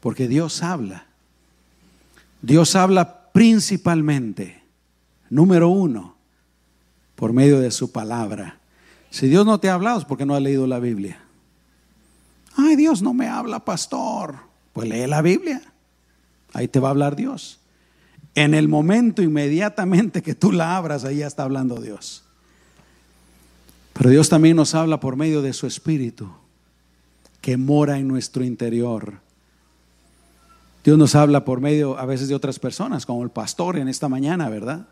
Porque 0.01 0.27
Dios 0.27 0.63
habla. 0.63 1.07
Dios 2.43 2.75
habla 2.75 3.31
principalmente, 3.33 4.64
número 5.31 5.69
uno, 5.69 6.17
por 7.15 7.33
medio 7.33 7.61
de 7.61 7.71
su 7.71 7.93
palabra. 7.93 8.59
Si 9.11 9.29
Dios 9.29 9.47
no 9.47 9.61
te 9.61 9.69
ha 9.69 9.75
hablado 9.75 9.99
es 9.99 10.05
porque 10.05 10.27
no 10.27 10.35
ha 10.35 10.41
leído 10.41 10.67
la 10.67 10.81
Biblia. 10.81 11.21
Ay, 12.57 12.77
Dios 12.77 13.03
no 13.03 13.15
me 13.15 13.29
habla, 13.29 13.65
pastor. 13.65 14.37
Pues 14.73 14.89
lee 14.89 15.07
la 15.07 15.23
Biblia. 15.23 15.63
Ahí 16.53 16.69
te 16.69 16.81
va 16.81 16.89
a 16.89 16.91
hablar 16.91 17.17
Dios. 17.17 17.61
En 18.35 18.55
el 18.55 18.69
momento 18.69 19.23
inmediatamente 19.23 20.23
que 20.23 20.35
tú 20.35 20.53
la 20.53 20.77
abras, 20.77 21.05
ahí 21.05 21.19
ya 21.19 21.27
está 21.27 21.45
hablando 21.45 21.81
Dios. 21.81 22.25
Pero 23.93 24.11
Dios 24.11 24.29
también 24.29 24.57
nos 24.57 24.75
habla 24.75 24.99
por 24.99 25.17
medio 25.17 25.41
de 25.41 25.53
su 25.53 25.67
Espíritu, 25.67 26.29
que 27.41 27.57
mora 27.57 27.99
en 27.99 28.09
nuestro 28.09 28.43
interior. 28.45 29.21
Dios 30.85 30.99
nos 30.99 31.15
habla 31.15 31.45
por 31.45 31.61
medio 31.61 31.97
a 31.99 32.05
veces 32.05 32.29
de 32.29 32.35
otras 32.35 32.59
personas, 32.59 33.07
como 33.07 33.23
el 33.23 33.31
pastor 33.31 33.79
en 33.79 33.89
esta 33.89 34.09
mañana, 34.09 34.49
¿verdad? 34.49 34.89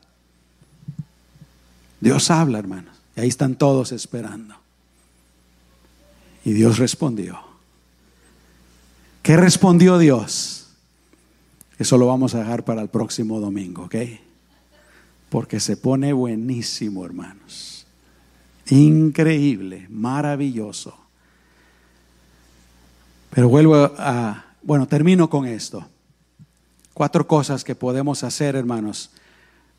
Dios 2.03 2.31
habla, 2.31 2.59
hermanos. 2.59 2.95
Y 3.17 3.21
ahí 3.21 3.29
están 3.29 3.55
todos 3.55 3.93
esperando. 3.93 4.57
Y 6.45 6.53
Dios 6.53 6.77
respondió. 6.77 7.41
¿Qué 9.23 9.39
respondió 9.39 9.97
Dios? 9.97 10.69
Eso 11.79 11.97
lo 11.97 12.07
vamos 12.07 12.35
a 12.35 12.41
dejar 12.41 12.65
para 12.65 12.83
el 12.83 12.89
próximo 12.89 13.41
domingo, 13.41 13.85
¿ok? 13.85 13.95
porque 15.33 15.61
se 15.61 15.79
pone 15.79 16.13
buenísimo, 16.13 17.07
hermanos. 17.07 17.87
Increíble, 18.69 19.87
maravilloso. 19.89 20.95
Pero 23.31 23.49
vuelvo 23.49 23.77
a, 23.97 24.45
bueno, 24.63 24.87
termino 24.87 25.31
con 25.31 25.47
esto. 25.47 25.89
Cuatro 26.93 27.27
cosas 27.27 27.65
que 27.65 27.75
podemos 27.75 28.23
hacer, 28.25 28.57
hermanos, 28.57 29.11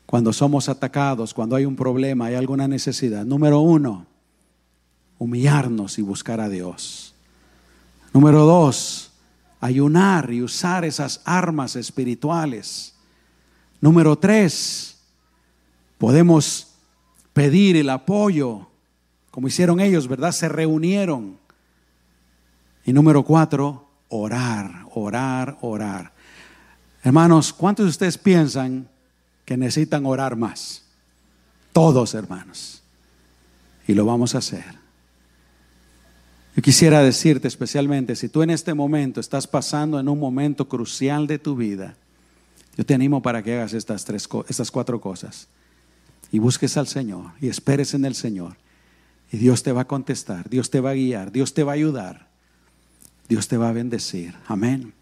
cuando 0.06 0.32
somos 0.32 0.68
atacados, 0.68 1.34
cuando 1.34 1.56
hay 1.56 1.64
un 1.64 1.76
problema, 1.76 2.26
hay 2.26 2.34
alguna 2.34 2.68
necesidad. 2.68 3.24
Número 3.24 3.60
uno, 3.60 4.06
humillarnos 5.18 5.98
y 5.98 6.02
buscar 6.02 6.40
a 6.40 6.48
Dios. 6.48 7.14
Número 8.12 8.44
dos, 8.44 9.12
ayunar 9.60 10.30
y 10.30 10.42
usar 10.42 10.84
esas 10.84 11.20
armas 11.24 11.74
espirituales. 11.74 12.94
Número 13.80 14.16
tres, 14.16 14.98
podemos 15.98 16.68
pedir 17.32 17.76
el 17.76 17.90
apoyo, 17.90 18.68
como 19.30 19.48
hicieron 19.48 19.80
ellos, 19.80 20.06
¿verdad? 20.06 20.32
Se 20.32 20.48
reunieron. 20.48 21.38
Y 22.84 22.92
número 22.92 23.24
cuatro, 23.24 23.88
orar, 24.08 24.86
orar, 24.94 25.58
orar. 25.62 26.12
Hermanos, 27.02 27.52
¿cuántos 27.52 27.86
de 27.86 27.90
ustedes 27.90 28.18
piensan 28.18 28.88
que 29.44 29.56
necesitan 29.56 30.06
orar 30.06 30.36
más? 30.36 30.82
Todos, 31.72 32.14
hermanos. 32.14 32.82
Y 33.86 33.94
lo 33.94 34.06
vamos 34.06 34.34
a 34.34 34.38
hacer. 34.38 34.64
Yo 36.56 36.62
quisiera 36.62 37.02
decirte 37.02 37.48
especialmente, 37.48 38.14
si 38.14 38.28
tú 38.28 38.42
en 38.42 38.50
este 38.50 38.74
momento 38.74 39.20
estás 39.20 39.46
pasando 39.46 39.98
en 39.98 40.08
un 40.08 40.20
momento 40.20 40.68
crucial 40.68 41.26
de 41.26 41.38
tu 41.38 41.56
vida, 41.56 41.96
yo 42.76 42.86
te 42.86 42.94
animo 42.94 43.22
para 43.22 43.42
que 43.42 43.54
hagas 43.54 43.72
estas, 43.72 44.04
tres, 44.04 44.28
estas 44.48 44.70
cuatro 44.70 45.00
cosas 45.00 45.48
y 46.30 46.38
busques 46.38 46.76
al 46.76 46.86
Señor 46.86 47.32
y 47.40 47.48
esperes 47.48 47.94
en 47.94 48.04
el 48.04 48.14
Señor. 48.14 48.56
Y 49.32 49.36
Dios 49.36 49.64
te 49.64 49.72
va 49.72 49.82
a 49.82 49.86
contestar, 49.86 50.48
Dios 50.48 50.70
te 50.70 50.80
va 50.80 50.90
a 50.90 50.94
guiar, 50.94 51.32
Dios 51.32 51.54
te 51.54 51.64
va 51.64 51.72
a 51.72 51.74
ayudar, 51.74 52.28
Dios 53.28 53.48
te 53.48 53.56
va 53.56 53.70
a 53.70 53.72
bendecir. 53.72 54.34
Amén. 54.46 54.92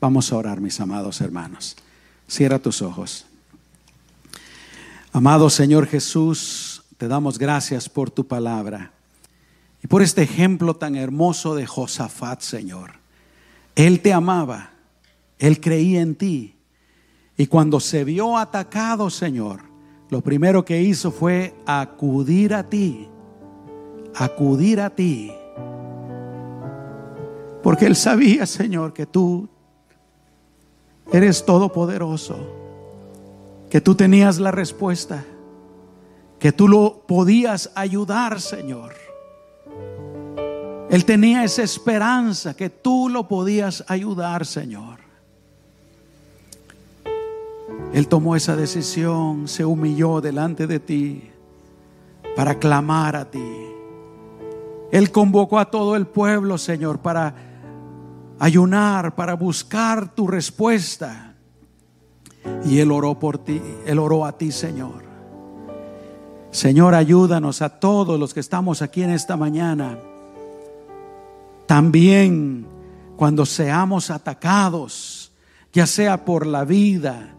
Vamos 0.00 0.32
a 0.32 0.36
orar, 0.36 0.60
mis 0.60 0.80
amados 0.80 1.20
hermanos. 1.20 1.76
Cierra 2.28 2.58
tus 2.58 2.82
ojos. 2.82 3.26
Amado 5.14 5.50
Señor 5.50 5.86
Jesús, 5.86 6.84
te 6.96 7.06
damos 7.06 7.38
gracias 7.38 7.86
por 7.86 8.10
tu 8.10 8.26
palabra. 8.26 8.92
Y 9.84 9.86
por 9.86 10.00
este 10.00 10.22
ejemplo 10.22 10.74
tan 10.74 10.96
hermoso 10.96 11.54
de 11.54 11.66
Josafat, 11.66 12.40
Señor. 12.40 12.92
Él 13.76 14.00
te 14.00 14.14
amaba, 14.14 14.70
él 15.38 15.60
creía 15.60 16.00
en 16.00 16.14
ti. 16.14 16.56
Y 17.36 17.46
cuando 17.46 17.78
se 17.78 18.04
vio 18.04 18.38
atacado, 18.38 19.10
Señor, 19.10 19.60
lo 20.08 20.22
primero 20.22 20.64
que 20.64 20.80
hizo 20.80 21.10
fue 21.10 21.54
acudir 21.66 22.54
a 22.54 22.70
ti, 22.70 23.06
acudir 24.14 24.80
a 24.80 24.88
ti. 24.88 25.30
Porque 27.62 27.84
él 27.84 27.96
sabía, 27.96 28.46
Señor, 28.46 28.94
que 28.94 29.04
tú 29.04 29.46
eres 31.12 31.44
todopoderoso, 31.44 32.61
que 33.72 33.80
tú 33.80 33.94
tenías 33.94 34.38
la 34.38 34.50
respuesta, 34.50 35.24
que 36.38 36.52
tú 36.52 36.68
lo 36.68 37.06
podías 37.06 37.70
ayudar, 37.74 38.38
Señor. 38.38 38.92
Él 40.90 41.06
tenía 41.06 41.42
esa 41.42 41.62
esperanza 41.62 42.52
que 42.52 42.68
tú 42.68 43.08
lo 43.08 43.26
podías 43.26 43.82
ayudar, 43.88 44.44
Señor. 44.44 44.98
Él 47.94 48.08
tomó 48.08 48.36
esa 48.36 48.56
decisión, 48.56 49.48
se 49.48 49.64
humilló 49.64 50.20
delante 50.20 50.66
de 50.66 50.78
ti 50.78 51.30
para 52.36 52.58
clamar 52.58 53.16
a 53.16 53.30
ti. 53.30 53.56
Él 54.90 55.10
convocó 55.10 55.58
a 55.58 55.70
todo 55.70 55.96
el 55.96 56.06
pueblo, 56.06 56.58
Señor, 56.58 56.98
para 56.98 57.34
ayunar, 58.38 59.14
para 59.14 59.32
buscar 59.32 60.14
tu 60.14 60.26
respuesta. 60.26 61.31
Y 62.64 62.78
Él 62.78 62.90
oró 62.90 63.18
por 63.18 63.38
ti, 63.38 63.60
Él 63.86 63.98
oró 63.98 64.24
a 64.24 64.36
ti, 64.38 64.52
Señor. 64.52 65.02
Señor, 66.50 66.94
ayúdanos 66.94 67.62
a 67.62 67.80
todos 67.80 68.18
los 68.20 68.34
que 68.34 68.40
estamos 68.40 68.82
aquí 68.82 69.02
en 69.02 69.10
esta 69.10 69.36
mañana 69.36 69.98
también 71.72 72.66
cuando 73.16 73.46
seamos 73.46 74.10
atacados, 74.10 75.32
ya 75.72 75.86
sea 75.86 76.26
por 76.26 76.46
la 76.46 76.66
vida, 76.66 77.34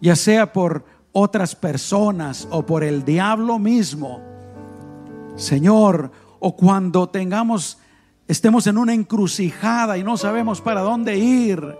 ya 0.00 0.16
sea 0.16 0.50
por 0.50 0.86
otras 1.12 1.54
personas 1.54 2.48
o 2.50 2.64
por 2.64 2.82
el 2.82 3.04
diablo 3.04 3.58
mismo, 3.58 4.22
Señor, 5.36 6.10
o 6.38 6.56
cuando 6.56 7.08
tengamos, 7.10 7.76
estemos 8.26 8.66
en 8.66 8.78
una 8.78 8.94
encrucijada 8.94 9.98
y 9.98 10.02
no 10.02 10.16
sabemos 10.16 10.62
para 10.62 10.80
dónde 10.80 11.18
ir, 11.18 11.76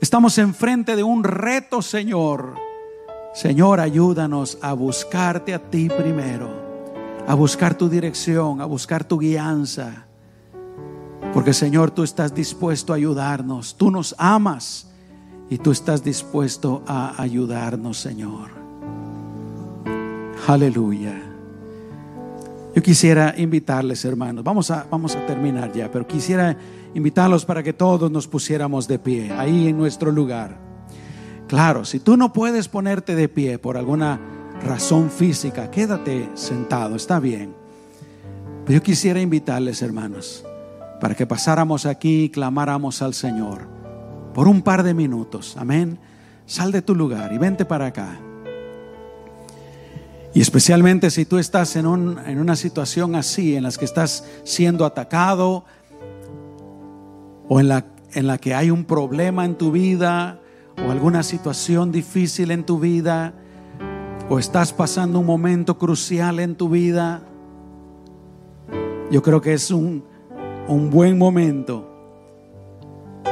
estamos 0.00 0.38
enfrente 0.38 0.96
de 0.96 1.02
un 1.02 1.24
reto, 1.24 1.82
Señor. 1.82 2.54
Señor, 3.34 3.80
ayúdanos 3.80 4.58
a 4.60 4.72
buscarte 4.72 5.54
a 5.54 5.70
ti 5.70 5.88
primero, 5.88 6.50
a 7.26 7.34
buscar 7.34 7.74
tu 7.74 7.88
dirección, 7.88 8.60
a 8.60 8.64
buscar 8.64 9.04
tu 9.04 9.18
guianza. 9.18 10.06
Porque 11.32 11.52
Señor, 11.52 11.92
tú 11.92 12.02
estás 12.02 12.34
dispuesto 12.34 12.92
a 12.92 12.96
ayudarnos. 12.96 13.76
Tú 13.76 13.90
nos 13.90 14.14
amas 14.18 14.88
y 15.48 15.58
tú 15.58 15.70
estás 15.70 16.02
dispuesto 16.02 16.82
a 16.86 17.20
ayudarnos, 17.22 17.98
Señor. 17.98 18.50
Aleluya. 20.46 21.20
Yo 22.74 22.82
quisiera 22.82 23.34
invitarles, 23.36 24.04
hermanos, 24.04 24.44
vamos 24.44 24.70
a, 24.70 24.86
vamos 24.90 25.14
a 25.16 25.26
terminar 25.26 25.72
ya, 25.72 25.90
pero 25.90 26.06
quisiera 26.06 26.56
invitarlos 26.94 27.44
para 27.44 27.62
que 27.62 27.72
todos 27.72 28.10
nos 28.10 28.26
pusiéramos 28.26 28.88
de 28.88 28.98
pie, 28.98 29.32
ahí 29.32 29.68
en 29.68 29.78
nuestro 29.78 30.10
lugar. 30.10 30.58
Claro, 31.46 31.84
si 31.84 31.98
tú 31.98 32.16
no 32.16 32.32
puedes 32.32 32.68
ponerte 32.68 33.14
de 33.14 33.28
pie 33.28 33.58
por 33.58 33.76
alguna 33.76 34.20
razón 34.62 35.10
física, 35.10 35.70
quédate 35.70 36.28
sentado, 36.34 36.96
está 36.96 37.18
bien. 37.18 37.54
Pero 38.64 38.78
yo 38.78 38.82
quisiera 38.82 39.20
invitarles, 39.20 39.82
hermanos, 39.82 40.44
para 41.00 41.14
que 41.14 41.26
pasáramos 41.26 41.86
aquí 41.86 42.24
y 42.24 42.30
clamáramos 42.30 43.02
al 43.02 43.14
Señor 43.14 43.66
por 44.34 44.46
un 44.46 44.62
par 44.62 44.82
de 44.82 44.94
minutos. 44.94 45.56
Amén. 45.56 45.98
Sal 46.46 46.72
de 46.72 46.82
tu 46.82 46.94
lugar 46.94 47.32
y 47.32 47.38
vente 47.38 47.64
para 47.64 47.86
acá. 47.86 48.18
Y 50.32 50.40
especialmente 50.40 51.10
si 51.10 51.24
tú 51.24 51.38
estás 51.38 51.74
en, 51.74 51.86
en 52.26 52.38
una 52.38 52.54
situación 52.54 53.16
así, 53.16 53.56
en 53.56 53.64
la 53.64 53.72
que 53.72 53.84
estás 53.84 54.24
siendo 54.44 54.84
atacado 54.84 55.64
o 57.52 57.58
en 57.58 57.66
la, 57.66 57.84
en 58.12 58.28
la 58.28 58.38
que 58.38 58.54
hay 58.54 58.70
un 58.70 58.84
problema 58.84 59.44
en 59.44 59.56
tu 59.56 59.72
vida 59.72 60.40
o 60.86 60.92
alguna 60.92 61.24
situación 61.24 61.90
difícil 61.90 62.52
en 62.52 62.62
tu 62.62 62.78
vida 62.78 63.34
o 64.28 64.38
estás 64.38 64.72
pasando 64.72 65.18
un 65.18 65.26
momento 65.26 65.76
crucial 65.76 66.38
en 66.38 66.54
tu 66.54 66.68
vida, 66.68 67.22
yo 69.10 69.20
creo 69.20 69.40
que 69.40 69.52
es 69.52 69.72
un, 69.72 70.04
un 70.68 70.90
buen 70.90 71.18
momento 71.18 71.90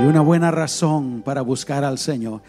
y 0.01 0.03
una 0.03 0.21
buena 0.21 0.51
razón 0.51 1.23
para 1.25 1.43
buscar 1.43 1.85
al 1.85 1.97
Señor. 1.97 2.43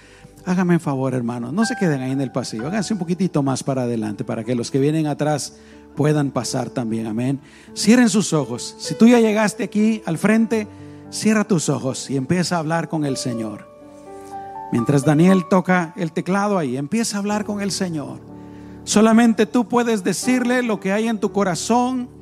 Hágame 0.46 0.74
un 0.74 0.80
favor, 0.80 1.14
hermanos, 1.14 1.54
no 1.54 1.66
se 1.66 1.76
queden 1.76 2.02
ahí 2.02 2.12
en 2.12 2.22
el 2.22 2.32
pasillo, 2.32 2.66
háganse 2.66 2.94
un 2.94 3.00
poquitito 3.00 3.44
más 3.44 3.62
para 3.62 3.84
adelante 3.84 4.24
para 4.24 4.44
que 4.44 4.56
los 4.56 4.72
que 4.72 4.80
vienen 4.80 5.06
atrás 5.06 5.58
puedan 5.96 6.32
pasar 6.32 6.72
también. 6.72 7.06
Amén. 7.06 7.40
Cierren 7.76 8.10
sus 8.10 8.34
ojos. 8.34 8.76
Si 8.80 8.96
tú 8.96 9.08
ya 9.08 9.20
llegaste 9.20 9.64
aquí 9.64 10.02
al 10.08 10.18
frente, 10.18 10.68
cierra 11.12 11.44
tus 11.44 11.70
ojos 11.70 12.10
y 12.10 12.18
empieza 12.18 12.56
a 12.56 12.60
hablar 12.60 12.90
con 12.90 13.06
el 13.06 13.18
Señor. 13.18 13.68
Mientras 14.72 15.04
Daniel 15.04 15.46
toca 15.50 15.94
el 15.98 16.12
teclado 16.12 16.58
ahí, 16.58 16.78
empieza 16.78 17.18
a 17.18 17.20
hablar 17.20 17.46
con 17.46 17.62
el 17.62 17.72
Señor. 17.72 18.20
Solamente 18.84 19.46
tú 19.46 19.68
puedes 19.68 20.04
decirle 20.04 20.64
lo 20.64 20.80
que 20.80 20.92
hay 20.92 21.08
en 21.08 21.20
tu 21.20 21.32
corazón 21.32 22.20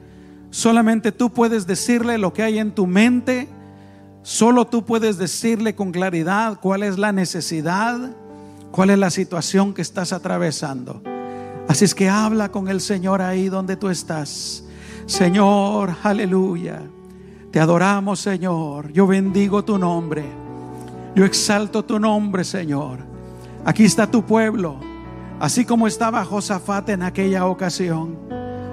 Solamente 0.49 1.11
tú 1.11 1.31
puedes 1.31 1.67
decirle 1.67 2.17
lo 2.17 2.33
que 2.33 2.43
hay 2.43 2.59
en 2.59 2.71
tu 2.71 2.87
mente. 2.87 3.47
Solo 4.23 4.65
tú 4.65 4.85
puedes 4.85 5.17
decirle 5.17 5.75
con 5.75 5.91
claridad 5.91 6.59
cuál 6.61 6.83
es 6.83 6.97
la 6.97 7.11
necesidad, 7.11 8.11
cuál 8.71 8.89
es 8.89 8.99
la 8.99 9.09
situación 9.09 9.73
que 9.73 9.81
estás 9.81 10.13
atravesando. 10.13 11.01
Así 11.67 11.85
es 11.85 11.93
que 11.93 12.09
habla 12.09 12.49
con 12.49 12.69
el 12.69 12.81
Señor 12.81 13.21
ahí 13.21 13.49
donde 13.49 13.75
tú 13.75 13.89
estás. 13.89 14.63
Señor, 15.05 15.95
aleluya. 16.03 16.81
Te 17.51 17.59
adoramos, 17.59 18.19
Señor. 18.19 18.91
Yo 18.91 19.07
bendigo 19.07 19.63
tu 19.63 19.77
nombre. 19.77 20.25
Yo 21.15 21.25
exalto 21.25 21.83
tu 21.83 21.99
nombre, 21.99 22.43
Señor. 22.43 22.99
Aquí 23.65 23.85
está 23.85 24.09
tu 24.09 24.23
pueblo, 24.23 24.79
así 25.39 25.65
como 25.65 25.87
estaba 25.87 26.23
Josafat 26.23 26.89
en 26.89 27.03
aquella 27.03 27.45
ocasión. 27.47 28.17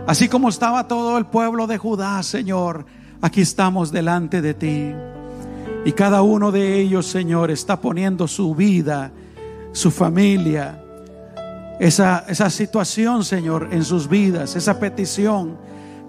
Así 0.07 0.29
como 0.29 0.51
estaba 0.51 0.87
todo 0.87 1.17
el 1.17 1.27
pueblo 1.27 1.67
de 1.67 1.79
Judá, 1.79 2.23
Señor, 2.23 2.85
aquí 3.23 3.41
estamos 3.41 3.91
delante 3.91 4.43
de 4.43 4.55
ti. 4.55 4.93
Y 5.87 5.93
cada 5.93 6.23
uno 6.23 6.53
de 6.53 6.79
ellos, 6.79 7.07
Señor, 7.07 7.51
está 7.51 7.81
poniendo 7.81 8.29
su 8.29 8.55
vida, 8.55 9.11
su 9.73 9.91
familia, 9.91 10.83
esa, 11.81 12.25
esa 12.29 12.51
situación, 12.51 13.25
Señor, 13.25 13.69
en 13.73 13.85
sus 13.85 14.09
vidas, 14.09 14.55
esa 14.55 14.79
petición. 14.79 15.57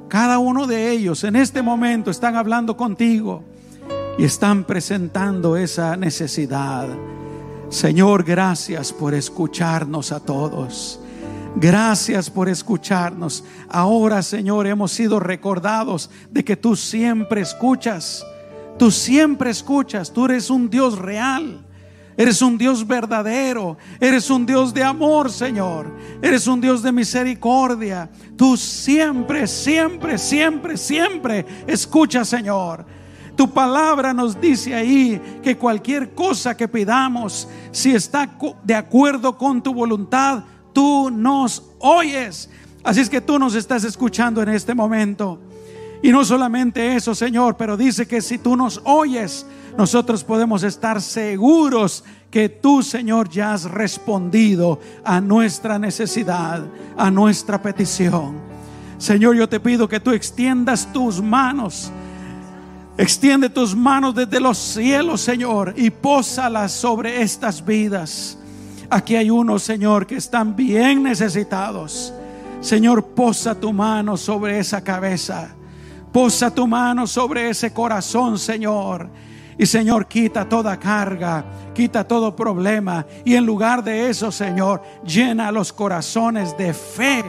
Cada 0.08 0.38
uno 0.40 0.68
de 0.68 0.92
ellos 0.92 1.24
en 1.24 1.36
este 1.36 1.62
momento 1.62 2.12
están 2.12 2.36
hablando 2.36 2.78
contigo 2.78 3.44
y 4.18 4.24
están 4.24 4.64
presentando 4.64 5.58
esa 5.58 5.98
necesidad. 5.98 6.88
Señor, 7.70 8.24
gracias 8.24 8.94
por 8.94 9.14
escucharnos 9.14 10.12
a 10.12 10.20
todos. 10.20 11.00
Gracias 11.56 12.30
por 12.30 12.50
escucharnos. 12.50 13.44
Ahora, 13.70 14.22
Señor, 14.22 14.68
hemos 14.68 14.92
sido 14.92 15.20
recordados 15.20 16.10
de 16.30 16.44
que 16.44 16.56
tú 16.56 16.76
siempre 16.76 17.42
escuchas. 17.42 18.26
Tú 18.78 18.92
siempre 18.92 19.50
escuchas. 19.50 20.12
Tú 20.12 20.26
eres 20.26 20.50
un 20.50 20.70
Dios 20.70 20.98
real. 21.00 21.65
Eres 22.18 22.42
un 22.42 22.58
Dios 22.58 22.86
verdadero. 22.86 23.78
Eres 24.00 24.30
un 24.30 24.46
Dios 24.46 24.74
de 24.74 24.84
amor, 24.84 25.32
Señor. 25.32 25.92
Eres 26.22 26.48
un 26.48 26.62
Dios 26.62 26.82
de 26.82 26.92
misericordia. 26.92 28.10
Tú 28.38 28.56
siempre, 28.56 29.48
siempre, 29.48 30.18
siempre, 30.18 30.78
siempre 30.78 31.46
escuchas, 31.68 32.30
Señor. 32.30 32.86
Tu 33.36 33.52
palabra 33.52 34.14
nos 34.14 34.40
dice 34.40 34.74
ahí 34.74 35.22
que 35.44 35.58
cualquier 35.58 36.14
cosa 36.14 36.56
que 36.56 36.70
pidamos, 36.70 37.50
si 37.72 37.94
está 37.94 38.30
de 38.64 38.76
acuerdo 38.76 39.38
con 39.38 39.62
tu 39.62 39.74
voluntad, 39.74 40.44
tú 40.72 41.12
nos 41.12 41.64
oyes. 41.80 42.50
Así 42.82 43.02
es 43.02 43.10
que 43.10 43.20
tú 43.20 43.38
nos 43.38 43.56
estás 43.56 43.84
escuchando 43.84 44.42
en 44.42 44.50
este 44.50 44.74
momento. 44.74 45.40
Y 46.02 46.12
no 46.12 46.24
solamente 46.24 46.96
eso, 46.96 47.16
Señor, 47.16 47.58
pero 47.58 47.76
dice 47.76 48.08
que 48.08 48.22
si 48.22 48.38
tú 48.38 48.56
nos 48.56 48.80
oyes, 48.86 49.46
nosotros 49.78 50.24
podemos 50.24 50.64
estar 50.64 51.02
seguros 51.02 52.04
que 52.32 52.50
tú, 52.50 52.82
Señor, 52.82 53.30
ya 53.30 53.54
has 53.54 53.64
respondido 53.64 54.80
a 55.04 55.20
nuestra 55.20 55.78
necesidad, 55.78 56.64
a 56.98 57.12
nuestra 57.12 57.62
petición. 57.62 58.36
Señor, 58.98 59.36
yo 59.36 59.50
te 59.50 59.60
pido 59.60 59.88
que 59.88 60.00
tú 60.00 60.12
extiendas 60.12 60.92
tus 60.92 61.22
manos. 61.22 61.92
Extiende 62.98 63.50
tus 63.50 63.76
manos 63.76 64.16
desde 64.16 64.40
los 64.40 64.58
cielos, 64.58 65.20
Señor, 65.20 65.74
y 65.76 65.90
pósalas 65.90 66.72
sobre 66.72 67.22
estas 67.22 67.64
vidas. 67.64 68.38
Aquí 68.90 69.16
hay 69.16 69.30
unos, 69.30 69.64
Señor, 69.64 70.08
que 70.08 70.16
están 70.16 70.56
bien 70.56 71.04
necesitados. 71.04 72.14
Señor, 72.62 73.08
posa 73.08 73.54
tu 73.54 73.74
mano 73.74 74.16
sobre 74.16 74.60
esa 74.60 74.82
cabeza. 74.82 75.50
Posa 76.14 76.50
tu 76.50 76.66
mano 76.66 77.06
sobre 77.06 77.50
ese 77.50 77.74
corazón, 77.74 78.40
Señor. 78.40 79.10
Y 79.58 79.66
Señor, 79.66 80.08
quita 80.08 80.50
toda 80.50 80.78
carga, 80.78 81.46
quita 81.74 82.06
todo 82.06 82.36
problema. 82.36 83.06
Y 83.24 83.36
en 83.36 83.46
lugar 83.46 83.84
de 83.84 84.10
eso, 84.10 84.30
Señor, 84.30 84.82
llena 85.06 85.50
los 85.52 85.72
corazones 85.72 86.58
de 86.58 86.74
fe, 86.74 87.24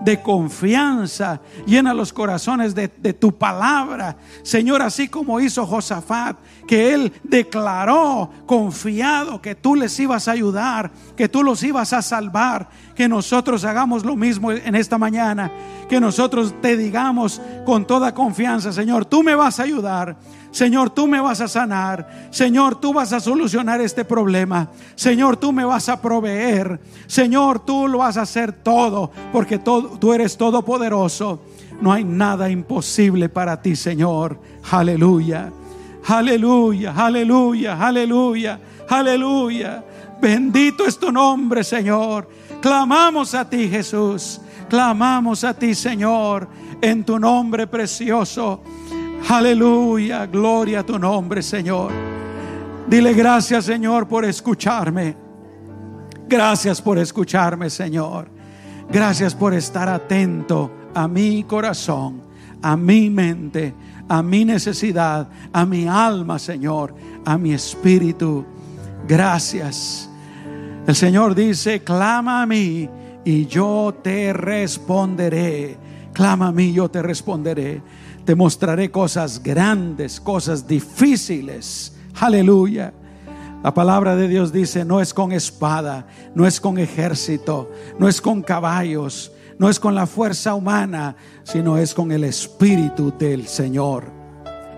de 0.00 0.22
confianza. 0.22 1.40
Llena 1.66 1.92
los 1.92 2.14
corazones 2.14 2.74
de, 2.74 2.88
de, 2.88 3.12
tu 3.12 3.36
palabra. 3.36 4.16
Señor, 4.42 4.80
así 4.80 5.08
como 5.08 5.38
hizo 5.38 5.66
Josafat, 5.66 6.38
que 6.66 6.94
él 6.94 7.12
declaró 7.22 8.30
confiado 8.46 9.42
que 9.42 9.54
tú 9.54 9.74
les 9.74 9.98
ibas 10.00 10.28
a 10.28 10.32
ayudar, 10.32 10.90
que 11.14 11.28
tú 11.28 11.42
los 11.42 11.62
ibas 11.62 11.92
a 11.92 12.00
salvar. 12.00 12.70
Que 12.94 13.06
nosotros 13.06 13.66
hagamos 13.66 14.06
lo 14.06 14.16
mismo 14.16 14.50
en 14.50 14.74
esta 14.74 14.96
mañana. 14.96 15.50
Que 15.90 16.00
nosotros 16.00 16.54
te 16.62 16.78
digamos 16.78 17.42
con 17.66 17.86
toda 17.86 18.14
confianza, 18.14 18.72
Señor, 18.72 19.04
tú 19.04 19.22
me 19.22 19.34
vas 19.34 19.60
a 19.60 19.64
ayudar. 19.64 20.16
Señor, 20.56 20.88
tú 20.88 21.06
me 21.06 21.20
vas 21.20 21.42
a 21.42 21.48
sanar. 21.48 22.30
Señor, 22.30 22.80
tú 22.80 22.94
vas 22.94 23.12
a 23.12 23.20
solucionar 23.20 23.82
este 23.82 24.06
problema. 24.06 24.70
Señor, 24.94 25.36
tú 25.36 25.52
me 25.52 25.66
vas 25.66 25.90
a 25.90 26.00
proveer. 26.00 26.80
Señor, 27.06 27.58
tú 27.58 27.86
lo 27.86 27.98
vas 27.98 28.16
a 28.16 28.22
hacer 28.22 28.52
todo 28.52 29.10
porque 29.34 29.58
tú 29.58 30.12
eres 30.14 30.34
todopoderoso. 30.38 31.42
No 31.82 31.92
hay 31.92 32.04
nada 32.04 32.48
imposible 32.48 33.28
para 33.28 33.60
ti, 33.60 33.76
Señor. 33.76 34.40
Aleluya. 34.70 35.52
Aleluya, 36.06 36.94
aleluya, 36.96 37.78
aleluya, 37.78 38.58
aleluya. 38.88 39.84
Bendito 40.22 40.86
es 40.86 40.98
tu 40.98 41.12
nombre, 41.12 41.64
Señor. 41.64 42.30
Clamamos 42.62 43.34
a 43.34 43.46
ti, 43.46 43.68
Jesús. 43.68 44.40
Clamamos 44.70 45.44
a 45.44 45.52
ti, 45.52 45.74
Señor, 45.74 46.48
en 46.80 47.04
tu 47.04 47.18
nombre 47.18 47.66
precioso. 47.66 48.62
Aleluya, 49.28 50.26
gloria 50.26 50.80
a 50.80 50.86
tu 50.86 50.98
nombre, 50.98 51.42
Señor. 51.42 51.90
Dile 52.88 53.12
gracias, 53.14 53.64
Señor, 53.64 54.06
por 54.06 54.24
escucharme. 54.24 55.16
Gracias 56.28 56.80
por 56.80 56.98
escucharme, 56.98 57.68
Señor. 57.70 58.28
Gracias 58.90 59.34
por 59.34 59.52
estar 59.54 59.88
atento 59.88 60.70
a 60.94 61.08
mi 61.08 61.42
corazón, 61.44 62.22
a 62.62 62.76
mi 62.76 63.10
mente, 63.10 63.74
a 64.08 64.22
mi 64.22 64.44
necesidad, 64.44 65.28
a 65.52 65.66
mi 65.66 65.88
alma, 65.88 66.38
Señor, 66.38 66.94
a 67.24 67.36
mi 67.36 67.52
espíritu. 67.52 68.44
Gracias. 69.08 70.08
El 70.86 70.94
Señor 70.94 71.34
dice, 71.34 71.82
clama 71.82 72.42
a 72.42 72.46
mí 72.46 72.88
y 73.24 73.46
yo 73.46 73.92
te 74.02 74.32
responderé. 74.32 75.76
Clama 76.12 76.48
a 76.48 76.52
mí, 76.52 76.72
yo 76.72 76.88
te 76.88 77.02
responderé. 77.02 77.82
Te 78.26 78.34
mostraré 78.34 78.90
cosas 78.90 79.40
grandes, 79.40 80.20
cosas 80.20 80.66
difíciles. 80.66 81.94
Aleluya. 82.18 82.92
La 83.62 83.72
palabra 83.72 84.16
de 84.16 84.26
Dios 84.26 84.52
dice, 84.52 84.84
no 84.84 85.00
es 85.00 85.14
con 85.14 85.30
espada, 85.30 86.08
no 86.34 86.44
es 86.44 86.60
con 86.60 86.76
ejército, 86.78 87.70
no 88.00 88.08
es 88.08 88.20
con 88.20 88.42
caballos, 88.42 89.30
no 89.60 89.70
es 89.70 89.78
con 89.78 89.94
la 89.94 90.08
fuerza 90.08 90.54
humana, 90.54 91.14
sino 91.44 91.78
es 91.78 91.94
con 91.94 92.10
el 92.10 92.24
Espíritu 92.24 93.14
del 93.16 93.46
Señor. 93.46 94.10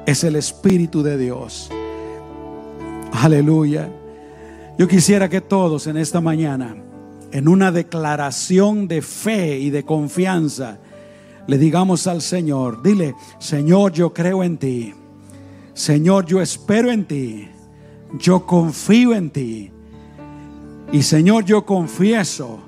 Es 0.05 0.25
el 0.25 0.37
Espíritu 0.37 1.03
de 1.03 1.17
Dios. 1.17 1.71
Aleluya. 3.13 3.89
Yo 4.79 4.87
quisiera 4.87 5.31
que 5.31 5.41
todos 5.41 5.87
en 5.87 5.97
esta 5.97 6.21
mañana, 6.21 6.77
en 7.33 7.49
una 7.49 7.73
declaración 7.73 8.89
de 8.89 9.01
fe 9.01 9.59
y 9.59 9.71
de 9.71 9.87
confianza, 9.87 10.81
le 11.49 11.57
digamos 11.57 12.07
al 12.07 12.21
Señor, 12.21 12.83
dile, 12.83 13.15
Señor, 13.39 13.93
yo 13.93 14.13
creo 14.13 14.45
en 14.45 14.59
ti. 14.59 14.95
Señor, 15.73 16.27
yo 16.27 16.43
espero 16.43 16.91
en 16.91 17.07
ti. 17.07 17.49
Yo 18.19 18.45
confío 18.45 19.15
en 19.15 19.31
ti. 19.31 19.71
Y 20.93 21.03
Señor, 21.03 21.47
yo 21.47 21.65
confieso 21.65 22.59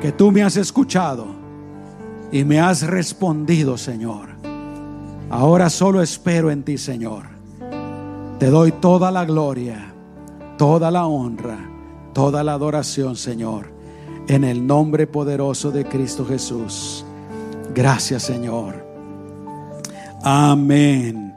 que 0.00 0.10
tú 0.10 0.32
me 0.32 0.42
has 0.42 0.56
escuchado 0.56 1.26
y 2.32 2.42
me 2.42 2.58
has 2.58 2.82
respondido, 2.82 3.78
Señor. 3.78 4.30
Ahora 5.30 5.70
solo 5.70 6.02
espero 6.02 6.50
en 6.50 6.64
ti, 6.64 6.76
Señor. 6.76 7.26
Te 8.40 8.46
doy 8.46 8.72
toda 8.72 9.12
la 9.12 9.24
gloria, 9.24 9.92
toda 10.56 10.90
la 10.90 11.06
honra, 11.06 11.70
toda 12.14 12.42
la 12.42 12.54
adoración, 12.54 13.14
Señor, 13.14 13.70
en 14.26 14.42
el 14.42 14.66
nombre 14.66 15.06
poderoso 15.06 15.70
de 15.70 15.84
Cristo 15.84 16.26
Jesús. 16.26 17.04
Gracias 17.74 18.22
Señor. 18.24 18.84
Amén. 20.22 21.27